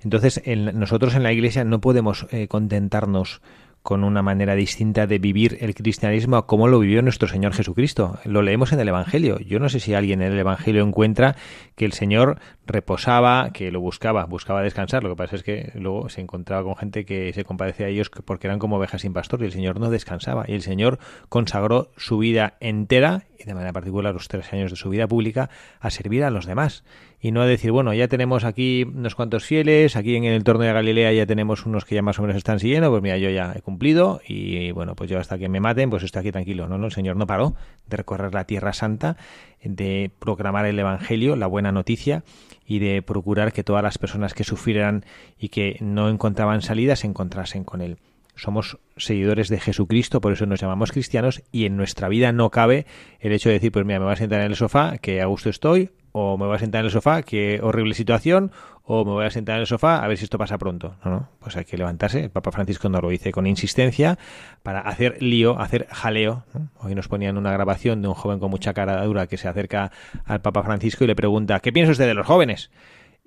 Entonces, 0.04 0.42
nosotros 0.46 1.16
en 1.16 1.24
la 1.24 1.32
Iglesia 1.32 1.64
no 1.64 1.82
podemos 1.82 2.28
eh, 2.32 2.48
contentarnos 2.48 3.42
con 3.84 4.04
una 4.04 4.22
manera 4.22 4.56
distinta 4.56 5.08
de 5.08 5.20
vivir 5.20 5.58
el 5.62 5.74
cristianismo 5.74 6.36
a 6.38 6.46
como 6.46 6.68
lo 6.68 6.80
vivió 6.80 7.02
nuestro 7.02 7.28
Señor 7.28 7.54
Jesucristo. 7.54 8.20
Lo 8.26 8.42
leemos 8.42 8.72
en 8.72 8.80
el 8.80 8.88
Evangelio. 8.88 9.40
Yo 9.40 9.60
no 9.60 9.70
sé 9.70 9.80
si 9.80 9.94
alguien 9.94 10.22
en 10.22 10.32
el 10.32 10.40
Evangelio 10.40 10.84
encuentra 10.84 11.36
que 11.76 11.86
el 11.86 11.94
Señor 11.94 12.40
reposaba, 12.72 13.52
que 13.54 13.72
lo 13.72 13.80
buscaba, 13.80 14.26
buscaba 14.26 14.62
descansar. 14.62 15.04
Lo 15.04 15.10
que 15.10 15.16
pasa 15.16 15.36
es 15.36 15.44
que 15.44 15.72
luego 15.76 16.10
se 16.10 16.22
encontraba 16.22 16.64
con 16.64 16.76
gente 16.76 17.06
que 17.06 17.32
se 17.34 17.44
compadecía 17.44 17.88
a 17.88 17.90
ellos 17.90 18.10
porque 18.10 18.48
eran 18.48 18.60
como 18.60 18.78
ovejas 18.78 19.02
sin 19.02 19.14
pastor 19.14 19.42
y 19.42 19.46
el 19.46 19.52
Señor 19.52 19.80
no 19.80 19.90
descansaba. 19.90 20.46
Y 20.48 20.54
el 20.54 20.62
Señor 20.62 21.00
consagró 21.30 21.90
su 21.98 22.18
vida 22.18 22.56
entera 22.60 23.24
y 23.40 23.44
de 23.44 23.54
manera 23.54 23.74
particular 23.74 24.14
los 24.14 24.28
tres 24.28 24.52
años 24.54 24.72
de 24.72 24.78
su 24.78 24.90
vida 24.90 25.08
pública 25.08 25.50
a 25.80 25.90
servir 25.90 26.24
a 26.24 26.30
los 26.30 26.46
demás 26.46 26.84
y 27.20 27.32
no 27.32 27.42
a 27.42 27.46
decir, 27.46 27.72
bueno, 27.72 27.94
ya 27.94 28.08
tenemos 28.08 28.44
aquí 28.44 28.84
unos 28.84 29.14
cuantos 29.14 29.46
fieles, 29.46 29.96
aquí 29.96 30.16
en 30.16 30.24
el 30.24 30.34
entorno 30.34 30.64
de 30.64 30.74
Galilea 30.74 31.14
ya 31.14 31.26
tenemos 31.28 31.68
unos 31.68 31.86
que 31.86 31.94
ya 31.94 32.02
más 32.02 32.18
o 32.18 32.24
menos 32.24 32.36
están 32.36 32.60
siguiendo, 32.60 32.90
pues 32.90 33.04
mira, 33.04 33.18
yo 33.18 33.30
ya 33.30 33.54
he 33.56 33.62
cumplido 33.62 34.22
y 34.28 34.72
bueno, 34.72 34.96
pues 34.96 35.10
yo 35.10 35.20
hasta 35.20 35.38
que 35.38 35.48
me 35.48 35.60
maten, 35.60 35.92
pues 35.92 36.02
estoy 36.04 36.22
aquí 36.22 36.32
tranquilo. 36.32 36.68
No, 36.68 36.80
no, 36.80 36.88
el 36.88 36.92
Señor 36.92 37.18
no 37.18 37.28
paró 37.28 37.54
de 37.88 37.98
recorrer 37.98 38.34
la 38.34 38.46
Tierra 38.46 38.74
Santa, 38.74 39.18
de 39.64 40.12
proclamar 40.20 40.66
el 40.66 40.80
Evangelio, 40.80 41.36
la 41.36 41.48
buena 41.48 41.72
noticia 41.72 42.24
y 42.66 42.80
de 42.80 43.02
procurar 43.02 43.54
que 43.54 43.64
todas 43.64 43.84
las 43.84 43.98
personas 43.98 44.34
que 44.34 44.44
sufrieran 44.44 45.06
y 45.40 45.50
que 45.50 45.78
no 45.82 46.10
encontraban 46.10 46.62
salida 46.62 46.96
se 46.96 47.08
encontrasen 47.08 47.64
con 47.64 47.82
Él. 47.82 47.98
Somos 48.36 48.80
seguidores 48.98 49.50
de 49.50 49.60
Jesucristo, 49.60 50.22
por 50.22 50.34
eso 50.34 50.46
nos 50.46 50.62
llamamos 50.62 50.92
cristianos 50.92 51.44
y 51.52 51.66
en 51.66 51.78
nuestra 51.78 52.08
vida 52.08 52.32
no 52.32 52.50
cabe 52.50 52.86
el 53.20 53.34
hecho 53.34 53.50
de 53.50 53.54
decir, 53.54 53.72
pues 53.72 53.86
mira, 53.86 54.00
me 54.00 54.06
voy 54.06 54.14
a 54.14 54.18
sentar 54.18 54.40
en 54.40 54.48
el 54.48 54.56
sofá, 54.56 54.98
que 54.98 55.22
a 55.22 55.26
gusto 55.26 55.50
estoy, 55.50 55.92
o 56.12 56.38
me 56.38 56.46
voy 56.46 56.56
a 56.56 56.60
sentar 56.60 56.80
en 56.80 56.86
el 56.86 56.92
sofá, 56.92 57.24
qué 57.24 57.60
horrible 57.62 57.94
situación, 57.94 58.52
o 58.84 59.06
me 59.06 59.12
voy 59.12 59.26
a 59.26 59.30
sentar 59.30 59.56
en 59.56 59.62
el 59.62 59.68
sofá 59.68 60.04
a 60.04 60.08
ver 60.08 60.18
si 60.18 60.26
esto 60.26 60.38
pasa 60.38 60.58
pronto. 60.58 60.96
No, 61.06 61.12
no, 61.12 61.30
pues 61.40 61.56
hay 61.56 61.66
que 61.66 61.78
levantarse. 61.78 62.24
El 62.24 62.30
Papa 62.30 62.52
Francisco 62.52 62.90
nos 62.90 63.02
lo 63.02 63.10
dice 63.10 63.32
con 63.32 63.48
insistencia 63.48 64.18
para 64.64 64.82
hacer 64.82 65.22
lío, 65.22 65.60
hacer 65.60 65.88
jaleo. 65.90 66.44
Hoy 66.80 66.96
nos 66.96 67.08
ponían 67.08 67.38
una 67.38 67.52
grabación 67.52 68.02
de 68.02 68.08
un 68.08 68.14
joven 68.14 68.40
con 68.40 68.52
mucha 68.52 68.74
cara 68.74 69.04
dura 69.06 69.28
que 69.28 69.38
se 69.38 69.48
acerca 69.48 69.92
al 70.26 70.42
Papa 70.42 70.64
Francisco 70.64 71.04
y 71.04 71.08
le 71.08 71.16
pregunta, 71.16 71.60
¿qué 71.60 71.72
piensa 71.72 71.92
usted 71.92 72.08
de 72.08 72.14
los 72.14 72.26
jóvenes? 72.26 72.72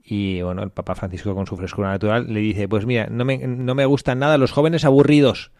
Y 0.05 0.43
bueno, 0.43 0.63
el 0.63 0.71
Papa 0.71 0.95
Francisco 0.95 1.35
con 1.35 1.47
su 1.47 1.57
frescura 1.57 1.91
natural 1.91 2.27
le 2.33 2.41
dice, 2.41 2.69
pues 2.69 2.85
mira, 2.85 3.07
no 3.11 3.25
me, 3.25 3.39
no 3.39 3.75
me 3.75 3.87
gustan 3.87 4.19
nada 4.19 4.37
los 4.37 4.53
jóvenes 4.53 4.85
aburridos 4.85 5.51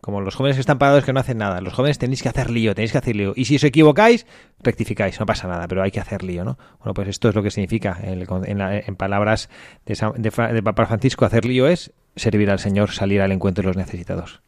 como 0.00 0.20
los 0.20 0.36
jóvenes 0.36 0.56
que 0.56 0.60
están 0.60 0.78
parados 0.78 1.04
que 1.04 1.12
no 1.12 1.20
hacen 1.20 1.38
nada. 1.38 1.60
Los 1.60 1.74
jóvenes 1.74 1.98
tenéis 1.98 2.22
que 2.22 2.28
hacer 2.28 2.50
lío, 2.50 2.74
tenéis 2.74 2.92
que 2.92 2.98
hacer 2.98 3.16
lío. 3.16 3.32
Y 3.34 3.46
si 3.46 3.56
os 3.56 3.64
equivocáis, 3.64 4.26
rectificáis, 4.60 5.18
no 5.18 5.26
pasa 5.26 5.48
nada, 5.48 5.66
pero 5.66 5.82
hay 5.82 5.90
que 5.90 6.00
hacer 6.00 6.22
lío, 6.22 6.44
¿no? 6.44 6.58
Bueno, 6.78 6.94
pues 6.94 7.08
esto 7.08 7.28
es 7.28 7.34
lo 7.34 7.42
que 7.42 7.50
significa, 7.50 7.98
en, 8.02 8.96
palabras 8.96 9.48
de, 9.86 10.62
Papa 10.62 10.86
Francisco, 10.86 11.24
hacer 11.24 11.44
lío 11.44 11.66
es 11.66 11.92
servir 12.16 12.50
al 12.50 12.58
Señor, 12.58 12.92
salir 12.92 13.20
al 13.20 13.32
encuentro 13.32 13.62
de 13.62 13.68
los 13.68 13.76
necesitados. 13.76 14.40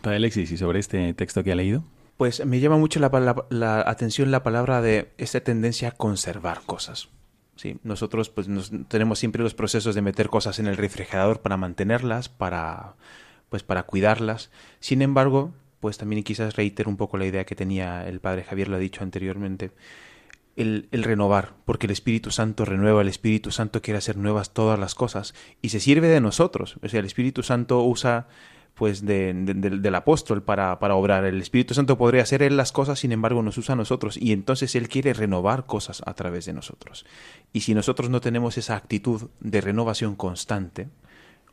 Padre 0.00 0.16
Alexis, 0.16 0.50
¿y 0.52 0.56
sobre 0.56 0.78
este 0.78 1.12
texto 1.14 1.44
que 1.44 1.52
ha 1.52 1.56
leído? 1.56 1.84
Pues 2.16 2.44
me 2.44 2.58
llama 2.58 2.78
mucho 2.78 2.98
la, 2.98 3.46
la 3.50 3.80
atención 3.86 4.30
la 4.30 4.42
palabra 4.42 4.80
de 4.80 5.12
esta 5.18 5.40
tendencia 5.40 5.88
a 5.88 5.92
conservar 5.92 6.62
cosas. 6.66 7.10
¿sí? 7.56 7.78
Nosotros 7.84 8.30
pues 8.30 8.48
nos, 8.48 8.72
tenemos 8.88 9.18
siempre 9.18 9.42
los 9.42 9.54
procesos 9.54 9.94
de 9.94 10.02
meter 10.02 10.28
cosas 10.28 10.58
en 10.58 10.66
el 10.66 10.76
refrigerador 10.76 11.40
para 11.40 11.56
mantenerlas, 11.56 12.28
para 12.28 12.94
pues 13.48 13.62
para 13.62 13.84
cuidarlas. 13.84 14.50
Sin 14.80 15.02
embargo, 15.02 15.52
pues 15.80 15.98
también 15.98 16.22
quizás 16.22 16.56
reitero 16.56 16.90
un 16.90 16.96
poco 16.96 17.16
la 17.16 17.26
idea 17.26 17.44
que 17.44 17.54
tenía 17.54 18.06
el 18.08 18.20
padre 18.20 18.44
Javier, 18.44 18.68
lo 18.68 18.76
ha 18.76 18.80
dicho 18.80 19.02
anteriormente, 19.02 19.70
el, 20.56 20.88
renovar, 20.90 21.54
porque 21.64 21.86
el 21.86 21.92
Espíritu 21.92 22.30
Santo 22.32 22.64
renueva, 22.64 23.02
el 23.02 23.08
Espíritu 23.08 23.52
Santo 23.52 23.80
quiere 23.80 23.98
hacer 23.98 24.16
nuevas 24.16 24.52
todas 24.52 24.78
las 24.78 24.96
cosas 24.96 25.34
y 25.62 25.68
se 25.68 25.78
sirve 25.78 26.08
de 26.08 26.20
nosotros. 26.20 26.78
O 26.82 26.88
sea, 26.88 26.98
el 26.98 27.06
Espíritu 27.06 27.44
Santo 27.44 27.82
usa 27.84 28.26
pues 28.74 29.04
de, 29.04 29.32
del 29.34 29.94
apóstol 29.94 30.42
para, 30.42 30.78
para 30.78 30.96
obrar. 30.96 31.24
El 31.24 31.40
Espíritu 31.40 31.74
Santo 31.74 31.96
podría 31.96 32.22
hacer 32.22 32.42
él 32.42 32.56
las 32.56 32.72
cosas, 32.72 32.98
sin 32.98 33.12
embargo 33.12 33.42
nos 33.42 33.58
usa 33.58 33.72
a 33.72 33.76
nosotros 33.76 34.16
y 34.16 34.32
entonces 34.32 34.74
él 34.74 34.88
quiere 34.88 35.12
renovar 35.12 35.66
cosas 35.66 36.02
a 36.06 36.14
través 36.14 36.46
de 36.46 36.52
nosotros. 36.52 37.06
Y 37.52 37.60
si 37.60 37.74
nosotros 37.74 38.10
no 38.10 38.20
tenemos 38.20 38.58
esa 38.58 38.76
actitud 38.76 39.30
de 39.40 39.60
renovación 39.60 40.16
constante, 40.16 40.88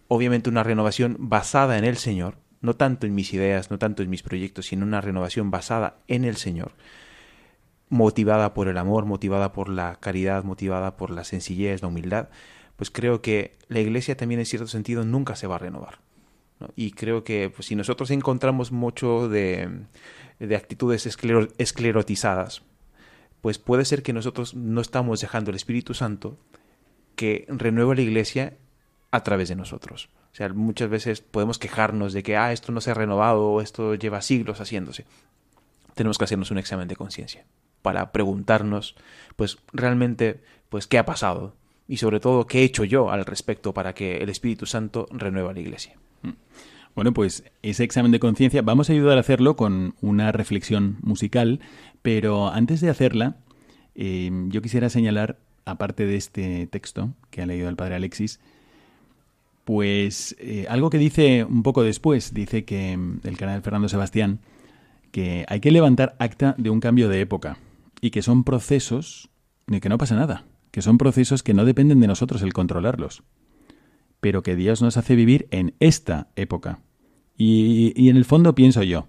obviamente 0.07 0.49
una 0.49 0.63
renovación 0.63 1.17
basada 1.19 1.77
en 1.77 1.85
el 1.85 1.97
Señor, 1.97 2.37
no 2.61 2.75
tanto 2.75 3.05
en 3.05 3.15
mis 3.15 3.33
ideas, 3.33 3.71
no 3.71 3.77
tanto 3.77 4.03
en 4.03 4.09
mis 4.09 4.23
proyectos, 4.23 4.67
sino 4.67 4.85
una 4.85 5.01
renovación 5.01 5.51
basada 5.51 5.97
en 6.07 6.25
el 6.25 6.35
Señor, 6.35 6.73
motivada 7.89 8.53
por 8.53 8.67
el 8.67 8.77
amor, 8.77 9.05
motivada 9.05 9.51
por 9.51 9.69
la 9.69 9.95
caridad, 9.99 10.43
motivada 10.43 10.97
por 10.97 11.11
la 11.11 11.23
sencillez, 11.23 11.81
la 11.81 11.87
humildad, 11.87 12.29
pues 12.75 12.91
creo 12.91 13.21
que 13.21 13.57
la 13.67 13.79
Iglesia 13.79 14.17
también 14.17 14.39
en 14.39 14.45
cierto 14.45 14.67
sentido 14.67 15.05
nunca 15.05 15.35
se 15.35 15.47
va 15.47 15.55
a 15.55 15.59
renovar. 15.59 15.99
Y 16.75 16.91
creo 16.91 17.23
que 17.23 17.49
pues, 17.49 17.67
si 17.67 17.75
nosotros 17.75 18.11
encontramos 18.11 18.71
mucho 18.71 19.27
de, 19.27 19.85
de 20.39 20.55
actitudes 20.55 21.05
esclerotizadas, 21.05 22.63
pues 23.41 23.59
puede 23.59 23.85
ser 23.85 24.03
que 24.03 24.13
nosotros 24.13 24.55
no 24.55 24.81
estamos 24.81 25.21
dejando 25.21 25.51
el 25.51 25.55
Espíritu 25.55 25.93
Santo 25.93 26.37
que 27.15 27.45
renueva 27.47 27.95
la 27.95 28.01
iglesia 28.01 28.57
a 29.15 29.23
través 29.23 29.49
de 29.49 29.55
nosotros. 29.55 30.09
O 30.31 30.35
sea, 30.35 30.49
muchas 30.49 30.89
veces 30.89 31.21
podemos 31.21 31.59
quejarnos 31.59 32.13
de 32.13 32.23
que, 32.23 32.37
ah, 32.37 32.51
esto 32.51 32.71
no 32.71 32.81
se 32.81 32.91
ha 32.91 32.93
renovado 32.93 33.49
o 33.49 33.61
esto 33.61 33.95
lleva 33.95 34.21
siglos 34.21 34.59
haciéndose. 34.59 35.05
Tenemos 35.93 36.17
que 36.17 36.25
hacernos 36.25 36.51
un 36.51 36.57
examen 36.57 36.87
de 36.87 36.95
conciencia 36.95 37.45
para 37.81 38.11
preguntarnos, 38.11 38.95
pues, 39.35 39.57
realmente, 39.71 40.43
pues, 40.69 40.87
qué 40.87 40.97
ha 40.97 41.05
pasado 41.05 41.55
y 41.87 41.97
sobre 41.97 42.19
todo, 42.19 42.47
qué 42.47 42.61
he 42.61 42.63
hecho 42.63 42.83
yo 42.83 43.11
al 43.11 43.25
respecto 43.25 43.73
para 43.73 43.93
que 43.93 44.17
el 44.17 44.29
Espíritu 44.29 44.65
Santo 44.65 45.07
renueva 45.11 45.53
la 45.53 45.59
iglesia. 45.59 45.97
Bueno, 46.95 47.13
pues 47.13 47.43
ese 47.61 47.83
examen 47.83 48.13
de 48.13 48.19
conciencia 48.19 48.61
vamos 48.61 48.89
a 48.89 48.93
ayudar 48.93 49.17
a 49.17 49.19
hacerlo 49.19 49.57
con 49.57 49.95
una 49.99 50.31
reflexión 50.31 50.97
musical, 51.01 51.59
pero 52.01 52.47
antes 52.47 52.79
de 52.79 52.89
hacerla, 52.89 53.35
eh, 53.95 54.31
yo 54.47 54.61
quisiera 54.61 54.89
señalar, 54.89 55.37
aparte 55.65 56.05
de 56.05 56.15
este 56.15 56.67
texto 56.67 57.13
que 57.31 57.41
ha 57.41 57.45
leído 57.45 57.67
el 57.67 57.75
padre 57.75 57.95
Alexis, 57.95 58.39
pues 59.65 60.35
eh, 60.39 60.65
algo 60.69 60.89
que 60.89 60.97
dice 60.97 61.43
un 61.43 61.63
poco 61.63 61.83
después, 61.83 62.33
dice 62.33 62.63
que 62.63 62.95
mm, 62.95 63.19
el 63.23 63.37
canal 63.37 63.61
Fernando 63.61 63.89
Sebastián, 63.89 64.39
que 65.11 65.45
hay 65.49 65.59
que 65.59 65.71
levantar 65.71 66.15
acta 66.19 66.55
de 66.57 66.69
un 66.69 66.79
cambio 66.79 67.09
de 67.09 67.21
época 67.21 67.57
y 67.99 68.11
que 68.11 68.21
son 68.21 68.43
procesos, 68.43 69.29
ni 69.67 69.81
que 69.81 69.89
no 69.89 69.97
pasa 69.97 70.15
nada, 70.15 70.45
que 70.71 70.81
son 70.81 70.97
procesos 70.97 71.43
que 71.43 71.53
no 71.53 71.65
dependen 71.65 71.99
de 71.99 72.07
nosotros 72.07 72.41
el 72.41 72.53
controlarlos 72.53 73.23
pero 74.25 74.41
que 74.41 74.55
Dios 74.55 74.81
nos 74.81 74.97
hace 74.97 75.15
vivir 75.15 75.47
en 75.51 75.75
esta 75.79 76.29
época. 76.35 76.79
Y, 77.37 78.09
en 78.09 78.17
el 78.17 78.25
fondo 78.25 78.55
pienso 78.55 78.81
yo, 78.81 79.05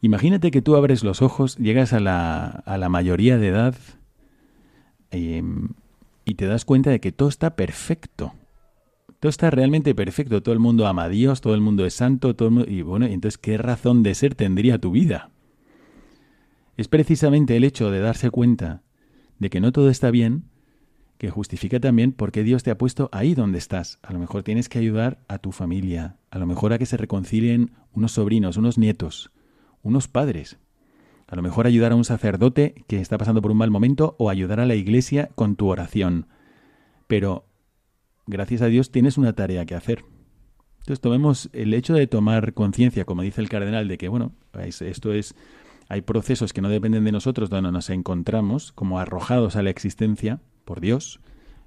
imagínate 0.00 0.50
que 0.50 0.60
tú 0.60 0.74
abres 0.74 1.04
los 1.04 1.22
ojos, 1.22 1.56
llegas 1.56 1.92
a 1.92 2.00
la, 2.00 2.46
a 2.46 2.76
la 2.76 2.88
mayoría 2.88 3.38
de 3.38 3.46
edad 3.46 3.76
em, 5.12 5.68
y 6.24 6.34
te 6.34 6.46
das 6.46 6.64
cuenta 6.64 6.90
de 6.90 6.98
que 6.98 7.12
todo 7.12 7.28
está 7.28 7.54
perfecto. 7.54 8.34
Todo 9.24 9.30
está 9.30 9.50
realmente 9.50 9.94
perfecto. 9.94 10.42
Todo 10.42 10.52
el 10.52 10.58
mundo 10.58 10.86
ama 10.86 11.04
a 11.04 11.08
Dios, 11.08 11.40
todo 11.40 11.54
el 11.54 11.62
mundo 11.62 11.86
es 11.86 11.94
santo, 11.94 12.36
todo 12.36 12.62
y 12.68 12.82
bueno, 12.82 13.06
entonces 13.06 13.38
¿qué 13.38 13.56
razón 13.56 14.02
de 14.02 14.14
ser 14.14 14.34
tendría 14.34 14.76
tu 14.76 14.90
vida? 14.90 15.30
Es 16.76 16.88
precisamente 16.88 17.56
el 17.56 17.64
hecho 17.64 17.90
de 17.90 18.00
darse 18.00 18.28
cuenta 18.28 18.82
de 19.38 19.48
que 19.48 19.62
no 19.62 19.72
todo 19.72 19.88
está 19.88 20.10
bien 20.10 20.44
que 21.16 21.30
justifica 21.30 21.80
también 21.80 22.12
por 22.12 22.32
qué 22.32 22.42
Dios 22.42 22.64
te 22.64 22.70
ha 22.70 22.76
puesto 22.76 23.08
ahí 23.12 23.34
donde 23.34 23.56
estás. 23.56 23.98
A 24.02 24.12
lo 24.12 24.18
mejor 24.18 24.42
tienes 24.42 24.68
que 24.68 24.78
ayudar 24.78 25.24
a 25.26 25.38
tu 25.38 25.52
familia, 25.52 26.18
a 26.30 26.38
lo 26.38 26.44
mejor 26.44 26.74
a 26.74 26.78
que 26.78 26.84
se 26.84 26.98
reconcilien 26.98 27.70
unos 27.94 28.12
sobrinos, 28.12 28.58
unos 28.58 28.76
nietos, 28.76 29.32
unos 29.80 30.06
padres. 30.06 30.58
A 31.28 31.34
lo 31.34 31.40
mejor 31.40 31.66
ayudar 31.66 31.92
a 31.92 31.96
un 31.96 32.04
sacerdote 32.04 32.84
que 32.88 33.00
está 33.00 33.16
pasando 33.16 33.40
por 33.40 33.52
un 33.52 33.56
mal 33.56 33.70
momento 33.70 34.16
o 34.18 34.28
ayudar 34.28 34.60
a 34.60 34.66
la 34.66 34.74
iglesia 34.74 35.30
con 35.34 35.56
tu 35.56 35.68
oración. 35.68 36.26
Pero, 37.06 37.46
gracias 38.26 38.62
a 38.62 38.66
Dios, 38.66 38.90
tienes 38.90 39.18
una 39.18 39.32
tarea 39.32 39.66
que 39.66 39.74
hacer. 39.74 40.04
Entonces, 40.80 41.00
tomemos 41.00 41.48
el 41.52 41.72
hecho 41.72 41.94
de 41.94 42.06
tomar 42.06 42.52
conciencia, 42.52 43.04
como 43.04 43.22
dice 43.22 43.40
el 43.40 43.48
cardenal, 43.48 43.88
de 43.88 43.96
que, 43.96 44.08
bueno, 44.08 44.32
esto 44.62 45.12
es, 45.12 45.34
hay 45.88 46.02
procesos 46.02 46.52
que 46.52 46.60
no 46.60 46.68
dependen 46.68 47.04
de 47.04 47.12
nosotros, 47.12 47.48
donde 47.48 47.72
nos 47.72 47.88
encontramos 47.88 48.72
como 48.72 48.98
arrojados 48.98 49.56
a 49.56 49.62
la 49.62 49.70
existencia, 49.70 50.40
por 50.64 50.80
Dios, 50.80 51.20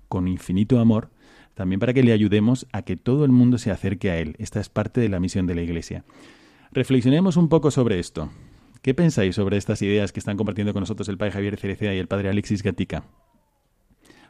con 0.08 0.28
infinito 0.28 0.80
amor, 0.80 1.10
también 1.56 1.80
para 1.80 1.94
que 1.94 2.04
le 2.04 2.12
ayudemos 2.12 2.68
a 2.72 2.84
que 2.84 2.96
todo 2.96 3.26
el 3.26 3.32
mundo 3.32 3.58
se 3.58 3.72
acerque 3.72 4.12
a 4.12 4.20
Él. 4.20 4.36
Esta 4.38 4.60
es 4.60 4.70
parte 4.70 5.02
de 5.02 5.10
la 5.10 5.20
misión 5.20 5.48
de 5.48 5.56
la 5.56 5.64
Iglesia. 5.64 6.06
Reflexionemos 6.72 7.38
un 7.38 7.50
poco 7.50 7.72
sobre 7.72 7.98
esto. 7.98 8.30
¿Qué 8.84 8.94
pensáis 8.94 9.36
sobre 9.36 9.58
estas 9.58 9.82
ideas 9.82 10.12
que 10.12 10.20
están 10.20 10.38
compartiendo 10.38 10.74
con 10.74 10.82
nosotros 10.82 11.10
el 11.10 11.18
Padre 11.18 11.32
Javier 11.32 11.58
Cereceda 11.58 11.96
y 11.96 11.98
el 11.98 12.08
Padre 12.08 12.30
Alexis 12.30 12.62
Gatica? 12.62 13.04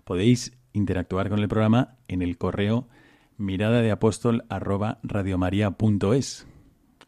Podéis 0.07 0.53
interactuar 0.71 1.27
con 1.27 1.39
el 1.39 1.49
programa 1.49 1.97
en 2.07 2.21
el 2.21 2.37
correo 2.37 2.87
mirada 3.35 3.81
de 3.81 3.91
apóstol 3.91 4.45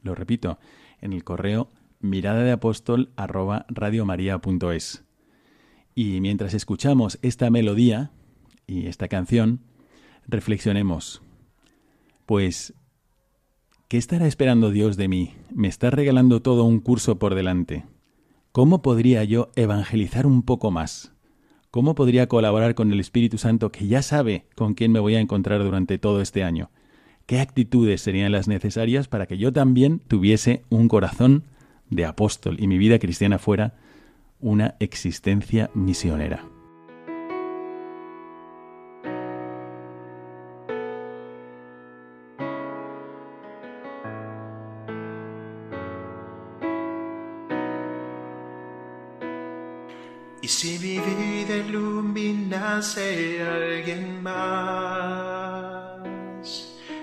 Lo 0.04 0.16
repito, 0.16 0.60
en 1.00 1.14
el 1.14 1.24
correo 1.24 1.70
mirada 2.02 2.44
de 2.44 2.52
apóstol 2.52 3.14
y 5.96 6.20
mientras 6.20 6.54
escuchamos 6.54 7.20
esta 7.22 7.50
melodía 7.50 8.12
y 8.68 8.88
esta 8.88 9.08
canción, 9.08 9.62
reflexionemos. 10.28 11.22
Pues, 12.26 12.74
¿qué 13.88 13.98
estará 13.98 14.28
esperando 14.28 14.72
Dios 14.72 14.98
de 14.98 15.08
mí? 15.08 15.36
Me 15.56 15.70
está 15.70 15.90
regalando 15.90 16.42
todo 16.42 16.66
un 16.66 16.82
curso 16.82 17.18
por 17.18 17.34
delante. 17.34 17.86
¿Cómo 18.52 18.82
podría 18.82 19.24
yo 19.24 19.52
evangelizar 19.56 20.28
un 20.28 20.44
poco 20.44 20.70
más? 20.70 21.14
¿Cómo 21.72 21.96
podría 21.96 22.28
colaborar 22.28 22.76
con 22.76 22.92
el 22.92 23.00
Espíritu 23.00 23.38
Santo 23.38 23.72
que 23.72 23.88
ya 23.88 24.02
sabe 24.02 24.46
con 24.56 24.74
quién 24.74 24.92
me 24.92 25.00
voy 25.00 25.16
a 25.16 25.20
encontrar 25.20 25.64
durante 25.64 25.98
todo 25.98 26.22
este 26.22 26.44
año? 26.44 26.70
¿Qué 27.26 27.40
actitudes 27.40 28.02
serían 28.02 28.32
las 28.32 28.48
necesarias 28.48 29.08
para 29.08 29.28
que 29.28 29.38
yo 29.38 29.54
también 29.54 30.00
tuviese 30.08 30.64
un 30.70 30.88
corazón 30.88 31.44
de 31.90 32.06
apóstol 32.06 32.58
y 32.60 32.68
mi 32.68 32.78
vida 32.78 33.00
cristiana 33.00 33.40
fuera 33.40 33.74
una 34.40 34.76
existencia 34.80 35.70
misionera. 35.74 36.44
Iluminase 52.80 53.44
a 53.44 53.56
alguien 53.56 54.24
más, 54.24 54.40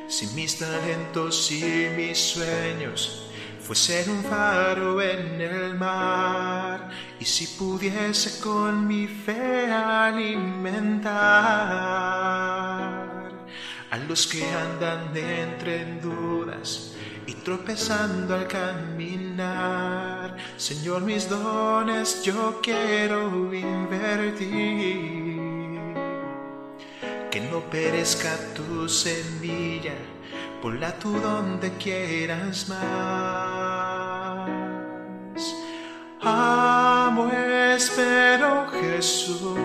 si 0.08 0.26
mis 0.28 0.58
talentos 0.58 1.50
y 1.52 1.88
mis 1.96 2.18
sueños 2.18 3.28
fuesen 3.60 4.10
un 4.10 4.24
faro 4.24 5.02
en 5.02 5.40
el 5.40 5.74
mar 5.74 6.88
y 7.20 7.24
si 7.24 7.46
pudiese 7.58 8.40
con 8.40 8.86
mi 8.86 9.06
fe 9.06 9.70
alimentar 9.70 11.12
a 13.90 13.98
los 14.08 14.26
que 14.26 14.44
andan 14.44 15.14
entre 15.16 15.98
dudas 16.00 16.94
y 17.26 17.34
tropezando 17.34 18.34
al 18.34 18.46
caminar, 18.46 20.36
Señor, 20.56 21.02
mis 21.02 21.28
dones 21.28 22.22
yo 22.22 22.60
quiero 22.62 23.52
invertir, 23.52 25.36
que 27.37 27.43
no 27.43 27.61
perezca 27.68 28.32
tu 28.55 28.89
semilla 28.89 29.93
la 30.80 30.99
tú 30.99 31.12
donde 31.20 31.70
quieras 31.72 32.66
más. 32.66 32.78
Amo, 36.22 37.30
espero 37.30 38.66
Jesús. 38.80 39.59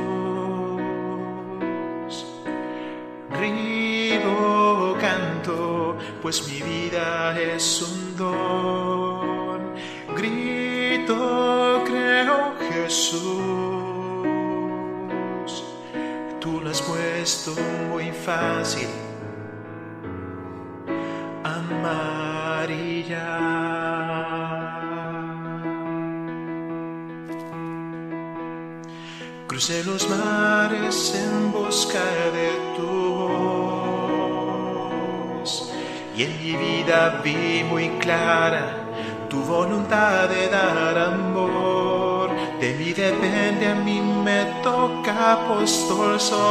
Río, 3.40 4.98
canto, 5.00 5.98
pues 6.22 6.46
mi 6.50 6.62
vida 6.62 7.40
es 7.40 7.82
un 7.82 8.18
don. 8.18 9.74
Grito, 10.14 11.84
creo 11.88 12.54
Jesús 12.70 13.71
puesto 17.12 17.55
muy 17.89 18.12
fácil 18.12 18.88
Crucé 29.47 29.84
los 29.84 30.09
mares 30.09 31.14
en 31.14 31.51
busca 31.51 31.99
de 32.34 32.49
tu 32.78 32.88
voz 34.88 35.51
y 36.16 36.24
en 36.24 36.32
mi 36.41 36.53
vida 36.55 37.22
vi 37.24 37.64
muy 37.70 37.89
clara 37.99 38.78
tu 39.30 39.43
voluntad 39.43 40.30
de 40.30 40.47
dar 40.47 40.97
amor. 40.97 42.11
De 42.62 42.74
mí 42.76 42.93
depende, 42.93 43.68
a 43.68 43.74
mí 43.74 43.99
me 43.99 44.45
toca 44.62 45.34
apóstol 45.34 46.20
soy. 46.20 46.41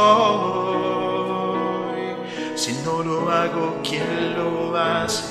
Si 2.53 2.73
no 2.83 3.01
lo 3.01 3.31
hago, 3.31 3.77
¿quién 3.81 4.35
lo 4.37 4.75
hace? 4.75 5.23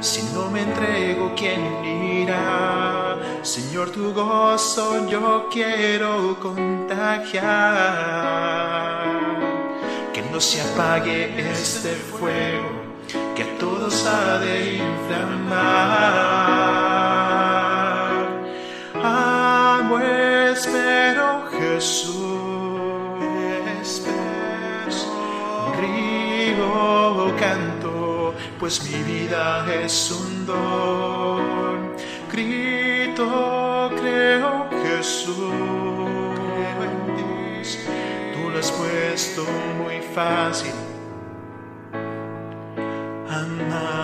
Si 0.00 0.24
no 0.34 0.50
me 0.50 0.62
entrego, 0.62 1.32
¿quién 1.36 1.84
irá? 1.84 3.16
Señor, 3.42 3.90
tu 3.90 4.12
gozo 4.12 5.08
yo 5.08 5.48
quiero 5.48 6.36
contagiar. 6.40 7.36
Que 10.12 10.22
no 10.22 10.40
se 10.40 10.60
apague 10.60 11.50
este 11.52 11.90
fuego 11.90 12.68
que 13.36 13.44
a 13.44 13.58
todos 13.58 14.04
ha 14.06 14.38
de 14.40 14.74
inflamar. 14.74 16.55
Jesús. 21.76 22.26
pues 28.66 28.82
mi 28.82 29.00
vida 29.04 29.64
es 29.72 30.10
un 30.10 30.44
don. 30.44 31.92
Grito, 32.32 33.90
creo 33.96 34.68
Jesús, 34.82 35.36
tú 38.34 38.50
lo 38.50 38.58
has 38.58 38.72
puesto 38.72 39.44
muy 39.78 40.00
fácil. 40.12 40.72
Amarilla. 43.28 43.95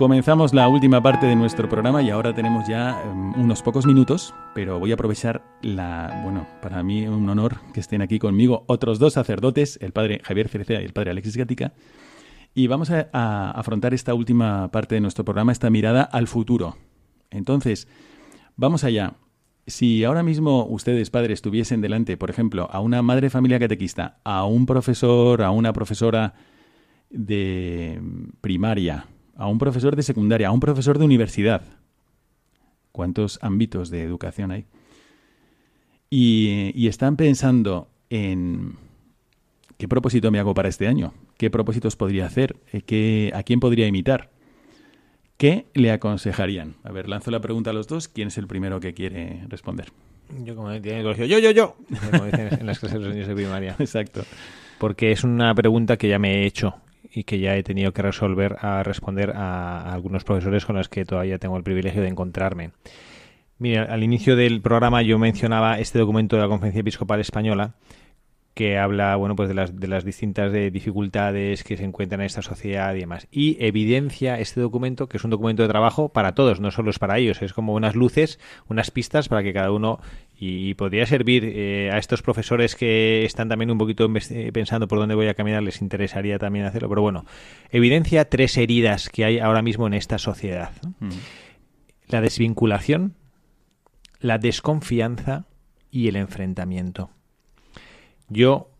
Comenzamos 0.00 0.54
la 0.54 0.66
última 0.66 1.02
parte 1.02 1.26
de 1.26 1.36
nuestro 1.36 1.68
programa 1.68 2.00
y 2.00 2.08
ahora 2.08 2.34
tenemos 2.34 2.66
ya 2.66 3.02
em, 3.04 3.38
unos 3.38 3.60
pocos 3.60 3.84
minutos, 3.84 4.34
pero 4.54 4.78
voy 4.78 4.92
a 4.92 4.94
aprovechar 4.94 5.44
la, 5.60 6.22
bueno, 6.24 6.46
para 6.62 6.82
mí 6.82 7.06
un 7.06 7.28
honor 7.28 7.60
que 7.74 7.80
estén 7.80 8.00
aquí 8.00 8.18
conmigo 8.18 8.64
otros 8.66 8.98
dos 8.98 9.12
sacerdotes, 9.12 9.78
el 9.82 9.92
padre 9.92 10.22
Javier 10.24 10.48
Cerecea 10.48 10.80
y 10.80 10.86
el 10.86 10.94
padre 10.94 11.10
Alexis 11.10 11.36
Gatica, 11.36 11.74
y 12.54 12.66
vamos 12.66 12.90
a, 12.90 13.50
afrontar 13.50 13.92
esta 13.92 14.14
última 14.14 14.70
parte 14.70 14.94
de 14.94 15.02
nuestro 15.02 15.26
programa, 15.26 15.52
esta 15.52 15.68
mirada 15.68 16.02
al 16.02 16.28
futuro. 16.28 16.78
Entonces, 17.30 17.86
vamos 18.56 18.84
allá. 18.84 19.16
Si 19.66 20.02
ahora 20.04 20.22
mismo 20.22 20.64
ustedes, 20.64 21.10
padres, 21.10 21.42
tuviesen 21.42 21.82
delante, 21.82 22.16
por 22.16 22.30
ejemplo, 22.30 22.70
a 22.72 22.80
una 22.80 23.02
madre 23.02 23.28
familia 23.28 23.58
catequista, 23.58 24.18
a 24.24 24.46
un 24.46 24.64
profesor, 24.64 25.42
a 25.42 25.50
una 25.50 25.74
profesora 25.74 26.32
de 27.10 28.00
primaria, 28.40 29.04
a 29.40 29.46
un 29.46 29.58
profesor 29.58 29.96
de 29.96 30.02
secundaria, 30.02 30.48
a 30.48 30.52
un 30.52 30.60
profesor 30.60 30.98
de 30.98 31.06
universidad. 31.06 31.62
¿Cuántos 32.92 33.38
ámbitos 33.40 33.88
de 33.88 34.02
educación 34.02 34.50
hay? 34.50 34.66
Y, 36.10 36.86
están 36.86 37.16
pensando 37.16 37.88
en 38.10 38.74
qué 39.78 39.88
propósito 39.88 40.30
me 40.30 40.40
hago 40.40 40.52
para 40.52 40.68
este 40.68 40.88
año, 40.88 41.14
qué 41.38 41.48
propósitos 41.48 41.96
podría 41.96 42.26
hacer, 42.26 42.56
eh, 42.70 42.82
¿Qué, 42.82 43.32
a 43.34 43.42
quién 43.42 43.60
podría 43.60 43.86
imitar. 43.86 44.28
¿Qué 45.38 45.64
le 45.72 45.90
aconsejarían? 45.90 46.74
A 46.84 46.92
ver, 46.92 47.08
lanzo 47.08 47.30
la 47.30 47.40
pregunta 47.40 47.70
a 47.70 47.72
los 47.72 47.88
dos. 47.88 48.08
¿Quién 48.08 48.28
es 48.28 48.36
el 48.36 48.46
primero 48.46 48.78
que 48.78 48.92
quiere 48.92 49.46
responder? 49.48 49.90
Yo, 50.44 50.54
como 50.54 50.68
tiene 50.82 51.02
yo, 51.02 51.14
yo, 51.14 51.50
yo. 51.50 51.76
Como 52.10 52.26
dicen 52.26 52.58
en 52.60 52.66
las 52.66 52.78
clases 52.78 52.98
de 52.98 53.06
los 53.06 53.14
niños 53.14 53.28
de 53.28 53.34
primaria. 53.34 53.74
Exacto. 53.78 54.22
Porque 54.78 55.12
es 55.12 55.24
una 55.24 55.54
pregunta 55.54 55.96
que 55.96 56.08
ya 56.08 56.18
me 56.18 56.42
he 56.42 56.46
hecho 56.46 56.74
y 57.12 57.24
que 57.24 57.38
ya 57.38 57.56
he 57.56 57.62
tenido 57.62 57.92
que 57.92 58.02
resolver 58.02 58.56
a 58.60 58.82
responder 58.82 59.32
a, 59.36 59.92
algunos 59.92 60.24
profesores 60.24 60.64
con 60.64 60.76
los 60.76 60.88
que 60.88 61.04
todavía 61.04 61.38
tengo 61.38 61.56
el 61.56 61.62
privilegio 61.62 62.02
de 62.02 62.08
encontrarme. 62.08 62.70
Mira, 63.58 63.84
al 63.84 64.02
inicio 64.02 64.36
del 64.36 64.60
programa 64.62 65.02
yo 65.02 65.18
mencionaba 65.18 65.78
este 65.78 65.98
documento 65.98 66.36
de 66.36 66.42
la 66.42 66.48
Conferencia 66.48 66.80
Episcopal 66.80 67.20
Española 67.20 67.74
que 68.60 68.76
habla 68.76 69.16
bueno 69.16 69.36
pues 69.36 69.48
de 69.48 69.54
las, 69.54 69.80
de 69.80 69.88
las 69.88 70.04
distintas 70.04 70.52
de 70.52 70.70
dificultades 70.70 71.64
que 71.64 71.78
se 71.78 71.84
encuentran 71.84 72.20
en 72.20 72.26
esta 72.26 72.42
sociedad 72.42 72.94
y 72.94 73.00
demás. 73.00 73.26
Y 73.30 73.56
evidencia 73.64 74.38
este 74.38 74.60
documento 74.60 75.08
que 75.08 75.16
es 75.16 75.24
un 75.24 75.30
documento 75.30 75.62
de 75.62 75.68
trabajo 75.70 76.10
para 76.10 76.34
todos 76.34 76.60
no 76.60 76.70
solo 76.70 76.90
es 76.90 76.98
para 76.98 77.16
ellos 77.16 77.40
es 77.40 77.54
como 77.54 77.72
unas 77.72 77.94
luces 77.94 78.38
unas 78.68 78.90
pistas 78.90 79.30
para 79.30 79.42
que 79.42 79.54
cada 79.54 79.72
uno 79.72 79.98
y 80.38 80.74
podría 80.74 81.06
servir 81.06 81.42
eh, 81.46 81.88
a 81.90 81.96
estos 81.96 82.20
profesores 82.20 82.76
que 82.76 83.24
están 83.24 83.48
también 83.48 83.70
un 83.70 83.78
poquito 83.78 84.06
eh, 84.28 84.50
pensando 84.52 84.88
por 84.88 84.98
dónde 84.98 85.14
voy 85.14 85.28
a 85.28 85.34
caminar 85.34 85.62
les 85.62 85.80
interesaría 85.80 86.38
también 86.38 86.66
hacerlo. 86.66 86.90
Pero 86.90 87.00
bueno 87.00 87.24
evidencia 87.70 88.28
tres 88.28 88.58
heridas 88.58 89.08
que 89.08 89.24
hay 89.24 89.38
ahora 89.38 89.62
mismo 89.62 89.86
en 89.86 89.94
esta 89.94 90.18
sociedad 90.18 90.72
mm. 90.98 91.08
la 92.08 92.20
desvinculación 92.20 93.14
la 94.18 94.36
desconfianza 94.36 95.46
y 95.90 96.08
el 96.08 96.16
enfrentamiento 96.16 97.08
yo 98.30 98.70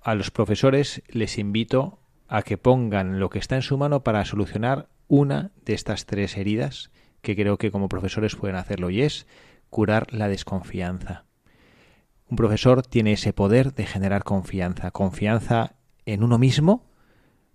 a 0.00 0.14
los 0.14 0.30
profesores 0.30 1.02
les 1.08 1.36
invito 1.36 1.98
a 2.28 2.42
que 2.42 2.56
pongan 2.56 3.20
lo 3.20 3.28
que 3.28 3.40
está 3.40 3.56
en 3.56 3.62
su 3.62 3.76
mano 3.76 4.02
para 4.02 4.24
solucionar 4.24 4.88
una 5.08 5.50
de 5.64 5.74
estas 5.74 6.06
tres 6.06 6.36
heridas 6.36 6.90
que 7.20 7.36
creo 7.36 7.58
que 7.58 7.70
como 7.70 7.88
profesores 7.88 8.36
pueden 8.36 8.56
hacerlo 8.56 8.88
y 8.88 9.02
es 9.02 9.26
curar 9.68 10.06
la 10.12 10.28
desconfianza. 10.28 11.24
Un 12.28 12.36
profesor 12.36 12.82
tiene 12.82 13.12
ese 13.12 13.32
poder 13.32 13.74
de 13.74 13.84
generar 13.84 14.22
confianza, 14.22 14.92
confianza 14.92 15.74
en 16.06 16.22
uno 16.22 16.38
mismo, 16.38 16.86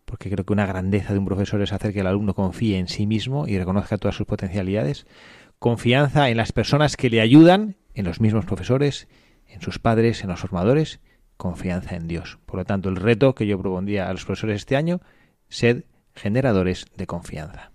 porque 0.03 0.30
creo 0.30 0.45
que 0.45 0.53
una 0.53 0.66
grandeza 0.66 1.14
de 1.14 1.20
un 1.20 1.26
profesor 1.26 1.62
es 1.62 1.72
hacer 1.72 1.93
que 1.93 2.01
el 2.01 2.08
alumno 2.08 2.36
confíe 2.36 2.78
en 2.78 2.89
sí 2.89 3.08
mismo 3.08 3.47
y 3.47 3.58
reconozca 3.58 3.97
todas 3.97 4.16
sus 4.16 4.28
potencialidades, 4.28 5.08
confianza 5.58 6.30
en 6.30 6.38
las 6.38 6.51
personas 6.51 6.97
que 6.97 7.10
le 7.10 7.22
ayudan, 7.22 7.78
en 7.93 8.06
los 8.06 8.20
mismos 8.20 8.45
profesores, 8.45 9.08
en 9.47 9.62
sus 9.62 9.80
padres, 9.80 10.22
en 10.22 10.30
los 10.30 10.41
formadores 10.41 10.99
confianza 11.38 11.96
en 11.96 12.08
Dios. 12.08 12.38
Por 12.46 12.60
lo 12.60 12.66
tanto, 12.66 12.90
el 12.90 12.96
reto 12.96 13.36
que 13.36 13.48
yo 13.48 13.60
propondría 13.60 14.10
a 14.10 14.14
los 14.14 14.26
profesores 14.26 14.58
este 14.58 14.76
año, 14.76 15.02
sed 15.50 15.84
generadores 16.16 16.86
de 16.96 17.08
confianza. 17.08 17.72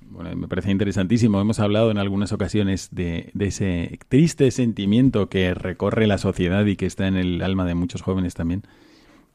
Bueno, 0.00 0.34
me 0.36 0.48
parece 0.48 0.70
interesantísimo. 0.70 1.40
Hemos 1.40 1.60
hablado 1.60 1.90
en 1.90 1.98
algunas 1.98 2.32
ocasiones 2.32 2.88
de, 2.92 3.32
ese 3.38 3.98
triste 4.08 4.50
sentimiento 4.50 5.28
que 5.28 5.54
recorre 5.54 6.06
la 6.06 6.18
sociedad 6.18 6.64
y 6.66 6.76
que 6.76 6.86
está 6.86 7.06
en 7.06 7.16
el 7.16 7.42
alma 7.42 7.64
de 7.64 7.74
muchos 7.74 8.02
jóvenes 8.02 8.34
también, 8.34 8.62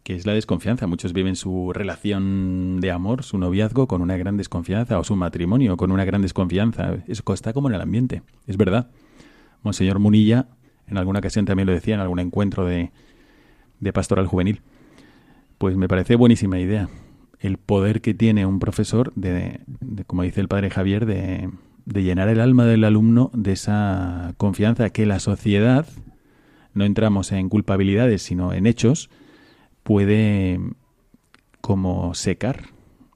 que 0.04 0.16
es 0.16 0.26
la 0.26 0.34
desconfianza. 0.34 0.88
Muchos 0.88 1.14
viven 1.14 1.36
su 1.36 1.74
relación 1.74 2.80
de 2.82 2.92
amor, 2.92 3.24
su 3.24 3.38
noviazgo, 3.38 3.88
con 3.88 4.02
una 4.02 4.18
gran 4.18 4.38
desconfianza, 4.38 5.00
o 5.00 5.04
su 5.04 5.16
matrimonio 5.16 5.76
con 5.76 5.92
una 5.92 6.06
gran 6.06 6.22
desconfianza. 6.22 6.98
Eso 7.08 7.24
está 7.34 7.52
como 7.52 7.70
en 7.70 7.76
el 7.76 7.82
ambiente, 7.82 8.22
es 8.46 8.58
verdad. 8.58 8.90
Monseñor 9.64 10.00
Munilla, 10.00 10.48
en 10.88 10.98
alguna 10.98 11.20
ocasión 11.20 11.46
también 11.46 11.68
lo 11.68 11.74
decía, 11.74 11.96
en 11.96 12.02
algún 12.02 12.20
encuentro 12.20 12.66
de, 12.66 12.92
de 13.80 13.94
pastoral 13.94 14.28
juvenil. 14.28 14.62
Pues 15.58 15.76
me 15.76 15.88
parece 15.88 16.16
buenísima 16.16 16.60
idea. 16.60 16.90
El 17.40 17.58
poder 17.58 18.02
que 18.02 18.14
tiene 18.14 18.46
un 18.46 18.60
profesor 18.60 19.14
de, 19.16 19.62
como 20.08 20.24
dice 20.24 20.42
el 20.42 20.48
padre 20.48 20.70
Javier, 20.70 21.06
de, 21.06 21.50
de 21.86 22.04
llenar 22.04 22.30
el 22.30 22.40
alma 22.40 22.66
del 22.66 22.84
alumno 22.84 23.32
de 23.34 23.54
esa 23.54 24.34
confianza 24.38 24.90
que 24.90 25.06
la 25.06 25.20
sociedad, 25.20 25.88
no 26.74 26.86
entramos 26.86 27.32
en 27.32 27.50
culpabilidades, 27.50 28.22
sino 28.22 28.54
en 28.54 28.68
hechos, 28.68 29.10
puede 29.84 30.60
como 31.62 32.14
secar 32.14 32.70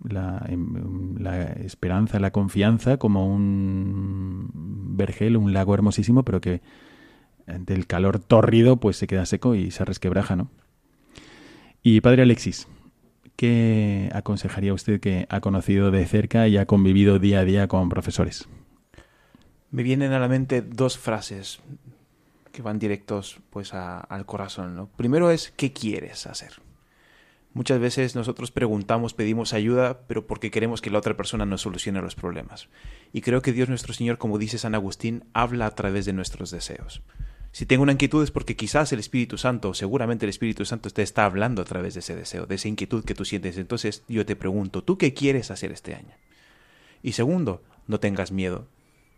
la, 0.04 0.46
em, 0.50 1.18
la, 1.18 1.44
esperanza, 1.44 2.20
la 2.20 2.32
confianza, 2.32 2.98
como 2.98 3.34
un 3.34 4.50
vergel, 4.98 5.38
un 5.38 5.54
lago 5.54 5.74
hermosísimo, 5.74 6.24
pero 6.24 6.42
que 6.42 6.62
ante 7.48 7.74
el 7.74 7.88
calor 7.88 8.20
tórrido 8.20 8.78
pues 8.78 8.98
se 8.98 9.08
queda 9.08 9.26
seco 9.26 9.56
y 9.56 9.72
se 9.72 9.86
resquebraja, 9.86 10.36
¿no? 10.36 10.50
Y 11.82 12.02
padre 12.02 12.22
Alexis, 12.24 12.68
¿qué 13.36 14.10
aconsejaría 14.14 14.74
usted 14.74 15.00
que 15.00 15.28
ha 15.30 15.42
conocido 15.42 15.92
de 15.92 16.06
cerca 16.06 16.48
y 16.48 16.58
ha 16.58 16.66
convivido 16.66 17.20
día 17.20 17.40
a 17.40 17.46
día 17.46 17.68
con 17.68 17.90
profesores? 17.90 18.48
Me 19.72 19.84
vienen 19.84 20.14
a 20.14 20.20
la 20.20 20.28
mente 20.28 20.62
dos 20.62 20.98
frases 20.98 21.60
que 22.52 22.62
van 22.62 22.80
directos 22.80 23.40
pues 23.50 23.74
al 23.74 24.26
corazón. 24.26 24.76
¿no? 24.76 24.88
Primero 24.96 25.32
es 25.32 25.52
¿qué 25.58 25.74
quieres 25.74 26.28
hacer? 26.28 26.54
Muchas 27.54 27.80
veces 27.80 28.16
nosotros 28.16 28.52
preguntamos, 28.52 29.14
pedimos 29.14 29.54
ayuda, 29.54 30.02
pero 30.08 30.26
porque 30.26 30.50
queremos 30.50 30.82
que 30.82 30.90
la 30.90 30.98
otra 30.98 31.16
persona 31.16 31.46
nos 31.46 31.62
solucione 31.62 32.02
los 32.02 32.16
problemas. 32.16 32.68
Y 33.12 33.22
creo 33.22 33.44
que 33.44 33.54
Dios 33.54 33.70
nuestro 33.70 33.94
Señor, 33.94 34.18
como 34.18 34.40
dice 34.40 34.58
San 34.58 34.74
Agustín, 34.74 35.26
habla 35.34 35.68
a 35.68 35.76
través 35.76 36.06
de 36.06 36.14
nuestros 36.14 36.50
deseos. 36.50 37.04
Si 37.52 37.68
tengo 37.68 37.84
una 37.84 37.92
inquietud 37.92 38.24
es 38.24 38.32
porque 38.32 38.56
quizás 38.56 38.92
el 38.92 39.00
Espíritu 39.00 39.38
Santo, 39.38 39.70
o 39.70 39.74
seguramente 39.76 40.26
el 40.26 40.32
Espíritu 40.32 40.66
Santo 40.66 40.90
te 40.90 41.04
está 41.04 41.26
hablando 41.26 41.62
a 41.62 41.66
través 41.66 41.94
de 41.94 42.00
ese 42.00 42.16
deseo, 42.16 42.48
de 42.48 42.56
esa 42.56 42.68
inquietud 42.68 43.06
que 43.06 43.14
tú 43.14 43.26
sientes. 43.26 43.60
Entonces 43.60 44.04
yo 44.08 44.26
te 44.26 44.36
pregunto, 44.36 44.84
¿tú 44.84 44.98
qué 44.98 45.14
quieres 45.14 45.52
hacer 45.52 45.72
este 45.72 45.94
año? 45.94 46.16
Y 47.04 47.12
segundo, 47.12 47.62
no 47.86 48.00
tengas 48.00 48.32
miedo. 48.32 48.68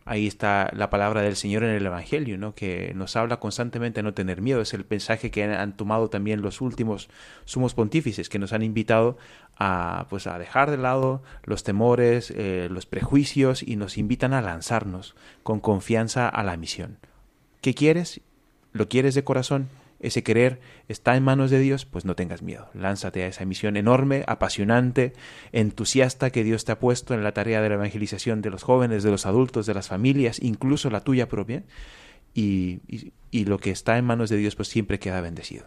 Ahí 0.07 0.27
está 0.27 0.69
la 0.75 0.91
palabra 0.91 1.23
del 1.23 1.35
Señor 1.35 1.63
en 1.63 1.71
el 1.71 1.83
Evangelio, 1.83 2.37
¿no? 2.37 2.53
que 2.53 2.93
nos 2.93 3.15
habla 3.15 3.39
constantemente 3.39 4.01
a 4.01 4.03
no 4.03 4.13
tener 4.13 4.39
miedo. 4.39 4.61
Es 4.61 4.75
el 4.75 4.85
mensaje 4.87 5.31
que 5.31 5.43
han 5.43 5.75
tomado 5.75 6.11
también 6.11 6.43
los 6.43 6.61
últimos 6.61 7.09
sumos 7.45 7.73
pontífices, 7.73 8.29
que 8.29 8.37
nos 8.37 8.53
han 8.53 8.61
invitado 8.61 9.17
a, 9.57 10.05
pues, 10.11 10.27
a 10.27 10.37
dejar 10.37 10.69
de 10.69 10.77
lado 10.77 11.23
los 11.43 11.63
temores, 11.63 12.31
eh, 12.35 12.67
los 12.69 12.85
prejuicios 12.85 13.63
y 13.63 13.77
nos 13.77 13.97
invitan 13.97 14.33
a 14.33 14.43
lanzarnos 14.43 15.15
con 15.41 15.59
confianza 15.59 16.29
a 16.29 16.43
la 16.43 16.55
misión. 16.55 16.99
¿Qué 17.61 17.73
quieres? 17.73 18.21
¿Lo 18.73 18.87
quieres 18.87 19.15
de 19.15 19.23
corazón? 19.23 19.69
Ese 20.05 20.23
querer 20.23 20.59
está 20.87 21.15
en 21.15 21.23
manos 21.23 21.51
de 21.51 21.59
Dios, 21.59 21.85
pues 21.85 22.05
no 22.05 22.15
tengas 22.15 22.41
miedo. 22.41 22.67
Lánzate 22.73 23.23
a 23.23 23.27
esa 23.27 23.45
misión 23.45 23.77
enorme, 23.77 24.23
apasionante, 24.27 25.13
entusiasta 25.51 26.29
que 26.29 26.43
Dios 26.43 26.65
te 26.65 26.71
ha 26.71 26.79
puesto 26.79 27.13
en 27.13 27.23
la 27.23 27.33
tarea 27.33 27.61
de 27.61 27.69
la 27.69 27.75
evangelización 27.75 28.41
de 28.41 28.49
los 28.49 28.63
jóvenes, 28.63 29.03
de 29.03 29.11
los 29.11 29.25
adultos, 29.25 29.65
de 29.65 29.73
las 29.73 29.87
familias, 29.87 30.39
incluso 30.41 30.89
la 30.89 31.01
tuya 31.01 31.27
propia. 31.27 31.63
Y, 32.33 32.81
y, 33.31 33.45
lo 33.45 33.59
que 33.59 33.71
está 33.71 33.97
en 33.97 34.03
manos 34.03 34.29
de 34.29 34.35
Dios, 34.35 34.57
pues 34.57 34.67
siempre 34.67 34.99
queda 34.99 35.21
bendecido. 35.21 35.65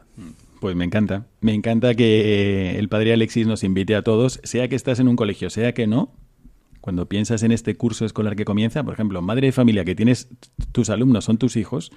Pues 0.60 0.76
me 0.76 0.84
encanta. 0.84 1.24
Me 1.40 1.54
encanta 1.54 1.94
que 1.94 2.74
eh, 2.74 2.78
el 2.78 2.90
Padre 2.90 3.14
Alexis 3.14 3.46
nos 3.46 3.64
invite 3.64 3.96
a 3.96 4.02
todos, 4.02 4.38
sea 4.44 4.68
que 4.68 4.76
estás 4.76 5.00
en 5.00 5.08
un 5.08 5.16
colegio, 5.16 5.48
sea 5.48 5.72
que 5.72 5.86
no, 5.86 6.12
cuando 6.80 7.06
piensas 7.06 7.42
en 7.42 7.52
este 7.52 7.74
curso 7.74 8.04
escolar 8.04 8.36
que 8.36 8.44
comienza, 8.44 8.82
por 8.82 8.94
ejemplo, 8.94 9.20
madre 9.22 9.48
de 9.48 9.52
familia 9.52 9.84
que 9.84 9.94
tienes, 9.94 10.28
tus 10.72 10.90
alumnos 10.90 11.24
son 11.24 11.38
tus 11.38 11.56
hijos, 11.56 11.90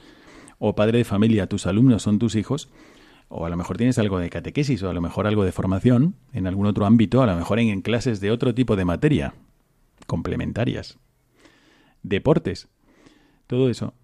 o 0.64 0.76
padre 0.76 1.00
de 1.00 1.06
familia, 1.06 1.48
tus 1.48 1.66
alumnos 1.66 2.04
son 2.04 2.20
tus 2.20 2.36
hijos, 2.36 2.70
o 3.30 3.48
a 3.48 3.50
lo 3.50 3.58
mejor 3.58 3.78
tienes 3.78 3.98
algo 3.98 4.20
de 4.20 4.30
catequesis, 4.30 4.84
o 4.84 4.92
a 4.92 4.94
lo 4.94 5.02
mejor 5.02 5.26
algo 5.26 5.44
de 5.44 5.52
formación 5.52 6.14
en 6.34 6.46
algún 6.46 6.68
otro 6.68 6.86
ámbito, 6.86 7.24
a 7.24 7.26
lo 7.26 7.36
mejor 7.36 7.58
en, 7.58 7.82
clases 7.82 8.20
de 8.20 8.30
otro 8.30 8.54
tipo 8.54 8.76
de 8.76 8.86
materia, 8.86 9.34
complementarias, 10.06 11.00
deportes, 12.04 12.68
todo 13.48 13.72
eso. 13.72 13.96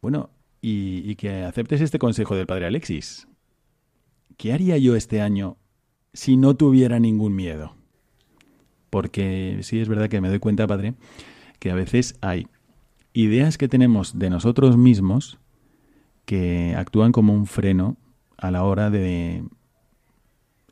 Bueno, 0.00 0.30
y, 0.62 1.02
y 1.04 1.16
que 1.16 1.42
aceptes 1.42 1.82
este 1.82 1.98
consejo 1.98 2.34
del 2.34 2.46
padre 2.46 2.64
Alexis. 2.64 3.28
¿Qué 4.38 4.54
haría 4.54 4.78
yo 4.78 4.96
este 4.96 5.20
año 5.20 5.58
si 6.14 6.38
no 6.38 6.56
tuviera 6.56 6.98
ningún 6.98 7.36
miedo? 7.36 7.76
Porque 8.88 9.58
sí 9.60 9.78
es 9.78 9.90
verdad 9.90 10.08
que 10.08 10.22
me 10.22 10.30
doy 10.30 10.38
cuenta, 10.38 10.66
padre, 10.66 10.94
que 11.58 11.70
a 11.70 11.74
veces 11.74 12.16
hay 12.22 12.46
ideas 13.12 13.58
que 13.58 13.68
tenemos 13.68 14.18
de 14.18 14.30
nosotros 14.30 14.78
mismos 14.78 15.38
que 16.28 16.74
actúan 16.76 17.10
como 17.10 17.32
un 17.32 17.46
freno 17.46 17.96
a 18.36 18.50
la 18.50 18.62
hora 18.62 18.90
de 18.90 19.44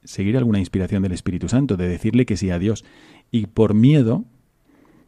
seguir 0.04 0.36
alguna 0.36 0.58
inspiración 0.58 1.02
del 1.02 1.12
Espíritu 1.12 1.48
Santo, 1.48 1.78
de 1.78 1.88
decirle 1.88 2.26
que 2.26 2.36
sí 2.36 2.50
a 2.50 2.58
Dios. 2.58 2.84
Y 3.30 3.46
por 3.46 3.72
miedo 3.72 4.26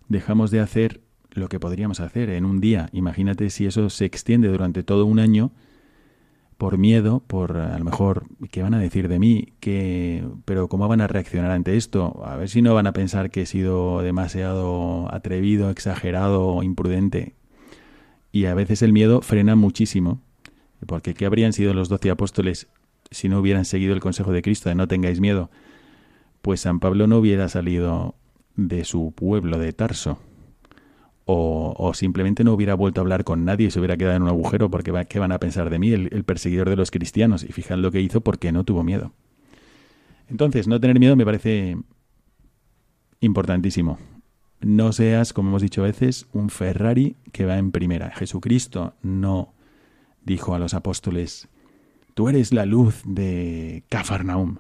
dejamos 0.09 0.51
de 0.51 0.61
hacer 0.61 1.03
lo 1.33 1.51
que 1.51 1.61
podríamos 1.61 2.01
hacer 2.01 2.31
en 2.31 2.47
un 2.47 2.61
día. 2.61 2.89
Imagínate 2.93 3.51
si 3.51 3.67
eso 3.67 3.91
se 3.91 4.07
extiende 4.07 4.49
durante 4.49 4.83
todo 4.83 5.05
un 5.05 5.19
año 5.19 5.53
por 6.57 6.79
miedo, 6.79 7.23
por 7.27 7.59
a 7.59 7.79
lo 7.79 7.85
mejor 7.85 8.25
qué 8.51 8.63
van 8.63 8.73
a 8.73 8.79
decir 8.79 9.09
de 9.09 9.19
mí, 9.19 9.53
que 9.61 10.27
pero 10.47 10.69
cómo 10.69 10.89
van 10.89 11.03
a 11.03 11.09
reaccionar 11.09 11.51
ante 11.51 11.77
esto, 11.77 12.23
a 12.25 12.37
ver 12.37 12.49
si 12.49 12.63
no 12.63 12.73
van 12.73 12.87
a 12.87 12.95
pensar 12.95 13.31
que 13.31 13.43
he 13.43 13.47
sido 13.47 14.01
demasiado 14.01 15.15
atrevido, 15.15 15.69
exagerado, 15.69 16.63
imprudente. 16.63 17.35
Y 18.33 18.47
a 18.47 18.55
veces 18.55 18.81
el 18.81 18.95
miedo 18.95 19.21
frena 19.21 19.55
muchísimo 19.55 20.23
porque 20.87 21.15
¿qué 21.15 21.27
habrían 21.27 21.53
sido 21.53 21.75
los 21.75 21.89
doce 21.89 22.11
apóstoles 22.11 22.69
si 23.11 23.29
no 23.29 23.41
hubieran 23.41 23.65
seguido 23.65 23.95
el 23.95 24.01
consejo 24.01 24.33
de 24.33 24.43
Cristo 24.43 24.69
de 24.69 24.75
no 24.75 24.89
tengáis 24.89 25.21
miedo? 25.21 25.51
Pues 26.43 26.61
San 26.61 26.81
Pablo 26.81 27.07
no 27.07 27.19
hubiera 27.19 27.49
salido 27.49 28.15
de 28.57 28.85
su 28.85 29.13
pueblo 29.13 29.59
de 29.59 29.73
Tarso. 29.73 30.19
O, 31.31 31.93
simplemente 31.93 32.43
no 32.43 32.55
hubiera 32.55 32.73
vuelto 32.73 33.01
a 33.01 33.03
hablar 33.03 33.23
con 33.23 33.45
nadie 33.45 33.67
y 33.67 33.71
se 33.71 33.79
hubiera 33.79 33.99
quedado 33.99 34.17
en 34.17 34.23
un 34.23 34.29
agujero 34.29 34.71
porque 34.71 34.93
¿qué 35.11 35.19
van 35.19 35.31
a 35.31 35.39
pensar 35.39 35.69
de 35.69 35.79
mí? 35.79 35.93
El, 35.93 36.09
el 36.11 36.25
perseguidor 36.25 36.71
de 36.71 36.77
los 36.77 36.91
cristianos. 36.91 37.45
Y 37.45 37.53
fijad 37.53 37.77
lo 37.77 37.91
que 37.91 38.01
hizo 38.01 38.23
porque 38.23 38.51
no 38.51 38.65
tuvo 38.65 38.83
miedo. 38.83 39.13
Entonces, 40.31 40.69
no 40.69 40.81
tener 40.81 40.99
miedo 40.99 41.17
me 41.17 41.27
parece 41.27 41.77
importantísimo. 43.21 43.99
No 44.61 44.93
seas, 44.93 45.35
como 45.35 45.51
hemos 45.51 45.63
dicho 45.63 45.83
a 45.83 45.87
veces, 45.87 46.27
un 46.33 46.49
Ferrari 46.49 47.17
que 47.33 47.45
va 47.45 47.59
en 47.59 47.73
primera. 47.73 48.11
Jesucristo 48.11 48.95
no 49.03 49.53
dijo 50.29 50.55
a 50.55 50.59
los 50.59 50.75
apóstoles, 50.75 51.49
tú 52.15 52.29
eres 52.29 52.53
la 52.53 52.67
luz 52.67 53.03
de 53.07 53.83
Cafarnaum, 53.89 54.59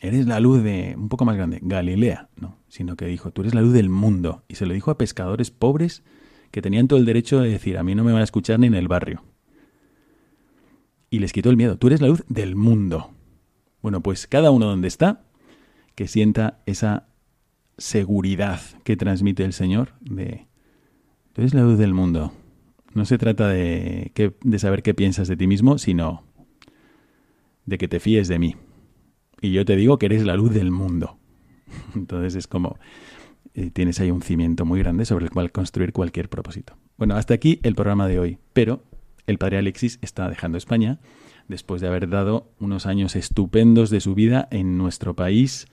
eres 0.00 0.26
la 0.26 0.40
luz 0.40 0.62
de, 0.62 0.94
un 0.98 1.08
poco 1.08 1.24
más 1.24 1.36
grande, 1.36 1.60
Galilea, 1.62 2.28
no, 2.36 2.56
sino 2.68 2.96
que 2.96 3.06
dijo, 3.06 3.30
tú 3.30 3.42
eres 3.42 3.54
la 3.54 3.62
luz 3.62 3.72
del 3.72 3.88
mundo, 3.88 4.42
y 4.48 4.56
se 4.56 4.66
lo 4.66 4.74
dijo 4.74 4.90
a 4.90 4.98
pescadores 4.98 5.52
pobres 5.52 6.02
que 6.50 6.60
tenían 6.60 6.88
todo 6.88 6.98
el 6.98 7.06
derecho 7.06 7.40
de 7.40 7.50
decir, 7.50 7.78
a 7.78 7.84
mí 7.84 7.94
no 7.94 8.02
me 8.02 8.12
van 8.12 8.20
a 8.20 8.24
escuchar 8.24 8.58
ni 8.58 8.66
en 8.66 8.74
el 8.74 8.88
barrio. 8.88 9.22
Y 11.10 11.20
les 11.20 11.32
quitó 11.32 11.48
el 11.48 11.56
miedo, 11.56 11.78
tú 11.78 11.86
eres 11.86 12.00
la 12.00 12.08
luz 12.08 12.24
del 12.28 12.56
mundo. 12.56 13.10
Bueno, 13.82 14.02
pues 14.02 14.26
cada 14.26 14.50
uno 14.50 14.66
donde 14.66 14.88
está, 14.88 15.24
que 15.94 16.08
sienta 16.08 16.60
esa 16.66 17.06
seguridad 17.76 18.60
que 18.82 18.96
transmite 18.96 19.44
el 19.44 19.52
Señor 19.52 19.92
de, 20.00 20.48
tú 21.32 21.42
eres 21.42 21.54
la 21.54 21.62
luz 21.62 21.78
del 21.78 21.94
mundo, 21.94 22.32
no 22.94 23.04
se 23.04 23.18
trata 23.18 23.48
de, 23.48 24.12
saber 24.58 24.82
qué 24.82 24.94
piensas 24.94 25.28
de 25.28 25.36
ti 25.36 25.46
mismo, 25.46 25.78
sino 25.78 26.24
de 27.66 27.78
que 27.78 27.88
te 27.88 28.00
fíes 28.00 28.28
de 28.28 28.38
mí. 28.38 28.56
Y 29.40 29.52
yo 29.52 29.64
te 29.64 29.76
digo 29.76 29.98
que 29.98 30.06
eres 30.06 30.24
la 30.24 30.36
luz 30.36 30.52
del 30.52 30.70
mundo. 30.70 31.18
Entonces 31.94 32.34
es 32.34 32.46
como 32.46 32.78
eh, 33.54 33.70
tienes 33.70 34.00
ahí 34.00 34.10
un 34.10 34.22
cimiento 34.22 34.64
muy 34.64 34.80
grande 34.80 35.04
sobre 35.04 35.26
el 35.26 35.30
cual 35.30 35.52
construir 35.52 35.92
cualquier 35.92 36.28
propósito. 36.28 36.76
Bueno, 36.96 37.16
hasta 37.16 37.34
aquí 37.34 37.60
el 37.62 37.74
programa 37.74 38.08
de 38.08 38.18
hoy. 38.18 38.38
Pero 38.52 38.82
el 39.26 39.38
padre 39.38 39.58
Alexis 39.58 39.98
está 40.02 40.28
dejando 40.28 40.58
España 40.58 40.98
después 41.48 41.80
de 41.80 41.88
haber 41.88 42.08
dado 42.08 42.50
unos 42.58 42.86
años 42.86 43.16
estupendos 43.16 43.90
de 43.90 44.00
su 44.00 44.14
vida 44.14 44.48
en 44.50 44.78
nuestro 44.78 45.14
país 45.14 45.66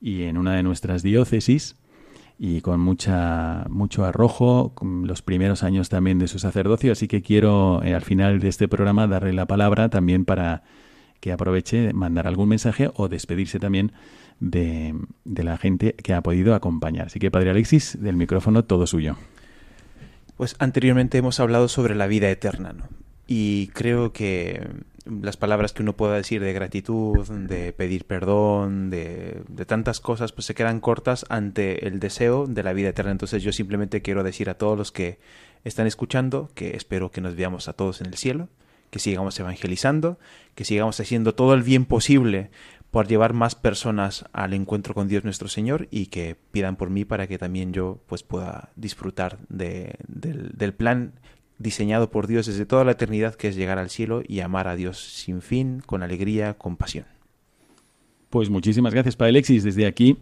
y 0.00 0.22
en 0.22 0.36
una 0.36 0.54
de 0.54 0.62
nuestras 0.62 1.02
diócesis 1.02 1.76
y 2.42 2.62
con 2.62 2.80
mucha, 2.80 3.66
mucho 3.68 4.06
arrojo, 4.06 4.72
los 4.80 5.20
primeros 5.20 5.62
años 5.62 5.90
también 5.90 6.18
de 6.18 6.26
su 6.26 6.38
sacerdocio, 6.38 6.90
así 6.90 7.06
que 7.06 7.20
quiero 7.20 7.82
eh, 7.84 7.94
al 7.94 8.00
final 8.00 8.40
de 8.40 8.48
este 8.48 8.66
programa 8.66 9.06
darle 9.06 9.34
la 9.34 9.44
palabra 9.44 9.90
también 9.90 10.24
para 10.24 10.62
que 11.20 11.32
aproveche 11.32 11.92
mandar 11.92 12.26
algún 12.26 12.48
mensaje 12.48 12.90
o 12.94 13.10
despedirse 13.10 13.60
también 13.60 13.92
de, 14.40 14.94
de 15.26 15.44
la 15.44 15.58
gente 15.58 15.92
que 15.92 16.14
ha 16.14 16.22
podido 16.22 16.54
acompañar. 16.54 17.08
Así 17.08 17.18
que, 17.18 17.30
Padre 17.30 17.50
Alexis, 17.50 17.98
del 18.00 18.16
micrófono 18.16 18.64
todo 18.64 18.86
suyo. 18.86 19.16
Pues 20.38 20.56
anteriormente 20.60 21.18
hemos 21.18 21.40
hablado 21.40 21.68
sobre 21.68 21.94
la 21.94 22.06
vida 22.06 22.30
eterna, 22.30 22.72
¿no? 22.72 22.88
Y 23.26 23.66
creo 23.74 24.14
que 24.14 24.66
las 25.04 25.36
palabras 25.36 25.72
que 25.72 25.82
uno 25.82 25.96
pueda 25.96 26.14
decir 26.14 26.42
de 26.42 26.52
gratitud, 26.52 27.26
de 27.28 27.72
pedir 27.72 28.04
perdón, 28.04 28.90
de, 28.90 29.42
de, 29.48 29.64
tantas 29.64 30.00
cosas, 30.00 30.32
pues 30.32 30.46
se 30.46 30.54
quedan 30.54 30.80
cortas 30.80 31.24
ante 31.28 31.86
el 31.86 32.00
deseo 32.00 32.46
de 32.46 32.62
la 32.62 32.72
vida 32.72 32.90
eterna. 32.90 33.12
Entonces 33.12 33.42
yo 33.42 33.52
simplemente 33.52 34.02
quiero 34.02 34.22
decir 34.22 34.50
a 34.50 34.54
todos 34.54 34.76
los 34.76 34.92
que 34.92 35.18
están 35.64 35.86
escuchando 35.86 36.50
que 36.54 36.76
espero 36.76 37.10
que 37.10 37.20
nos 37.20 37.36
veamos 37.36 37.68
a 37.68 37.72
todos 37.72 38.00
en 38.00 38.08
el 38.08 38.14
cielo, 38.14 38.48
que 38.90 38.98
sigamos 38.98 39.38
evangelizando, 39.38 40.18
que 40.54 40.64
sigamos 40.64 40.98
haciendo 41.00 41.34
todo 41.34 41.54
el 41.54 41.62
bien 41.62 41.84
posible 41.84 42.50
por 42.90 43.06
llevar 43.06 43.34
más 43.34 43.54
personas 43.54 44.24
al 44.32 44.52
encuentro 44.52 44.94
con 44.94 45.06
Dios 45.06 45.24
nuestro 45.24 45.48
Señor 45.48 45.86
y 45.90 46.06
que 46.06 46.36
pidan 46.50 46.76
por 46.76 46.90
mí 46.90 47.04
para 47.04 47.26
que 47.26 47.38
también 47.38 47.72
yo 47.72 48.00
pues 48.06 48.22
pueda 48.24 48.70
disfrutar 48.74 49.38
de, 49.48 49.94
del, 50.08 50.50
del 50.56 50.74
plan 50.74 51.12
diseñado 51.60 52.10
por 52.10 52.26
Dios 52.26 52.46
desde 52.46 52.66
toda 52.66 52.84
la 52.84 52.92
eternidad, 52.92 53.34
que 53.34 53.48
es 53.48 53.54
llegar 53.54 53.78
al 53.78 53.90
cielo 53.90 54.22
y 54.26 54.40
amar 54.40 54.66
a 54.66 54.74
Dios 54.74 54.98
sin 54.98 55.42
fin, 55.42 55.82
con 55.84 56.02
alegría, 56.02 56.54
con 56.54 56.76
pasión. 56.76 57.04
Pues 58.30 58.48
muchísimas 58.48 58.94
gracias, 58.94 59.16
Padre 59.16 59.30
Alexis. 59.30 59.62
Desde 59.62 59.86
aquí, 59.86 60.16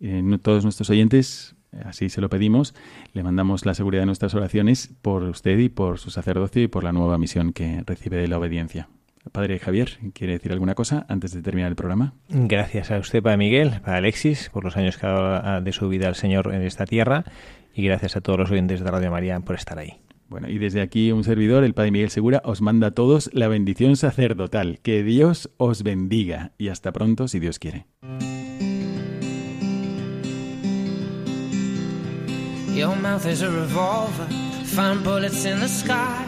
eh, 0.00 0.22
todos 0.40 0.64
nuestros 0.64 0.88
oyentes, 0.88 1.54
así 1.84 2.08
se 2.08 2.20
lo 2.20 2.30
pedimos, 2.30 2.74
le 3.12 3.22
mandamos 3.22 3.66
la 3.66 3.74
seguridad 3.74 4.02
de 4.02 4.06
nuestras 4.06 4.34
oraciones 4.34 4.90
por 5.02 5.22
usted 5.24 5.58
y 5.58 5.68
por 5.68 5.98
su 5.98 6.10
sacerdocio 6.10 6.62
y 6.62 6.68
por 6.68 6.82
la 6.82 6.92
nueva 6.92 7.18
misión 7.18 7.52
que 7.52 7.82
recibe 7.86 8.16
de 8.16 8.28
la 8.28 8.38
obediencia. 8.38 8.88
Padre 9.32 9.58
Javier, 9.58 9.98
¿quiere 10.12 10.34
decir 10.34 10.52
alguna 10.52 10.74
cosa 10.74 11.06
antes 11.08 11.32
de 11.32 11.42
terminar 11.42 11.70
el 11.70 11.76
programa? 11.76 12.14
Gracias 12.28 12.90
a 12.90 12.98
usted, 12.98 13.22
Padre 13.22 13.38
Miguel, 13.38 13.80
Padre 13.82 13.98
Alexis, 13.98 14.50
por 14.50 14.64
los 14.64 14.76
años 14.76 14.96
que 14.96 15.06
ha 15.06 15.10
dado 15.10 15.60
de 15.62 15.72
su 15.72 15.88
vida 15.88 16.08
al 16.08 16.14
Señor 16.14 16.54
en 16.54 16.62
esta 16.62 16.84
tierra 16.84 17.24
y 17.74 17.84
gracias 17.84 18.16
a 18.16 18.20
todos 18.20 18.38
los 18.38 18.50
oyentes 18.50 18.80
de 18.80 18.90
Radio 18.90 19.10
María 19.10 19.40
por 19.40 19.56
estar 19.56 19.78
ahí. 19.78 20.03
Bueno, 20.28 20.48
y 20.48 20.58
desde 20.58 20.80
aquí 20.80 21.12
un 21.12 21.24
servidor, 21.24 21.64
el 21.64 21.74
Padre 21.74 21.90
Miguel 21.90 22.10
Segura, 22.10 22.42
os 22.44 22.60
manda 22.60 22.88
a 22.88 22.90
todos 22.92 23.30
la 23.32 23.48
bendición 23.48 23.96
sacerdotal. 23.96 24.80
Que 24.82 25.02
Dios 25.02 25.50
os 25.56 25.82
bendiga 25.82 26.52
y 26.58 26.68
hasta 26.68 26.92
pronto 26.92 27.28
si 27.28 27.40
Dios 27.40 27.58
quiere. 27.58 27.86
Your 32.74 32.96
mouth 32.96 33.24
is 33.24 33.42
a 33.42 33.50
revolver, 33.50 34.26
bullets 35.04 35.44
in 35.44 35.60
the 35.60 35.68
sky. 35.68 36.24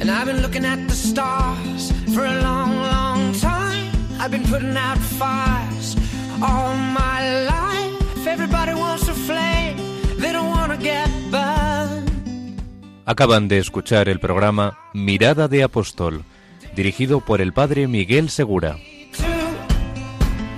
And 0.00 0.10
I've 0.10 0.26
been 0.26 0.40
looking 0.40 0.64
at 0.64 0.88
the 0.88 0.94
stars 0.94 1.92
for 2.14 2.24
a 2.24 2.40
long, 2.42 2.74
long 2.76 3.32
time. 3.34 3.92
I've 4.18 4.30
been 4.30 4.44
putting 4.44 4.76
out 4.76 4.98
fires 4.98 5.96
all 6.42 6.74
my 6.74 7.44
life. 7.44 8.26
Everybody 8.26 8.74
wants 8.74 9.08
a 9.08 9.14
flame, 9.14 9.76
they 10.18 10.32
don't 10.32 10.48
want 10.48 10.72
to 10.72 10.78
get 10.78 11.08
burned. 11.30 12.10
Acaban 13.04 13.48
de 13.48 13.58
escuchar 13.58 14.08
el 14.08 14.20
programa 14.20 14.78
Mirada 14.94 15.48
de 15.48 15.64
Apóstol, 15.64 16.24
dirigido 16.74 17.20
por 17.20 17.40
el 17.40 17.52
padre 17.52 17.86
Miguel 17.86 18.30
Segura. 18.30 18.78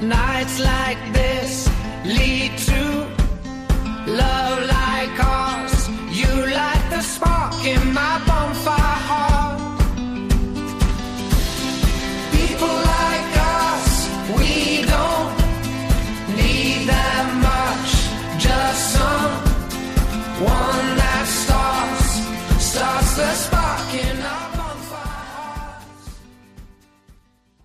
Nights 0.02 0.58
like 0.60 0.81